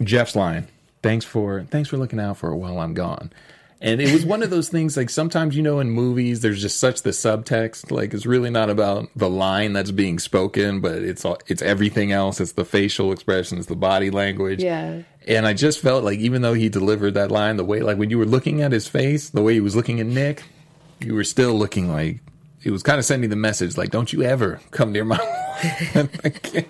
Jeff's 0.03 0.37
line. 0.37 0.69
Thanks 1.03 1.25
for 1.25 1.63
thanks 1.71 1.89
for 1.89 1.97
looking 1.97 2.21
out 2.21 2.37
for 2.37 2.51
it 2.51 2.57
while 2.57 2.79
I'm 2.81 2.93
gone. 2.95 3.33
And 3.81 4.01
it 4.01 4.11
was 4.11 4.25
one 4.25 4.43
of 4.43 4.49
those 4.49 4.71
things 4.71 4.97
like 4.97 5.11
sometimes 5.11 5.55
you 5.55 5.63
know 5.63 5.81
in 5.81 5.91
movies 5.91 6.41
there's 6.41 6.63
just 6.63 6.81
such 6.81 7.03
the 7.03 7.11
subtext 7.11 7.91
like 7.91 8.15
it's 8.15 8.25
really 8.25 8.49
not 8.49 8.71
about 8.71 9.09
the 9.15 9.29
line 9.29 9.75
that's 9.75 9.91
being 9.91 10.19
spoken 10.19 10.81
but 10.81 10.97
it's 10.97 11.25
all, 11.27 11.39
it's 11.47 11.61
everything 11.61 12.11
else. 12.11 12.41
It's 12.41 12.53
the 12.53 12.65
facial 12.65 13.13
expressions 13.13 13.67
the 13.67 13.77
body 13.77 14.11
language. 14.11 14.63
Yeah. 14.63 15.03
and 15.29 15.47
I 15.47 15.53
just 15.53 15.81
felt 15.81 16.05
like 16.05 16.19
even 16.21 16.41
though 16.41 16.55
he 16.55 16.71
delivered 16.71 17.15
that 17.15 17.31
line 17.31 17.57
the 17.59 17.65
way 17.65 17.81
like 17.81 17.99
when 17.99 18.09
you 18.09 18.17
were 18.19 18.25
looking 18.25 18.63
at 18.63 18.73
his 18.73 18.89
face 18.89 19.29
the 19.29 19.43
way 19.43 19.55
he 19.55 19.61
was 19.61 19.77
looking 19.77 20.01
at 20.01 20.07
Nick 20.07 20.43
you 21.01 21.15
were 21.15 21.25
still 21.25 21.55
looking 21.55 21.93
like 21.93 22.21
it 22.63 22.71
was 22.71 22.83
kind 22.83 22.99
of 22.99 23.05
sending 23.05 23.29
the 23.29 23.37
message 23.37 23.77
like 23.77 23.91
don't 23.91 24.11
you 24.11 24.23
ever 24.23 24.61
come 24.71 24.91
near 24.93 25.05
my 25.05 25.19
woman 25.95 26.11
again. 26.25 26.67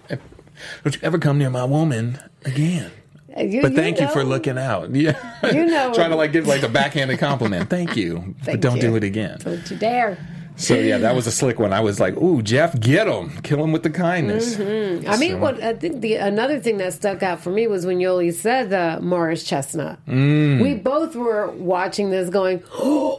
Don't 0.83 0.95
you 0.97 1.01
ever 1.03 1.19
come 1.19 1.39
near 1.39 1.51
my 1.51 1.65
woman 1.65 2.19
again 2.45 2.91
You- 3.39 3.63
but 3.63 3.75
thank 3.75 4.01
you, 4.01 4.09
for 4.09 4.25
looking 4.25 4.59
out 4.59 4.91
yeah 4.95 5.17
You 5.53 5.67
know- 5.67 5.93
trying 5.95 6.11
to 6.11 6.17
like 6.17 6.33
give 6.33 6.47
like 6.47 6.63
a 6.63 6.69
backhanded 6.79 7.19
compliment 7.19 7.69
thank 7.71 7.97
you 7.97 8.35
but 8.45 8.61
don't 8.61 8.77
you. 8.77 8.83
do 8.83 8.97
it 8.97 9.05
again 9.05 9.39
Don't 9.41 9.71
you 9.71 9.77
dare. 9.77 10.19
so 10.57 10.75
yeah 10.75 10.99
that 10.99 11.15
was 11.15 11.27
a 11.27 11.31
slick 11.33 11.59
one 11.59 11.73
I 11.73 11.81
was 11.81 12.01
like 12.01 12.17
ooh 12.17 12.41
Jeff 12.43 12.79
get 12.81 13.07
him 13.07 13.31
kill 13.43 13.63
him 13.63 13.73
with 13.73 13.83
the 13.83 13.91
kindness 13.91 14.57
Mm-hmm. 14.57 15.09
I 15.11 15.17
mean, 15.19 15.41
what 15.41 15.63
I 15.63 15.75
think 15.75 16.01
the 16.01 16.15
another 16.15 16.59
thing 16.61 16.79
that 16.79 16.95
stuck 16.95 17.23
out 17.23 17.41
for 17.41 17.51
me 17.51 17.67
was 17.67 17.85
when 17.85 17.99
Yoli 17.99 18.33
said 18.33 18.73
uh, 18.73 18.99
Morris 19.03 19.45
Chestnut. 19.45 19.99
Mm. 20.07 20.63
We 20.63 20.75
both 20.75 21.15
were 21.15 21.51
watching 21.51 22.09
this, 22.11 22.31
going, 22.31 22.63
"Oh, 22.73 23.19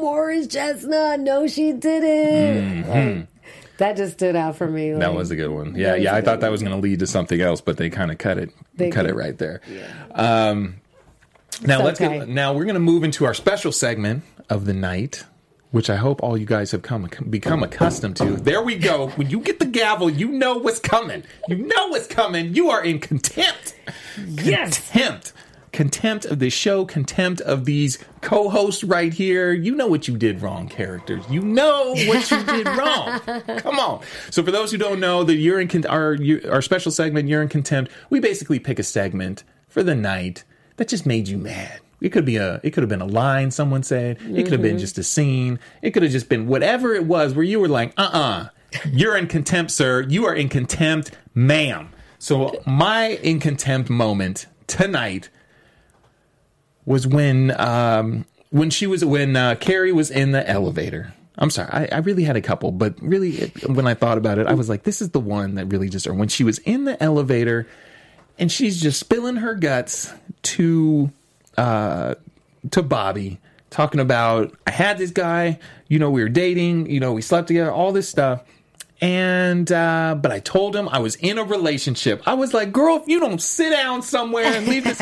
Morris 0.00 0.46
Chestnut! 0.46 1.20
No, 1.20 1.46
she 1.46 1.72
didn't." 1.72 2.88
Like, 2.88 3.26
that 3.78 3.96
just 3.96 4.14
stood 4.14 4.36
out 4.36 4.56
for 4.56 4.68
me. 4.68 4.88
Mm-hmm. 4.90 5.00
That 5.00 5.14
was 5.14 5.30
a 5.30 5.36
good 5.36 5.50
one. 5.50 5.74
Yeah, 5.74 5.94
yeah. 5.94 6.14
I 6.14 6.20
thought 6.20 6.40
that 6.40 6.50
was 6.50 6.62
going 6.62 6.74
to 6.74 6.80
lead 6.80 6.98
to 7.00 7.06
something 7.06 7.40
else, 7.40 7.60
but 7.60 7.76
they 7.76 7.90
kind 7.90 8.10
of 8.10 8.18
cut 8.18 8.38
it, 8.38 8.50
They 8.74 8.90
cut 8.90 9.02
did. 9.02 9.12
it 9.12 9.14
right 9.14 9.36
there. 9.38 9.60
Yeah. 9.68 9.88
Um, 10.12 10.76
now 11.62 11.82
let's 11.82 12.00
okay. 12.00 12.18
get. 12.20 12.28
Now 12.28 12.52
we're 12.52 12.64
going 12.64 12.74
to 12.74 12.80
move 12.80 13.02
into 13.04 13.24
our 13.24 13.34
special 13.34 13.72
segment 13.72 14.22
of 14.48 14.64
the 14.64 14.74
night, 14.74 15.24
which 15.70 15.90
I 15.90 15.96
hope 15.96 16.22
all 16.22 16.36
you 16.36 16.46
guys 16.46 16.70
have 16.72 16.82
come 16.82 17.08
become 17.30 17.62
accustomed 17.62 18.16
to. 18.18 18.36
There 18.36 18.62
we 18.62 18.76
go. 18.76 19.08
When 19.10 19.30
you 19.30 19.40
get 19.40 19.58
the 19.58 19.66
gavel, 19.66 20.08
you 20.10 20.28
know 20.28 20.58
what's 20.58 20.78
coming. 20.80 21.24
You 21.48 21.56
know 21.56 21.88
what's 21.88 22.06
coming. 22.06 22.54
You 22.54 22.70
are 22.70 22.84
in 22.84 23.00
contempt. 23.00 23.74
Yes. 24.26 24.90
Contempt. 24.90 25.32
Contempt 25.72 26.24
of 26.24 26.38
this 26.38 26.52
show, 26.52 26.84
contempt 26.84 27.40
of 27.42 27.64
these 27.64 27.98
co-hosts 28.20 28.84
right 28.84 29.12
here. 29.12 29.52
You 29.52 29.74
know 29.74 29.86
what 29.86 30.08
you 30.08 30.16
did 30.16 30.42
wrong, 30.42 30.68
characters. 30.68 31.24
You 31.30 31.42
know 31.42 31.94
what 32.06 32.30
you 32.30 32.42
did 32.44 32.66
wrong. 32.78 33.20
Come 33.58 33.78
on. 33.78 34.02
So 34.30 34.42
for 34.42 34.50
those 34.50 34.70
who 34.72 34.78
don't 34.78 35.00
know, 35.00 35.24
the 35.24 35.34
you're 35.34 35.60
in 35.60 35.68
con- 35.68 35.86
our 35.86 36.16
our 36.50 36.62
special 36.62 36.90
segment, 36.90 37.28
you're 37.28 37.42
in 37.42 37.48
contempt. 37.48 37.92
We 38.10 38.20
basically 38.20 38.58
pick 38.58 38.78
a 38.78 38.82
segment 38.82 39.44
for 39.68 39.82
the 39.82 39.94
night 39.94 40.44
that 40.76 40.88
just 40.88 41.06
made 41.06 41.28
you 41.28 41.38
mad. 41.38 41.80
It 42.00 42.10
could 42.10 42.24
be 42.24 42.36
a, 42.36 42.60
it 42.62 42.70
could 42.70 42.82
have 42.82 42.88
been 42.88 43.00
a 43.00 43.06
line 43.06 43.50
someone 43.50 43.82
said. 43.82 44.18
It 44.22 44.44
could 44.44 44.52
have 44.52 44.62
been 44.62 44.78
just 44.78 44.98
a 44.98 45.02
scene. 45.02 45.58
It 45.82 45.90
could 45.90 46.04
have 46.04 46.12
just 46.12 46.28
been 46.28 46.46
whatever 46.46 46.94
it 46.94 47.04
was 47.04 47.34
where 47.34 47.44
you 47.44 47.58
were 47.58 47.68
like, 47.68 47.92
uh, 47.96 48.10
uh 48.12 48.48
you're 48.92 49.16
in 49.16 49.26
contempt, 49.26 49.70
sir. 49.70 50.02
You 50.02 50.26
are 50.26 50.34
in 50.34 50.48
contempt, 50.48 51.10
ma'am. 51.34 51.90
So 52.18 52.60
my 52.66 53.18
in 53.22 53.40
contempt 53.40 53.90
moment 53.90 54.46
tonight 54.66 55.30
was 56.88 57.06
when 57.06 57.54
um, 57.60 58.24
when 58.50 58.70
she 58.70 58.86
was 58.86 59.04
when 59.04 59.36
uh, 59.36 59.54
Keri 59.60 59.92
was 59.92 60.10
in 60.10 60.32
the 60.32 60.48
elevator. 60.48 61.12
I'm 61.36 61.50
sorry, 61.50 61.70
I, 61.70 61.88
I 61.92 61.98
really 61.98 62.24
had 62.24 62.36
a 62.36 62.40
couple, 62.40 62.72
but 62.72 63.00
really 63.00 63.30
it, 63.30 63.68
when 63.68 63.86
I 63.86 63.94
thought 63.94 64.18
about 64.18 64.38
it, 64.38 64.48
I 64.48 64.54
was 64.54 64.68
like, 64.68 64.82
this 64.82 65.00
is 65.00 65.10
the 65.10 65.20
one 65.20 65.54
that 65.54 65.66
really 65.66 65.88
just. 65.88 66.06
Or 66.08 66.14
when 66.14 66.28
she 66.28 66.42
was 66.42 66.58
in 66.60 66.84
the 66.84 67.00
elevator, 67.00 67.68
and 68.38 68.50
she's 68.50 68.80
just 68.80 68.98
spilling 68.98 69.36
her 69.36 69.54
guts 69.54 70.12
to 70.42 71.12
uh, 71.58 72.14
to 72.70 72.82
Bobby, 72.82 73.38
talking 73.68 74.00
about 74.00 74.56
I 74.66 74.70
had 74.70 74.96
this 74.96 75.10
guy, 75.10 75.60
you 75.88 75.98
know, 75.98 76.10
we 76.10 76.22
were 76.22 76.30
dating, 76.30 76.90
you 76.90 77.00
know, 77.00 77.12
we 77.12 77.22
slept 77.22 77.48
together, 77.48 77.70
all 77.70 77.92
this 77.92 78.08
stuff. 78.08 78.42
And 79.00 79.70
uh, 79.70 80.16
but 80.20 80.32
I 80.32 80.40
told 80.40 80.74
him 80.74 80.88
I 80.88 80.98
was 80.98 81.14
in 81.16 81.38
a 81.38 81.44
relationship. 81.44 82.22
I 82.26 82.34
was 82.34 82.52
like, 82.52 82.72
girl, 82.72 82.96
if 82.96 83.06
you 83.06 83.20
don't 83.20 83.40
sit 83.40 83.70
down 83.70 84.02
somewhere 84.02 84.46
and 84.46 84.66
leave 84.66 84.84
this 84.84 84.98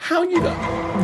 how 0.00 0.22
you? 0.22 0.40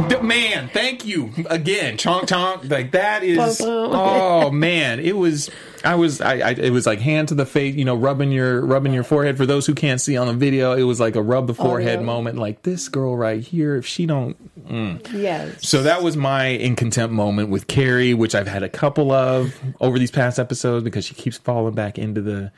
D- 0.08 0.20
Man, 0.22 0.70
thank 0.72 1.04
you 1.04 1.32
again. 1.50 1.96
Chonk 1.96 2.22
chonk. 2.22 2.70
Like 2.70 2.92
that 2.92 3.24
is. 3.24 3.60
Oh 3.60 4.50
man, 4.50 5.00
it 5.00 5.16
was. 5.16 5.50
I 5.84 5.96
was. 5.96 6.20
I, 6.20 6.34
I. 6.34 6.50
It 6.52 6.70
was 6.70 6.86
like 6.86 7.00
hand 7.00 7.28
to 7.28 7.34
the 7.34 7.44
face. 7.44 7.74
You 7.74 7.84
know, 7.84 7.96
rubbing 7.96 8.30
your 8.30 8.64
rubbing 8.64 8.94
your 8.94 9.02
forehead. 9.02 9.36
For 9.36 9.46
those 9.46 9.66
who 9.66 9.74
can't 9.74 10.00
see 10.00 10.16
on 10.16 10.28
the 10.28 10.32
video, 10.32 10.72
it 10.72 10.84
was 10.84 11.00
like 11.00 11.16
a 11.16 11.22
rub 11.22 11.48
the 11.48 11.54
forehead 11.54 12.00
yeah. 12.00 12.06
moment. 12.06 12.38
Like 12.38 12.62
this 12.62 12.88
girl 12.88 13.16
right 13.16 13.42
here. 13.42 13.74
If 13.76 13.84
she 13.84 14.06
don't. 14.06 14.36
Mm. 14.68 15.12
Yes. 15.12 15.68
So 15.68 15.82
that 15.82 16.02
was 16.02 16.16
my 16.16 16.46
in 16.46 16.76
contempt 16.76 17.12
moment 17.12 17.50
with 17.50 17.66
Keri, 17.66 18.14
which 18.14 18.34
I've 18.34 18.48
had 18.48 18.62
a 18.62 18.68
couple 18.68 19.10
of 19.10 19.54
over 19.80 19.98
these 19.98 20.12
past 20.12 20.38
episodes 20.38 20.84
because 20.84 21.04
she 21.04 21.14
keeps 21.14 21.36
falling 21.36 21.74
back 21.74 21.98
into 21.98 22.22
the 22.22 22.52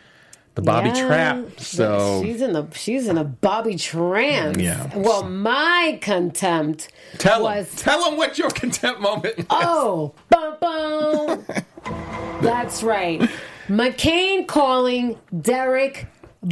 the 0.56 0.62
Bobby 0.62 0.88
Yeah. 0.88 1.06
trap. 1.06 1.60
So 1.60 2.22
she's 2.24 2.42
in 2.42 2.52
the 2.52 2.66
she's 2.74 3.06
in 3.06 3.16
a 3.18 3.24
Bobby 3.24 3.76
trance. 3.76 4.58
Yeah. 4.58 4.90
Well, 4.96 5.22
my 5.22 5.98
contempt 6.02 6.88
tell 7.18 7.44
was 7.44 7.70
him. 7.70 7.76
Tell 7.78 8.10
him 8.10 8.16
what 8.18 8.36
your 8.38 8.50
contempt 8.50 9.00
moment. 9.00 9.36
Was. 9.38 9.46
oh, 9.50 10.14
bum, 10.28 10.56
bum. 10.60 11.44
that's 12.42 12.82
right. 12.82 13.30
McCann 13.68 14.48
calling 14.48 15.16
Derek. 15.40 16.06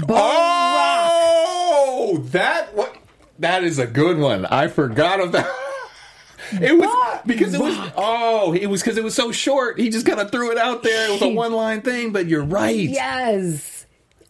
Oh, 0.08 2.18
that 2.30 2.74
what? 2.74 2.96
That 3.38 3.64
is 3.64 3.78
a 3.78 3.86
good 3.86 4.18
one. 4.18 4.46
I 4.46 4.68
forgot 4.68 5.20
about. 5.20 5.46
It 6.60 6.76
was 6.76 6.86
But- 6.86 7.26
because 7.26 7.54
it 7.54 7.60
was 7.60 7.74
oh 7.96 8.52
it 8.52 8.66
was 8.66 8.82
because 8.82 8.98
it 8.98 9.02
was 9.02 9.14
so 9.14 9.32
short. 9.32 9.80
He 9.80 9.88
just 9.88 10.04
kind 10.04 10.20
of 10.20 10.30
threw 10.30 10.52
it 10.52 10.58
out 10.58 10.82
there. 10.82 11.08
It 11.08 11.12
was 11.12 11.22
a 11.22 11.28
one 11.28 11.52
line 11.52 11.80
thing, 11.80 12.12
but 12.12 12.26
you're 12.26 12.44
right. 12.44 12.76
Yes. 12.76 13.73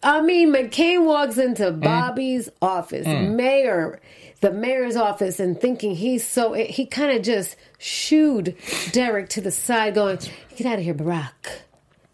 I 0.03 0.21
mean, 0.21 0.53
McCann 0.53 1.05
walks 1.05 1.37
into 1.37 1.71
mm. 1.71 1.81
Bobby's 1.81 2.49
office, 2.61 3.07
mm. 3.07 3.35
mayor, 3.35 3.99
the 4.41 4.51
mayor's 4.51 4.95
office, 4.95 5.39
and 5.39 5.59
thinking 5.59 5.95
he's 5.95 6.25
so. 6.25 6.53
He 6.53 6.85
kind 6.85 7.15
of 7.15 7.23
just 7.23 7.55
shooed 7.77 8.55
Derek 8.91 9.29
to 9.29 9.41
the 9.41 9.51
side, 9.51 9.95
going, 9.95 10.19
"Get 10.55 10.67
out 10.67 10.79
of 10.79 10.85
here, 10.85 10.93
Barack." 10.93 11.59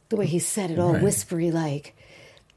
The 0.09 0.15
way 0.15 0.25
he 0.25 0.39
said 0.39 0.71
it, 0.71 0.79
all 0.79 0.95
whispery, 0.95 1.51
like, 1.51 1.95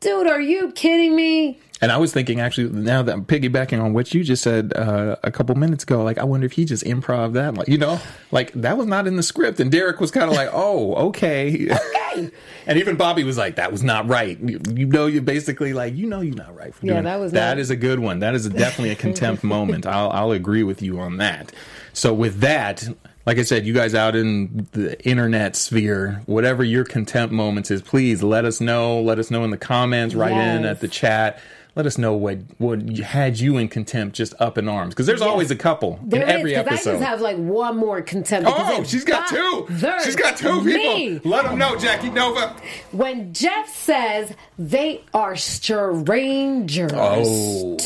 "Dude, 0.00 0.26
are 0.26 0.40
you 0.40 0.72
kidding 0.72 1.16
me?" 1.16 1.58
And 1.84 1.92
I 1.92 1.98
was 1.98 2.12
thinking, 2.12 2.40
actually, 2.40 2.70
now 2.70 3.02
that 3.02 3.12
I'm 3.12 3.24
piggybacking 3.24 3.82
on 3.82 3.92
what 3.92 4.12
you 4.14 4.24
just 4.24 4.42
said 4.42 4.72
uh, 4.74 5.16
a 5.22 5.30
couple 5.30 5.54
minutes 5.54 5.84
ago, 5.84 6.02
like 6.02 6.18
I 6.18 6.24
wonder 6.24 6.46
if 6.46 6.52
he 6.52 6.64
just 6.64 6.82
improv 6.84 7.34
that, 7.34 7.54
like 7.54 7.68
you 7.68 7.78
know, 7.78 8.00
like 8.30 8.52
that 8.54 8.76
was 8.78 8.86
not 8.86 9.06
in 9.06 9.16
the 9.16 9.22
script, 9.22 9.60
and 9.60 9.70
Derek 9.70 10.00
was 10.00 10.10
kind 10.10 10.30
of 10.30 10.34
like, 10.34 10.48
"Oh, 10.52 10.94
okay." 11.08 11.68
Okay. 11.70 12.30
and 12.66 12.78
even 12.78 12.96
Bobby 12.96 13.22
was 13.24 13.36
like, 13.36 13.56
"That 13.56 13.70
was 13.70 13.82
not 13.82 14.08
right." 14.08 14.38
You, 14.40 14.60
you 14.74 14.86
know, 14.86 15.06
you're 15.06 15.22
basically 15.22 15.72
like, 15.74 15.94
you 15.94 16.06
know, 16.06 16.20
you're 16.22 16.34
not 16.34 16.54
right 16.56 16.74
for 16.74 16.86
Yeah, 16.86 16.94
doing 16.94 17.04
that 17.04 17.20
was 17.20 17.32
that 17.32 17.50
not- 17.50 17.58
is 17.58 17.70
a 17.70 17.76
good 17.76 17.98
one. 18.00 18.20
That 18.20 18.34
is 18.34 18.48
definitely 18.48 18.90
a 18.90 18.96
contempt 18.96 19.44
moment. 19.56 19.86
I'll 19.86 20.10
I'll 20.10 20.32
agree 20.32 20.62
with 20.62 20.80
you 20.82 20.98
on 21.00 21.18
that. 21.18 21.52
So 21.92 22.12
with 22.14 22.40
that. 22.40 22.88
Like 23.26 23.38
I 23.38 23.42
said, 23.42 23.64
you 23.64 23.72
guys 23.72 23.94
out 23.94 24.14
in 24.14 24.66
the 24.72 25.02
internet 25.08 25.56
sphere, 25.56 26.20
whatever 26.26 26.62
your 26.62 26.84
contempt 26.84 27.32
moments 27.32 27.70
is, 27.70 27.80
please 27.80 28.22
let 28.22 28.44
us 28.44 28.60
know. 28.60 29.00
Let 29.00 29.18
us 29.18 29.30
know 29.30 29.44
in 29.44 29.50
the 29.50 29.56
comments, 29.56 30.14
write 30.14 30.32
in 30.32 30.66
at 30.66 30.80
the 30.80 30.88
chat. 30.88 31.40
Let 31.76 31.86
us 31.86 31.98
know 31.98 32.12
what 32.14 32.38
what 32.58 32.80
had 32.98 33.40
you 33.40 33.56
in 33.56 33.66
contempt, 33.68 34.14
just 34.14 34.32
up 34.40 34.58
in 34.58 34.68
arms, 34.68 34.94
because 34.94 35.06
there's 35.06 35.20
always 35.20 35.50
a 35.50 35.56
couple 35.56 35.98
There 36.04 36.22
in 36.22 36.28
is, 36.28 36.34
every 36.34 36.54
episode. 36.54 36.90
I 36.90 36.92
just 36.98 37.04
have 37.04 37.20
like 37.20 37.36
one 37.36 37.76
more 37.76 38.00
contempt. 38.00 38.48
oh, 38.52 38.84
she's 38.84 39.04
got 39.04 39.28
two. 39.28 39.66
She's 40.04 40.14
got 40.14 40.36
two 40.36 40.62
me. 40.62 40.74
people. 41.14 41.30
Let 41.32 41.44
them 41.46 41.58
know, 41.58 41.76
Jackie 41.76 42.10
Nova. 42.10 42.54
When 42.92 43.32
Jeff 43.32 43.68
says 43.74 44.32
they 44.56 45.02
are 45.12 45.34
strangers 45.34 46.92
Oh. 46.94 47.76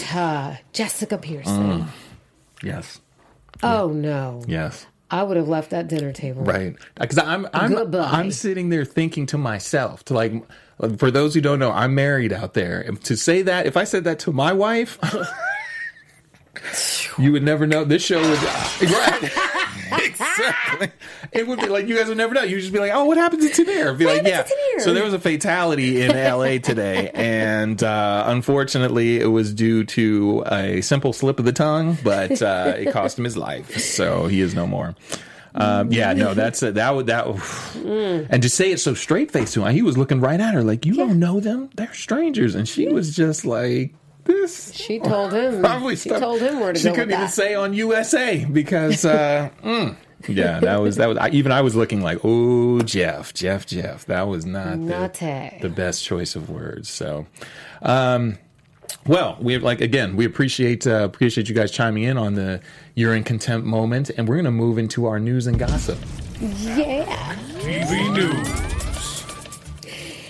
Jessica 0.74 1.16
Pearson. 1.16 1.54
Mm. 1.82 1.86
Yes, 2.62 3.00
Oh 3.62 3.88
no. 3.88 4.42
yes. 4.46 4.86
I 5.10 5.22
would 5.22 5.36
have 5.36 5.48
left 5.48 5.70
that 5.70 5.88
dinner 5.88 6.12
table. 6.12 6.42
Right, 6.42 6.76
because 6.98 7.18
I'm 7.18 7.46
I'm 7.54 7.72
Goodbye. 7.72 8.10
I'm 8.10 8.30
sitting 8.30 8.68
there 8.68 8.84
thinking 8.84 9.26
to 9.26 9.38
myself, 9.38 10.04
to 10.06 10.14
like, 10.14 10.32
for 10.98 11.10
those 11.10 11.34
who 11.34 11.40
don't 11.40 11.58
know, 11.58 11.72
I'm 11.72 11.94
married 11.94 12.32
out 12.32 12.54
there. 12.54 12.80
And 12.80 13.02
to 13.04 13.16
say 13.16 13.42
that, 13.42 13.66
if 13.66 13.76
I 13.76 13.84
said 13.84 14.04
that 14.04 14.18
to 14.20 14.32
my 14.32 14.52
wife, 14.52 14.98
you 17.18 17.32
would 17.32 17.42
never 17.42 17.66
know. 17.66 17.84
This 17.84 18.04
show 18.04 18.20
would 18.20 18.42
right. 18.82 19.54
exactly. 19.92 20.90
It 21.32 21.46
would 21.46 21.60
be 21.60 21.66
like 21.66 21.86
you 21.88 21.96
guys 21.96 22.08
would 22.08 22.16
never 22.16 22.34
know. 22.34 22.42
You'd 22.42 22.60
just 22.60 22.72
be 22.72 22.78
like, 22.78 22.92
"Oh, 22.94 23.04
what 23.04 23.16
happened 23.16 23.42
to 23.42 23.48
Tenier?" 23.48 23.96
Be 23.96 24.06
like, 24.06 24.26
"Yeah." 24.26 24.46
So 24.78 24.92
there 24.94 25.04
was 25.04 25.14
a 25.14 25.18
fatality 25.18 26.02
in 26.02 26.10
L.A. 26.16 26.58
today, 26.58 27.10
and 27.14 27.82
uh, 27.82 28.24
unfortunately, 28.26 29.20
it 29.20 29.26
was 29.26 29.52
due 29.54 29.84
to 29.84 30.44
a 30.46 30.80
simple 30.80 31.12
slip 31.12 31.38
of 31.38 31.44
the 31.44 31.52
tongue, 31.52 31.96
but 32.02 32.40
uh, 32.42 32.74
it 32.76 32.92
cost 32.92 33.18
him 33.18 33.24
his 33.24 33.36
life. 33.36 33.78
So 33.78 34.26
he 34.26 34.40
is 34.40 34.54
no 34.54 34.66
more. 34.66 34.94
Um, 35.54 35.90
yeah, 35.90 36.12
no, 36.12 36.34
that's 36.34 36.62
a, 36.62 36.72
that 36.72 36.94
would 36.94 37.06
that, 37.06 37.26
and 38.30 38.42
to 38.42 38.48
say 38.48 38.70
it 38.70 38.78
so 38.78 38.94
straight 38.94 39.32
faced 39.32 39.54
to 39.54 39.64
him, 39.64 39.74
he 39.74 39.82
was 39.82 39.98
looking 39.98 40.20
right 40.20 40.38
at 40.40 40.54
her 40.54 40.62
like, 40.62 40.86
"You 40.86 40.94
don't 40.94 41.18
know 41.18 41.40
them; 41.40 41.70
they're 41.74 41.92
strangers," 41.94 42.54
and 42.54 42.68
she 42.68 42.86
was 42.88 43.16
just 43.16 43.44
like, 43.44 43.94
"This." 44.28 44.72
She 44.72 45.00
told 45.00 45.32
him. 45.32 45.60
Probably 45.60 45.96
she 45.96 46.08
stuff- 46.10 46.20
told 46.20 46.40
him 46.40 46.60
where 46.60 46.72
to 46.72 46.78
she 46.78 46.84
go. 46.84 46.90
She 46.90 46.94
couldn't 46.94 47.08
with 47.08 47.14
even 47.14 47.24
that. 47.26 47.32
say 47.32 47.54
on 47.54 47.74
USA 47.74 48.44
because 48.44 49.04
uh, 49.04 49.50
mm. 49.64 49.96
yeah, 50.28 50.60
that 50.60 50.80
was 50.80 50.96
that 50.96 51.08
was 51.08 51.18
I, 51.18 51.30
even 51.30 51.50
I 51.50 51.60
was 51.62 51.74
looking 51.74 52.00
like, 52.02 52.18
oh 52.22 52.80
Jeff, 52.82 53.34
Jeff, 53.34 53.66
Jeff. 53.66 54.04
That 54.06 54.28
was 54.28 54.46
not 54.46 54.78
Not 54.78 55.14
the, 55.14 55.50
the 55.60 55.68
best 55.68 56.04
choice 56.04 56.36
of 56.36 56.48
words. 56.50 56.88
So, 56.88 57.26
um, 57.82 58.38
well, 59.06 59.36
we 59.40 59.58
like 59.58 59.80
again, 59.80 60.14
we 60.16 60.24
appreciate 60.24 60.86
uh, 60.86 61.04
appreciate 61.04 61.48
you 61.48 61.54
guys 61.54 61.70
chiming 61.72 62.04
in 62.04 62.16
on 62.18 62.34
the 62.34 62.60
you're 62.94 63.14
in 63.14 63.24
contempt 63.24 63.66
moment, 63.66 64.10
and 64.10 64.28
we're 64.28 64.36
gonna 64.36 64.50
move 64.50 64.78
into 64.78 65.06
our 65.06 65.18
news 65.18 65.46
and 65.46 65.58
gossip. 65.58 65.98
Yeah. 66.40 67.34
TV 67.58 68.14
News. 68.14 68.48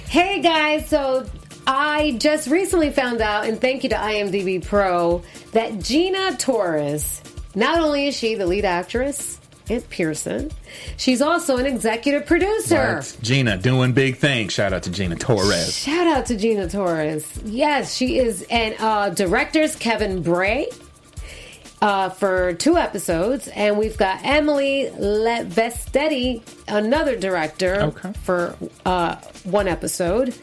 Hey 0.09 0.41
guys, 0.41 0.89
so 0.89 1.27
I 1.71 2.17
just 2.19 2.49
recently 2.49 2.91
found 2.91 3.21
out, 3.21 3.45
and 3.47 3.61
thank 3.61 3.83
you 3.85 3.91
to 3.91 3.97
IMDb 3.97 4.65
Pro, 4.65 5.23
that 5.53 5.79
Gina 5.81 6.35
Torres, 6.39 7.21
not 7.55 7.79
only 7.79 8.09
is 8.09 8.17
she 8.17 8.35
the 8.37 8.47
lead 8.47 8.65
actress 8.65 9.39
in 9.69 9.83
Pearson, 9.83 10.51
she's 10.97 11.21
also 11.21 11.59
an 11.59 11.67
executive 11.67 12.25
producer. 12.25 12.95
Right? 12.97 13.17
Gina 13.21 13.59
doing 13.59 13.93
big 13.93 14.17
things. 14.17 14.55
Shout 14.55 14.73
out 14.73 14.83
to 14.85 14.91
Gina 14.91 15.17
Torres. 15.17 15.77
Shout 15.77 16.07
out 16.07 16.25
to 16.27 16.37
Gina 16.39 16.71
Torres. 16.71 17.39
Yes, 17.45 17.95
she 17.95 18.19
is. 18.19 18.47
And 18.49 18.75
uh, 18.81 19.11
directors 19.11 19.77
Kevin 19.77 20.23
Bray 20.23 20.69
uh, 21.83 22.09
for 22.09 22.55
two 22.55 22.79
episodes. 22.79 23.47
And 23.49 23.77
we've 23.77 23.99
got 23.99 24.25
Emile 24.25 24.91
Levisetti, 24.93 26.41
another 26.67 27.15
director, 27.19 27.75
Okay. 27.83 28.13
for 28.23 28.57
uh, 28.87 29.17
one 29.45 29.69
episode. 29.69 30.35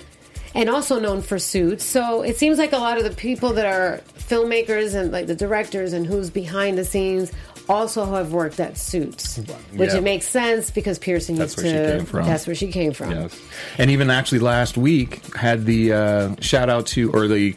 And 0.56 0.70
also 0.70 0.99
known 0.99 1.22
for 1.22 1.38
Suits. 1.38 1.84
So 1.84 2.22
it 2.22 2.38
seems 2.38 2.58
like 2.58 2.72
a 2.72 2.78
lot 2.78 2.97
of 2.97 3.03
the 3.03 3.12
people 3.12 3.53
that 3.53 3.66
are 3.66 3.99
filmmakers 4.18 4.95
and 4.95 5.12
like 5.12 5.28
the 5.28 5.36
directors 5.36 5.91
and 5.93 6.08
who's 6.08 6.30
behind 6.30 6.78
the 6.78 6.86
scenes 6.86 7.32
also 7.68 8.06
have 8.06 8.32
worked 8.32 8.60
at 8.60 8.78
Suits, 8.78 9.38
which 9.74 9.89
Yeah. 9.91 9.97
it 9.97 10.03
makes 10.03 10.28
sense 10.28 10.72
because 10.72 10.97
Pearson 10.99 11.36
That's 11.36 11.58
used 11.58 11.66
where 11.66 11.74
she 11.86 11.91
to. 11.91 11.97
came 11.97 12.06
from. 12.06 12.26
That's 12.28 12.47
where 12.47 12.56
she 12.56 12.72
came 12.72 12.93
from. 12.93 13.12
Yes. 13.12 13.39
And 13.78 13.91
even 13.91 14.10
actually 14.10 14.39
last 14.39 14.78
week 14.78 15.36
had 15.36 15.66
the 15.66 15.91
uh, 15.93 16.36
shout 16.41 16.70
out 16.70 16.86
to 16.88 17.12
or 17.12 17.28
the 17.28 17.56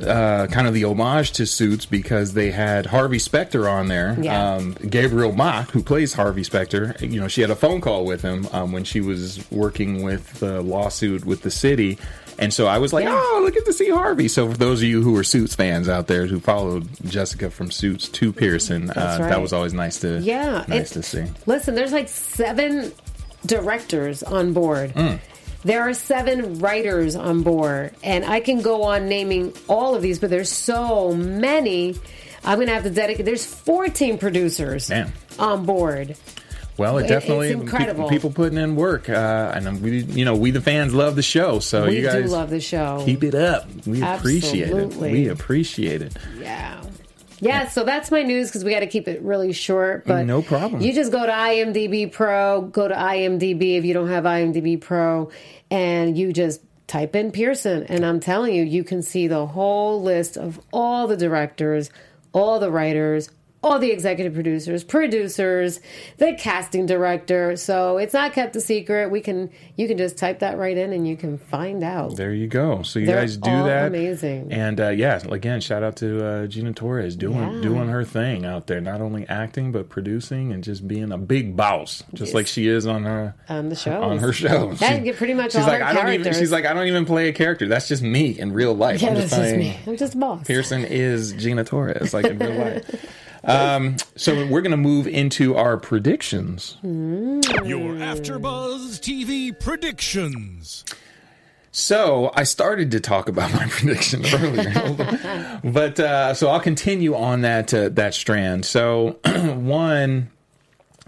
uh, 0.00 0.46
kind 0.48 0.66
of 0.66 0.74
the 0.74 0.84
homage 0.84 1.32
to 1.32 1.46
Suits 1.46 1.86
because 1.86 2.34
they 2.34 2.50
had 2.50 2.86
Harvey 2.86 3.18
Specter 3.18 3.68
on 3.68 3.88
there. 3.88 4.16
Yeah. 4.20 4.54
Um, 4.54 4.72
Gabriel 4.88 5.32
Macht, 5.32 5.70
who 5.72 5.82
plays 5.82 6.12
Harvey 6.12 6.44
Specter, 6.44 6.94
you 7.00 7.20
know, 7.20 7.28
she 7.28 7.40
had 7.40 7.50
a 7.50 7.56
phone 7.56 7.80
call 7.80 8.04
with 8.04 8.22
him 8.22 8.46
um, 8.52 8.72
when 8.72 8.84
she 8.84 9.00
was 9.00 9.44
working 9.50 10.02
with 10.02 10.34
the 10.40 10.62
lawsuit 10.62 11.24
with 11.24 11.42
the 11.42 11.50
city. 11.50 11.98
And 12.38 12.52
so 12.52 12.66
I 12.66 12.78
was 12.78 12.92
like, 12.94 13.04
Yeah. 13.04 13.12
oh, 13.14 13.40
look 13.44 13.56
at 13.56 13.66
to 13.66 13.72
see 13.74 13.90
Harvey. 13.90 14.26
So 14.26 14.50
for 14.50 14.56
those 14.56 14.80
of 14.80 14.88
you 14.88 15.02
who 15.02 15.14
are 15.18 15.22
Suits 15.24 15.54
fans 15.54 15.88
out 15.88 16.06
there 16.06 16.26
who 16.26 16.40
followed 16.40 16.88
Jessica 17.04 17.50
from 17.50 17.70
Suits 17.70 18.08
to 18.08 18.32
Pearson, 18.32 18.88
uh, 18.90 18.94
That's 18.94 19.18
that 19.18 19.40
was 19.42 19.52
always 19.52 19.74
nice 19.74 20.00
to 20.00 20.18
Yeah, 20.20 20.64
nice 20.66 20.90
to 20.90 21.02
see. 21.02 21.24
Listen, 21.46 21.74
there's 21.74 21.92
like 21.92 22.08
seven 22.08 22.92
directors 23.46 24.22
on 24.22 24.52
board. 24.52 24.92
Mm. 24.94 25.18
There 25.64 25.82
are 25.82 25.94
seven 25.94 26.58
writers 26.58 27.14
on 27.14 27.42
board, 27.42 27.94
and 28.02 28.24
I 28.24 28.40
can 28.40 28.62
go 28.62 28.82
on 28.82 29.08
naming 29.08 29.54
all 29.68 29.94
of 29.94 30.02
these, 30.02 30.18
but 30.18 30.28
there's 30.30 30.50
so 30.50 31.12
many. 31.14 31.96
I'm 32.44 32.56
going 32.56 32.66
to 32.66 32.74
have 32.74 32.82
to 32.82 32.90
dedicate. 32.90 33.24
There's 33.24 33.46
14 33.46 34.18
producers 34.18 34.90
Man. 34.90 35.12
on 35.38 35.64
board. 35.64 36.16
Well, 36.76 36.98
it 36.98 37.04
It- 37.04 37.08
definitely 37.08 37.50
it's 37.50 37.60
incredible. 37.60 38.08
People, 38.08 38.30
people 38.30 38.30
putting 38.30 38.58
in 38.58 38.74
work, 38.74 39.08
uh, 39.08 39.52
and 39.54 39.80
we, 39.82 39.98
you 40.02 40.24
know, 40.24 40.34
we 40.34 40.50
the 40.50 40.60
fans 40.60 40.94
love 40.94 41.14
the 41.16 41.22
show. 41.22 41.58
So 41.60 41.86
we 41.86 41.98
you 41.98 42.02
guys 42.06 42.24
do 42.24 42.30
love 42.30 42.50
the 42.50 42.60
show. 42.60 43.02
keep 43.04 43.22
it 43.22 43.34
up. 43.34 43.68
We 43.86 44.02
appreciate 44.02 44.70
it. 44.70 44.96
We 44.96 45.28
appreciate 45.28 46.02
it. 46.02 46.16
Yeah. 46.40 46.82
Yeah, 47.42 47.68
so 47.68 47.82
that's 47.82 48.12
my 48.12 48.22
news 48.22 48.48
because 48.48 48.62
we 48.62 48.70
got 48.70 48.80
to 48.80 48.86
keep 48.86 49.08
it 49.08 49.20
really 49.20 49.52
short. 49.52 50.06
But 50.06 50.26
No 50.26 50.42
problem. 50.42 50.80
You 50.80 50.92
just 50.92 51.10
go 51.10 51.26
to 51.26 51.32
IMDb 51.32 52.10
Pro, 52.10 52.62
go 52.62 52.86
to 52.86 52.94
IMDb 52.94 53.76
if 53.78 53.84
you 53.84 53.92
don't 53.92 54.08
have 54.08 54.22
IMDb 54.22 54.80
Pro, 54.80 55.28
and 55.68 56.16
you 56.16 56.32
just 56.32 56.60
type 56.86 57.16
in 57.16 57.32
Pearson. 57.32 57.82
And 57.88 58.06
I'm 58.06 58.20
telling 58.20 58.54
you, 58.54 58.62
you 58.62 58.84
can 58.84 59.02
see 59.02 59.26
the 59.26 59.44
whole 59.44 60.00
list 60.00 60.36
of 60.36 60.60
all 60.72 61.08
the 61.08 61.16
directors, 61.16 61.90
all 62.32 62.60
the 62.60 62.70
writers, 62.70 63.28
all 63.62 63.78
the 63.78 63.90
executive 63.90 64.34
producers, 64.34 64.82
producers, 64.84 65.80
the 66.18 66.34
casting 66.34 66.84
director. 66.86 67.56
So 67.56 67.98
it's 67.98 68.12
not 68.12 68.32
kept 68.32 68.56
a 68.56 68.60
secret. 68.60 69.10
We 69.10 69.20
can 69.20 69.50
you 69.76 69.86
can 69.86 69.96
just 69.98 70.18
type 70.18 70.40
that 70.40 70.58
right 70.58 70.76
in 70.76 70.92
and 70.92 71.06
you 71.06 71.16
can 71.16 71.38
find 71.38 71.84
out. 71.84 72.16
There 72.16 72.32
you 72.34 72.48
go. 72.48 72.82
So 72.82 72.98
you 72.98 73.06
They're 73.06 73.20
guys 73.20 73.36
do 73.36 73.50
that. 73.50 73.86
amazing. 73.86 74.52
And 74.52 74.80
uh, 74.80 74.88
yeah, 74.88 75.20
again, 75.30 75.60
shout 75.60 75.82
out 75.82 75.96
to 75.96 76.26
uh, 76.26 76.46
Gina 76.46 76.72
Torres 76.72 77.14
doing 77.16 77.38
Yeah. 77.56 77.60
doing 77.62 77.88
her 77.88 78.04
thing 78.04 78.44
out 78.44 78.66
there. 78.66 78.80
Not 78.80 79.00
only 79.00 79.26
acting 79.28 79.70
but 79.72 79.88
producing 79.88 80.52
and 80.52 80.64
just 80.64 80.88
being 80.88 81.12
a 81.12 81.18
big 81.18 81.56
boss, 81.56 82.02
just 82.14 82.34
like 82.34 82.46
she 82.46 82.66
is 82.68 82.86
on 82.86 83.04
her 83.04 83.34
On 83.48 83.68
the 83.68 83.76
show. 83.76 84.02
on 84.02 84.18
her 84.18 84.32
show. 84.32 84.72
That 84.74 84.98
She- 84.98 85.04
get 85.04 85.16
pretty 85.16 85.34
much 85.34 85.52
she's 85.52 85.66
like 85.66 85.82
I 85.82 85.92
don't 85.92 86.08
even. 86.12 86.32
She's 86.32 86.50
like 86.52 86.66
I 86.66 86.72
don't 86.72 86.86
even 86.88 87.04
play 87.04 87.28
a 87.28 87.32
character. 87.32 87.68
That's 87.68 87.86
just 87.88 88.02
me 88.02 88.38
in 88.38 88.52
real 88.52 88.74
life. 88.74 89.00
Yeah, 89.02 89.08
I'm 89.10 89.14
that's 89.14 89.30
just 89.30 89.42
just 89.42 89.56
me. 89.56 89.78
I'm 89.86 89.96
just 89.96 90.18
boss. 90.18 90.46
Pearson 90.46 90.84
is 90.84 91.32
Gina 91.34 91.64
Torres, 91.64 92.12
like 92.12 92.26
in 92.26 92.38
real 92.38 92.52
life. 92.58 93.06
Um, 93.44 93.96
so 94.16 94.46
we're 94.46 94.60
going 94.60 94.70
to 94.70 94.76
move 94.76 95.06
into 95.06 95.56
our 95.56 95.76
predictions. 95.76 96.76
Your 96.82 97.94
AfterBuzz 97.94 99.00
TV 99.00 99.58
predictions. 99.58 100.84
So 101.72 102.30
I 102.34 102.44
started 102.44 102.90
to 102.90 103.00
talk 103.00 103.28
about 103.28 103.52
my 103.54 103.66
prediction 103.70 104.24
earlier, 104.26 105.60
but 105.64 105.98
uh, 105.98 106.34
so 106.34 106.48
I'll 106.48 106.60
continue 106.60 107.14
on 107.14 107.40
that 107.40 107.72
uh, 107.72 107.88
that 107.90 108.12
strand. 108.12 108.66
So 108.66 109.18
one, 109.24 110.30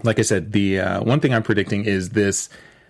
like 0.03 0.17
I 0.17 0.23
said, 0.23 0.51
the 0.51 0.79
uh, 0.79 1.03
one 1.03 1.19
thing 1.19 1.33
I'm 1.35 1.43
predicting 1.43 1.85
is 1.85 2.09
this 2.09 2.49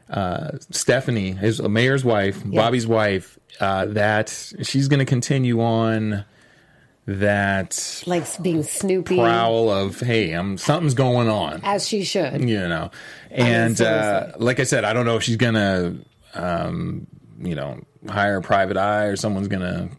uh, 0.10 0.52
Stephanie, 0.72 1.32
his 1.32 1.62
mayor's 1.62 2.06
wife, 2.06 2.42
Bobby's 2.46 2.88
wife, 2.88 3.38
uh, 3.60 3.86
that 3.88 4.30
she's 4.62 4.88
going 4.88 5.00
to 5.00 5.06
continue 5.06 5.62
on 5.62 6.24
that 7.08 8.04
likes 8.08 8.38
being 8.38 8.64
Snoopy, 8.64 9.18
prowl 9.18 9.70
of 9.70 10.00
hey, 10.00 10.32
I'm 10.32 10.58
something's 10.58 10.96
going 10.96 11.30
on. 11.30 11.62
As 11.64 11.88
she 11.88 12.04
should. 12.04 12.42
you 12.42 12.68
know? 12.68 12.90
And 13.30 13.78
so 13.78 13.84
is 13.84 13.90
uh, 13.90 14.34
like 14.38 14.60
i 14.60 14.64
said 14.64 14.86
i 14.86 14.94
don't 14.94 15.06
know 15.06 15.18
if 15.18 15.24
she's 15.24 15.36
gonna 15.36 15.96
um, 16.34 17.06
you 17.40 17.54
know 17.56 17.82
hire 18.08 18.38
a 18.38 18.42
private 18.42 18.78
eye 18.78 19.06
or 19.06 19.16
someone's 19.16 19.48
gonna 19.48 19.90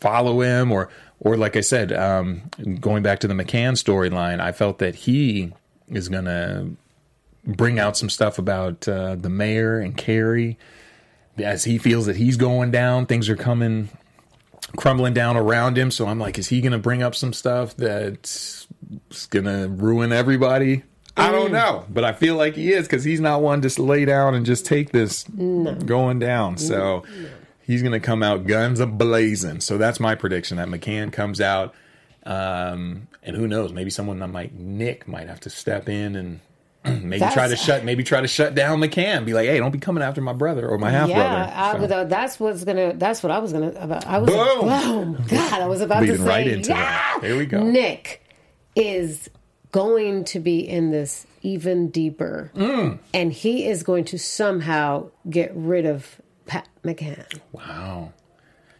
follow 0.00 0.40
him 0.40 0.72
or 0.72 0.88
or 1.20 1.36
like 1.36 1.56
i 1.56 1.60
said 1.60 1.92
um, 1.92 2.42
going 2.80 3.02
back 3.02 3.20
to 3.20 3.28
the 3.28 3.34
mccann 3.34 3.72
storyline 3.72 4.40
i 4.40 4.50
felt 4.50 4.78
that 4.78 4.94
he 4.94 5.52
is 5.88 6.08
gonna 6.08 6.68
bring 7.44 7.78
out 7.78 7.96
some 7.96 8.10
stuff 8.10 8.38
about 8.38 8.88
uh, 8.88 9.14
the 9.14 9.28
mayor 9.30 9.78
and 9.78 9.96
keri. 9.96 10.58
As 11.38 11.62
he 11.64 11.78
feels 11.78 12.06
that 12.06 12.16
he's 12.16 12.36
going 12.36 12.70
down 12.70 13.06
things 13.06 13.28
are 13.28 13.36
coming 13.36 13.90
crumbling 14.76 15.14
down 15.14 15.36
around 15.36 15.78
him 15.78 15.90
so 15.90 16.06
i'm 16.06 16.18
like 16.18 16.38
is 16.38 16.48
he 16.48 16.60
gonna 16.60 16.78
bring 16.78 17.02
up 17.02 17.14
some 17.14 17.32
stuff 17.32 17.76
that's 17.76 18.66
gonna 19.30 19.68
ruin 19.68 20.12
everybody 20.12 20.82
I 21.18 21.32
don't 21.32 21.50
know, 21.50 21.86
but 21.88 22.04
I 22.04 22.12
feel 22.12 22.36
like 22.36 22.56
he 22.56 22.72
is 22.72 22.86
because 22.86 23.02
he's 23.02 23.20
not 23.20 23.40
one 23.40 23.62
to 23.62 23.82
lay 23.82 24.04
down 24.04 24.34
and 24.34 24.44
just 24.44 24.66
take 24.66 24.92
this 24.92 25.24
going 25.24 26.18
down. 26.18 26.58
So 26.58 27.04
he's 27.62 27.80
going 27.80 27.92
to 27.92 28.00
come 28.00 28.22
out 28.22 28.46
guns 28.46 28.80
a 28.80 28.86
blazing. 28.86 29.60
So 29.60 29.78
that's 29.78 29.98
my 29.98 30.14
prediction 30.14 30.58
that 30.58 30.68
McCann 30.68 31.10
comes 31.10 31.40
out, 31.40 31.74
um, 32.24 33.08
and 33.22 33.34
who 33.34 33.48
knows? 33.48 33.72
Maybe 33.72 33.88
someone 33.88 34.18
that 34.18 34.28
might 34.28 34.54
Nick 34.54 35.08
might 35.08 35.26
have 35.28 35.40
to 35.40 35.50
step 35.50 35.88
in 35.88 36.16
and 36.16 36.40
maybe 37.02 37.24
try 37.32 37.48
to 37.48 37.56
shut 37.56 37.84
maybe 37.84 38.02
try 38.04 38.20
to 38.20 38.28
shut 38.28 38.54
down 38.54 38.80
McCann. 38.80 39.24
Be 39.24 39.34
like, 39.34 39.46
hey, 39.46 39.58
don't 39.58 39.70
be 39.70 39.78
coming 39.78 40.02
after 40.02 40.20
my 40.20 40.32
brother 40.32 40.68
or 40.68 40.78
my 40.78 40.90
half 40.90 41.08
Yeah, 41.08 41.52
I, 41.54 41.76
brother. 41.78 41.98
would- 41.98 42.08
that's 42.10 42.38
what's 42.40 42.64
gonna. 42.64 42.94
That's 42.94 43.22
what 43.22 43.32
I 43.32 43.38
was 43.38 43.52
gonna. 43.52 43.70
About. 43.76 44.06
I 44.06 44.18
was. 44.18 44.30
Boom! 44.30 45.14
Boom! 45.16 45.24
God, 45.28 45.60
I 45.62 45.66
was 45.66 45.80
about 45.80 46.00
to 46.06 46.16
say. 46.16 46.24
right 46.24 46.46
into 46.46 46.70
yeah! 46.70 46.76
that. 46.76 47.20
Here 47.22 47.36
we 47.36 47.46
go. 47.46 47.62
Nick 47.62 48.22
is 48.74 49.28
going 49.72 50.24
to 50.24 50.40
be 50.40 50.60
in 50.60 50.90
this 50.90 51.26
even 51.42 51.90
deeper, 51.90 52.50
Mm. 52.54 52.98
and 53.14 53.32
he 53.32 53.66
is 53.66 53.82
going 53.82 54.04
to 54.06 54.18
somehow 54.18 55.10
get 55.28 55.52
rid 55.54 55.86
of 55.86 56.20
Pat 56.46 56.68
McCann. 56.84 57.26
wow. 57.52 58.12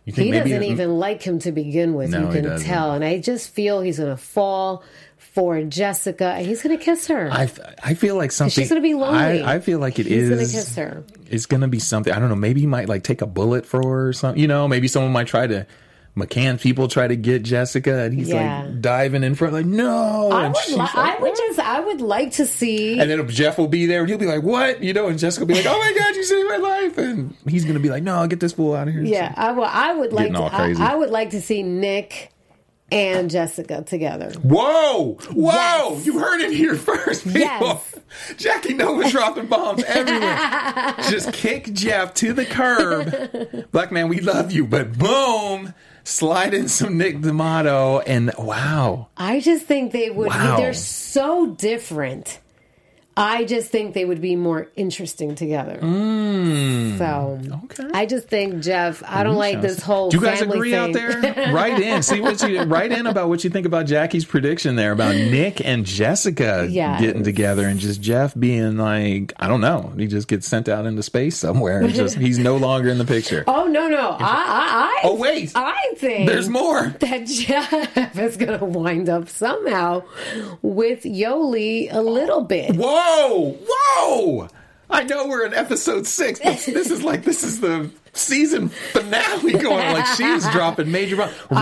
You 0.04 0.12
He 0.12 0.30
maybe- 0.30 0.50
doesn't 0.50 0.62
even 0.62 0.98
like 0.98 1.22
him 1.22 1.40
to 1.40 1.50
begin 1.50 1.94
with. 1.94 2.10
No, 2.10 2.30
you 2.30 2.40
can 2.42 2.60
tell, 2.60 2.92
and 2.92 3.04
I 3.04 3.18
just 3.18 3.50
feel 3.50 3.80
he's 3.80 3.98
going 3.98 4.10
to 4.10 4.16
fall 4.16 4.84
for 5.16 5.62
Jessica, 5.62 6.26
and 6.36 6.46
he's 6.46 6.62
going 6.62 6.76
to 6.76 6.82
kiss 6.84 7.08
her. 7.08 7.30
I, 7.30 7.48
I 7.82 7.94
feel 7.94 8.16
like 8.16 8.32
something. 8.32 8.62
she's 8.62 8.68
gonna 8.68 8.80
be 8.80 8.94
lonely. 8.94 9.42
I, 9.42 9.56
I 9.56 9.60
feel 9.60 9.78
like 9.78 9.98
it 9.98 10.06
He's 10.06 10.28
is. 10.28 10.30
gonna 10.30 10.42
kiss 10.42 10.76
her. 10.76 11.04
It's 11.30 11.46
gonna 11.46 11.68
be 11.68 11.78
something. 11.78 12.12
I 12.12 12.18
don't 12.18 12.28
know. 12.28 12.36
Maybe 12.36 12.60
he 12.60 12.66
might 12.66 12.88
like 12.88 13.02
take 13.02 13.22
a 13.22 13.26
bullet 13.26 13.66
for 13.66 13.82
her 13.82 14.08
or 14.08 14.12
something. 14.12 14.40
You 14.40 14.48
know, 14.48 14.66
maybe 14.68 14.88
someone 14.88 15.12
might 15.12 15.26
try 15.26 15.46
to. 15.46 15.66
McCann 16.16 16.58
people 16.58 16.88
try 16.88 17.06
to 17.06 17.14
get 17.14 17.42
Jessica, 17.42 18.04
and 18.04 18.14
he's 18.14 18.30
Yeah. 18.30 18.62
like 18.64 18.80
diving 18.80 19.22
in 19.22 19.34
front, 19.34 19.52
like 19.52 19.66
no. 19.66 20.30
I 20.30 20.48
would. 20.48 20.56
Li- 20.70 20.76
like, 20.76 20.94
I 20.96 21.18
would 21.20 21.36
just. 21.36 21.58
I 21.58 21.80
would 21.80 22.00
like 22.00 22.30
to 22.32 22.46
see. 22.46 22.98
And 22.98 23.10
then 23.10 23.28
Jeff 23.28 23.58
will 23.58 23.68
be 23.68 23.84
there, 23.84 24.00
and 24.00 24.08
he'll 24.08 24.16
be 24.16 24.24
like, 24.24 24.42
"What?" 24.42 24.82
You 24.82 24.94
know, 24.94 25.08
and 25.08 25.18
Jessica 25.18 25.44
will 25.44 25.48
be 25.48 25.54
like, 25.56 25.66
"Oh 25.66 25.78
my 25.78 25.92
god, 25.98 26.16
you 26.16 26.24
saved 26.24 26.48
my 26.48 26.56
life!" 26.56 26.96
And 26.96 27.36
he's 27.46 27.66
gonna 27.66 27.80
be 27.80 27.90
like, 27.90 28.02
"No, 28.02 28.16
I 28.16 28.28
get 28.28 28.40
this 28.40 28.54
fool 28.54 28.74
out 28.74 28.88
of 28.88 28.94
here." 28.94 29.02
Yeah, 29.04 29.34
I 29.36 29.52
would. 29.52 29.62
I 29.68 29.92
would 29.92 30.14
like. 30.14 30.32
To. 30.32 30.38
I, 30.38 30.74
I 30.78 30.94
would 30.94 31.10
like 31.10 31.30
to 31.30 31.40
see 31.42 31.62
Nick 31.62 32.30
and 32.90 33.30
Jessica 33.30 33.82
together. 33.82 34.32
Whoa! 34.42 35.18
Whoa! 35.32 35.94
Yes. 35.94 36.06
You 36.06 36.18
heard 36.18 36.40
it 36.40 36.52
here 36.52 36.76
first, 36.76 37.24
people. 37.24 37.38
Yes. 37.40 37.94
Jackie 38.36 38.74
Nova 38.74 39.08
dropping 39.10 39.46
bombs 39.46 39.82
everywhere. 39.84 40.94
Just 41.10 41.32
kick 41.32 41.72
Jeff 41.72 42.14
to 42.14 42.32
the 42.32 42.44
curb. 42.44 43.70
Black 43.72 43.90
man, 43.90 44.08
we 44.08 44.20
love 44.20 44.52
you, 44.52 44.66
but 44.66 44.96
boom, 44.96 45.74
slide 46.04 46.54
in 46.54 46.68
some 46.68 46.96
Nick 46.96 47.20
D'Amato, 47.20 48.00
and 48.00 48.32
wow. 48.38 49.08
I 49.16 49.40
just 49.40 49.66
think 49.66 49.92
they 49.92 50.10
would. 50.10 50.28
Wow. 50.28 50.56
Be, 50.56 50.62
they're 50.62 50.74
so 50.74 51.46
different. 51.46 52.40
I 53.18 53.44
just 53.44 53.70
think 53.70 53.94
they 53.94 54.04
would 54.04 54.20
be 54.20 54.36
more 54.36 54.68
interesting 54.76 55.34
together. 55.34 55.78
Hmm. 55.78 56.98
So 56.98 57.40
Okay. 57.64 57.84
I 57.94 58.04
just 58.06 58.28
think 58.28 58.62
Jeff. 58.62 59.02
I 59.06 59.22
don't 59.22 59.36
like 59.36 59.60
this 59.62 59.80
whole. 59.82 60.10
Do 60.10 60.18
you 60.18 60.22
guys 60.22 60.42
agree 60.42 60.72
thing. 60.72 60.78
out 60.80 60.92
there? 60.92 61.20
write 61.54 61.80
in. 61.80 62.02
See 62.02 62.20
what 62.20 62.42
you 62.46 62.62
write 62.64 62.92
in 62.92 63.06
about 63.06 63.28
what 63.28 63.42
you 63.44 63.50
think 63.50 63.66
about 63.66 63.86
Jackie's 63.86 64.24
prediction 64.24 64.76
there 64.76 64.92
about 64.92 65.14
Nick 65.14 65.64
and 65.64 65.84
Jessica 65.86 66.66
Yes. 66.68 67.00
getting 67.00 67.22
together 67.24 67.66
and 67.66 67.80
just 67.80 68.00
Jeff 68.02 68.34
being 68.38 68.76
like, 68.76 69.32
I 69.38 69.48
don't 69.48 69.60
know. 69.62 69.92
He 69.96 70.06
just 70.06 70.28
gets 70.28 70.46
sent 70.46 70.68
out 70.68 70.84
into 70.86 71.02
space 71.02 71.36
somewhere. 71.36 71.82
It's 71.82 71.96
just 71.96 72.16
he's 72.18 72.38
no 72.38 72.56
longer 72.56 72.88
in 72.88 72.98
the 72.98 73.04
picture. 73.06 73.44
Oh 73.56 73.64
no 73.66 73.88
no! 73.88 74.10
I 74.10 74.16
I, 74.20 75.00
I 75.00 75.00
Oh, 75.04 75.14
wait. 75.16 75.52
I 75.54 75.94
think 75.96 76.28
There's 76.28 76.48
more. 76.48 76.88
that 77.00 77.26
Jeff 77.26 77.96
is 78.18 78.36
going 78.36 78.58
to 78.58 78.64
wind 78.64 79.08
up 79.08 79.28
somehow 79.28 80.02
with 80.62 81.02
Yoli 81.04 81.88
a 81.92 82.00
little 82.00 82.42
bit. 82.42 82.76
Whoa! 83.06 83.56
Whoa! 83.68 84.48
I 84.88 85.02
know 85.04 85.26
we're 85.26 85.44
in 85.46 85.52
episode 85.54 86.06
six, 86.06 86.38
but 86.40 86.58
this 86.58 86.90
is 86.90 87.02
like 87.02 87.24
this 87.24 87.42
is 87.42 87.60
the 87.60 87.90
season 88.12 88.68
finale 88.68 89.52
going 89.52 89.84
on. 89.84 89.92
Like 89.94 90.06
she's 90.16 90.48
dropping 90.52 90.90
major. 90.92 91.16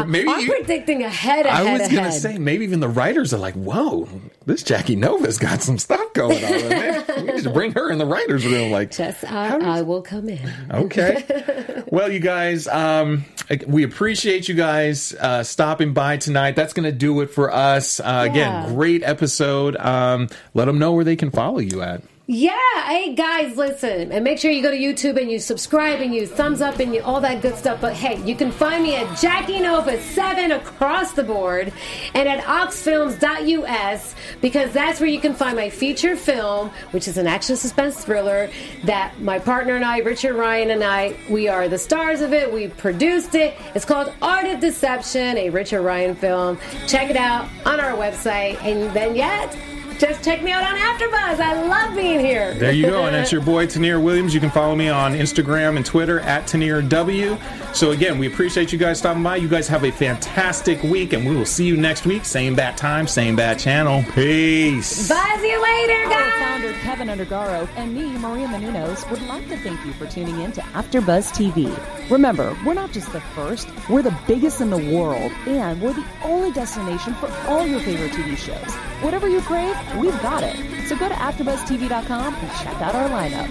Maybe 0.07 0.29
I'm 0.29 0.41
you, 0.41 0.51
predicting 0.53 1.03
ahead, 1.03 1.47
I 1.47 1.62
ahead, 1.62 1.81
was 1.81 1.89
gonna 1.91 2.12
say 2.12 2.39
maybe 2.39 2.64
even 2.64 2.81
the 2.81 2.89
writers 2.89 3.33
are 3.33 3.39
like, 3.39 3.55
"Whoa, 3.55 4.09
this 4.47 4.62
Jackie 4.62 4.95
Nova's 4.97 5.39
got 5.39 5.62
some 5.62 5.79
stuff 5.79 6.12
going 6.12 6.45
on. 6.45 7.05
We 7.25 7.33
need 7.33 7.45
to 7.45 7.51
bring 7.51 7.72
her 7.72 7.91
in 7.91 7.99
the 7.99 8.07
writers' 8.07 8.45
room." 8.47 8.70
Like, 8.70 8.95
how 8.95 9.07
I, 9.55 9.59
does- 9.59 9.62
I 9.62 9.83
will 9.83 10.03
come 10.03 10.29
in. 10.29 10.51
okay. 10.70 11.83
well, 11.91 12.11
you 12.12 12.20
guys, 12.20 12.68
um, 12.68 13.25
we 13.66 13.85
appreciate 13.85 14.49
you 14.49 14.55
guys 14.55 15.14
uh, 15.14 15.43
stopping 15.43 15.95
by 15.95 16.18
tonight. 16.18 16.57
That's 16.57 16.72
going 16.75 16.85
to 16.85 16.93
do 16.97 17.20
it 17.22 17.31
for 17.31 17.53
us. 17.53 18.01
Uh, 18.01 18.05
Yeah. 18.05 18.22
Again, 18.64 18.75
great 18.75 19.03
episode. 19.03 19.77
Um, 19.77 20.29
let 20.55 20.66
them 20.66 20.79
know 20.79 20.93
where 20.93 21.05
they 21.05 21.16
can 21.16 21.31
follow 21.31 21.59
you 21.59 21.81
at. 21.83 22.03
Yeah, 22.27 22.57
hey 22.87 23.14
guys, 23.14 23.55
listen, 23.59 24.11
and 24.11 24.25
make 24.25 24.39
sure 24.39 24.51
you 24.51 24.62
go 24.62 24.70
to 24.70 24.79
YouTube 24.79 25.20
and 25.20 25.31
you 25.31 25.39
subscribe 25.39 26.01
and 26.01 26.14
you 26.14 26.27
thumbs 26.27 26.62
up 26.62 26.79
and 26.79 26.95
you 26.95 27.03
all 27.03 27.20
that 27.20 27.43
good 27.43 27.55
stuff. 27.55 27.83
But 27.83 27.93
hey, 27.93 28.18
you 28.25 28.35
can 28.35 28.51
find 28.51 28.83
me 28.83 28.97
at 28.97 29.18
Jackie 29.18 29.61
Nova 29.61 30.01
seven 30.01 30.53
across 30.53 31.12
the 31.12 31.22
board, 31.22 31.70
and 32.14 32.27
at 32.27 32.43
oxfilms.us 32.45 34.14
because 34.41 34.72
that's 34.72 35.01
where 35.01 35.09
you 35.11 35.20
can 35.20 35.35
find 35.35 35.55
my 35.55 35.68
feature 35.68 36.16
film, 36.16 36.70
which 36.93 37.09
is 37.09 37.18
an 37.18 37.27
action 37.27 37.57
suspense 37.57 38.03
thriller 38.03 38.49
that 38.85 39.20
my 39.20 39.39
partner 39.39 39.77
and 39.77 39.85
I, 39.85 39.99
Richard 39.99 40.35
Ryan 40.35 40.70
and 40.70 40.83
I, 40.83 41.14
we 41.29 41.49
are 41.49 41.68
the 41.68 41.77
stars 41.77 42.22
of 42.22 42.33
it. 42.33 42.51
We 42.51 42.68
produced 42.68 43.35
it. 43.35 43.55
It's 43.75 43.85
called 43.85 44.14
Art 44.22 44.47
of 44.47 44.61
Deception, 44.61 45.37
a 45.37 45.51
Richard 45.51 45.83
Ryan 45.83 46.16
film. 46.16 46.59
Check 46.87 47.11
it 47.11 47.16
out 47.16 47.51
on 47.66 47.81
our 47.81 47.93
website, 47.99 48.57
and 48.62 48.97
then 48.97 49.14
yet. 49.14 49.55
Just 49.99 50.25
check 50.25 50.43
me 50.43 50.51
out 50.53 50.63
on 50.65 50.77
AfterBuzz. 50.77 51.41
I 51.41 51.63
love 51.67 51.95
being 51.97 52.19
here. 52.21 52.55
There 52.55 52.73
you 52.73 52.87
go. 52.87 53.05
And 53.07 53.15
that's 53.15 53.31
your 53.33 53.41
boy, 53.53 53.67
Tanir 53.67 54.03
Williams. 54.03 54.35
You 54.35 54.41
can 54.41 54.51
follow 54.51 54.75
me 54.75 54.89
on 54.89 55.13
Instagram 55.15 55.77
and 55.77 55.87
Twitter 55.87 56.21
at 56.21 56.45
TanirW. 56.45 57.75
So, 57.75 57.93
again, 57.93 58.19
we 58.19 58.27
appreciate 58.27 58.73
you 58.73 58.79
guys 58.79 58.99
stopping 58.99 59.23
by. 59.23 59.37
You 59.37 59.49
guys 59.49 59.69
have 59.69 59.85
a 59.85 59.91
fantastic 59.93 60.83
week, 60.83 61.13
and 61.13 61.27
we 61.29 61.35
will 61.35 61.47
see 61.47 61.65
you 61.65 61.77
next 61.77 62.07
week. 62.07 62.25
Same 62.25 62.55
bat 62.55 62.77
time, 62.77 63.07
same 63.07 63.37
bat 63.37 63.59
channel. 63.59 64.05
Peace. 64.15 65.09
Bye. 65.09 65.39
See 65.41 65.51
you 65.51 65.63
later, 65.63 66.05
Our 66.05 66.11
guys. 66.11 66.33
founder 66.39 66.73
Keven 66.83 67.09
Undergaro 67.09 67.69
and 67.77 67.95
me, 67.95 68.17
Maria 68.19 68.47
Menounos, 68.49 69.09
would 69.11 69.23
like 69.23 69.49
to 69.49 69.57
thank 69.59 69.85
you 69.85 69.93
for 69.95 70.07
tuning 70.07 70.41
in 70.41 70.53
to 70.53 70.61
AfterBuzz 70.61 71.33
TV. 71.33 72.11
Remember, 72.11 72.57
we're 72.65 72.75
not 72.75 72.93
just 72.93 73.13
the 73.13 73.21
first; 73.21 73.69
we're 73.89 74.03
the 74.03 74.17
biggest 74.27 74.61
in 74.61 74.71
the 74.71 74.79
world, 74.97 75.31
and 75.47 75.81
we're 75.83 75.93
the 75.93 76.07
only 76.23 76.51
destination 76.53 77.15
for 77.15 77.31
all 77.47 77.67
your 77.67 77.81
favorite 77.81 78.13
TV 78.13 78.37
shows. 78.37 78.75
Whatever 79.05 79.29
you 79.29 79.43
crave, 79.43 79.77
we've 79.99 80.19
got 80.23 80.43
it. 80.43 80.57
So 80.89 80.97
go 80.97 81.11
to 81.11 81.15
AfterBuzzTV.com 81.15 82.35
and 82.35 82.51
check 82.53 82.81
out 82.81 82.95
our 82.95 83.07
lineup. 83.11 83.51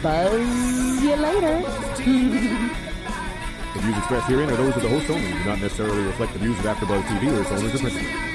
Buzz 0.00 1.02
you 1.02 1.16
later. 1.16 1.58
the 3.74 3.80
views 3.80 3.98
expressed 3.98 4.28
herein 4.28 4.48
are 4.48 4.56
those 4.56 4.76
of 4.76 4.82
the 4.82 4.88
host 4.88 5.10
only 5.10 5.26
and 5.26 5.42
do 5.42 5.50
not 5.50 5.60
necessarily 5.60 6.04
reflect 6.04 6.34
the 6.34 6.38
views 6.38 6.56
of 6.60 6.66
AfterBuzz 6.66 7.02
TV 7.02 7.36
or 7.36 7.40
its 7.40 7.50
owners 7.50 7.74
or 7.74 7.78
principals. 7.78 8.32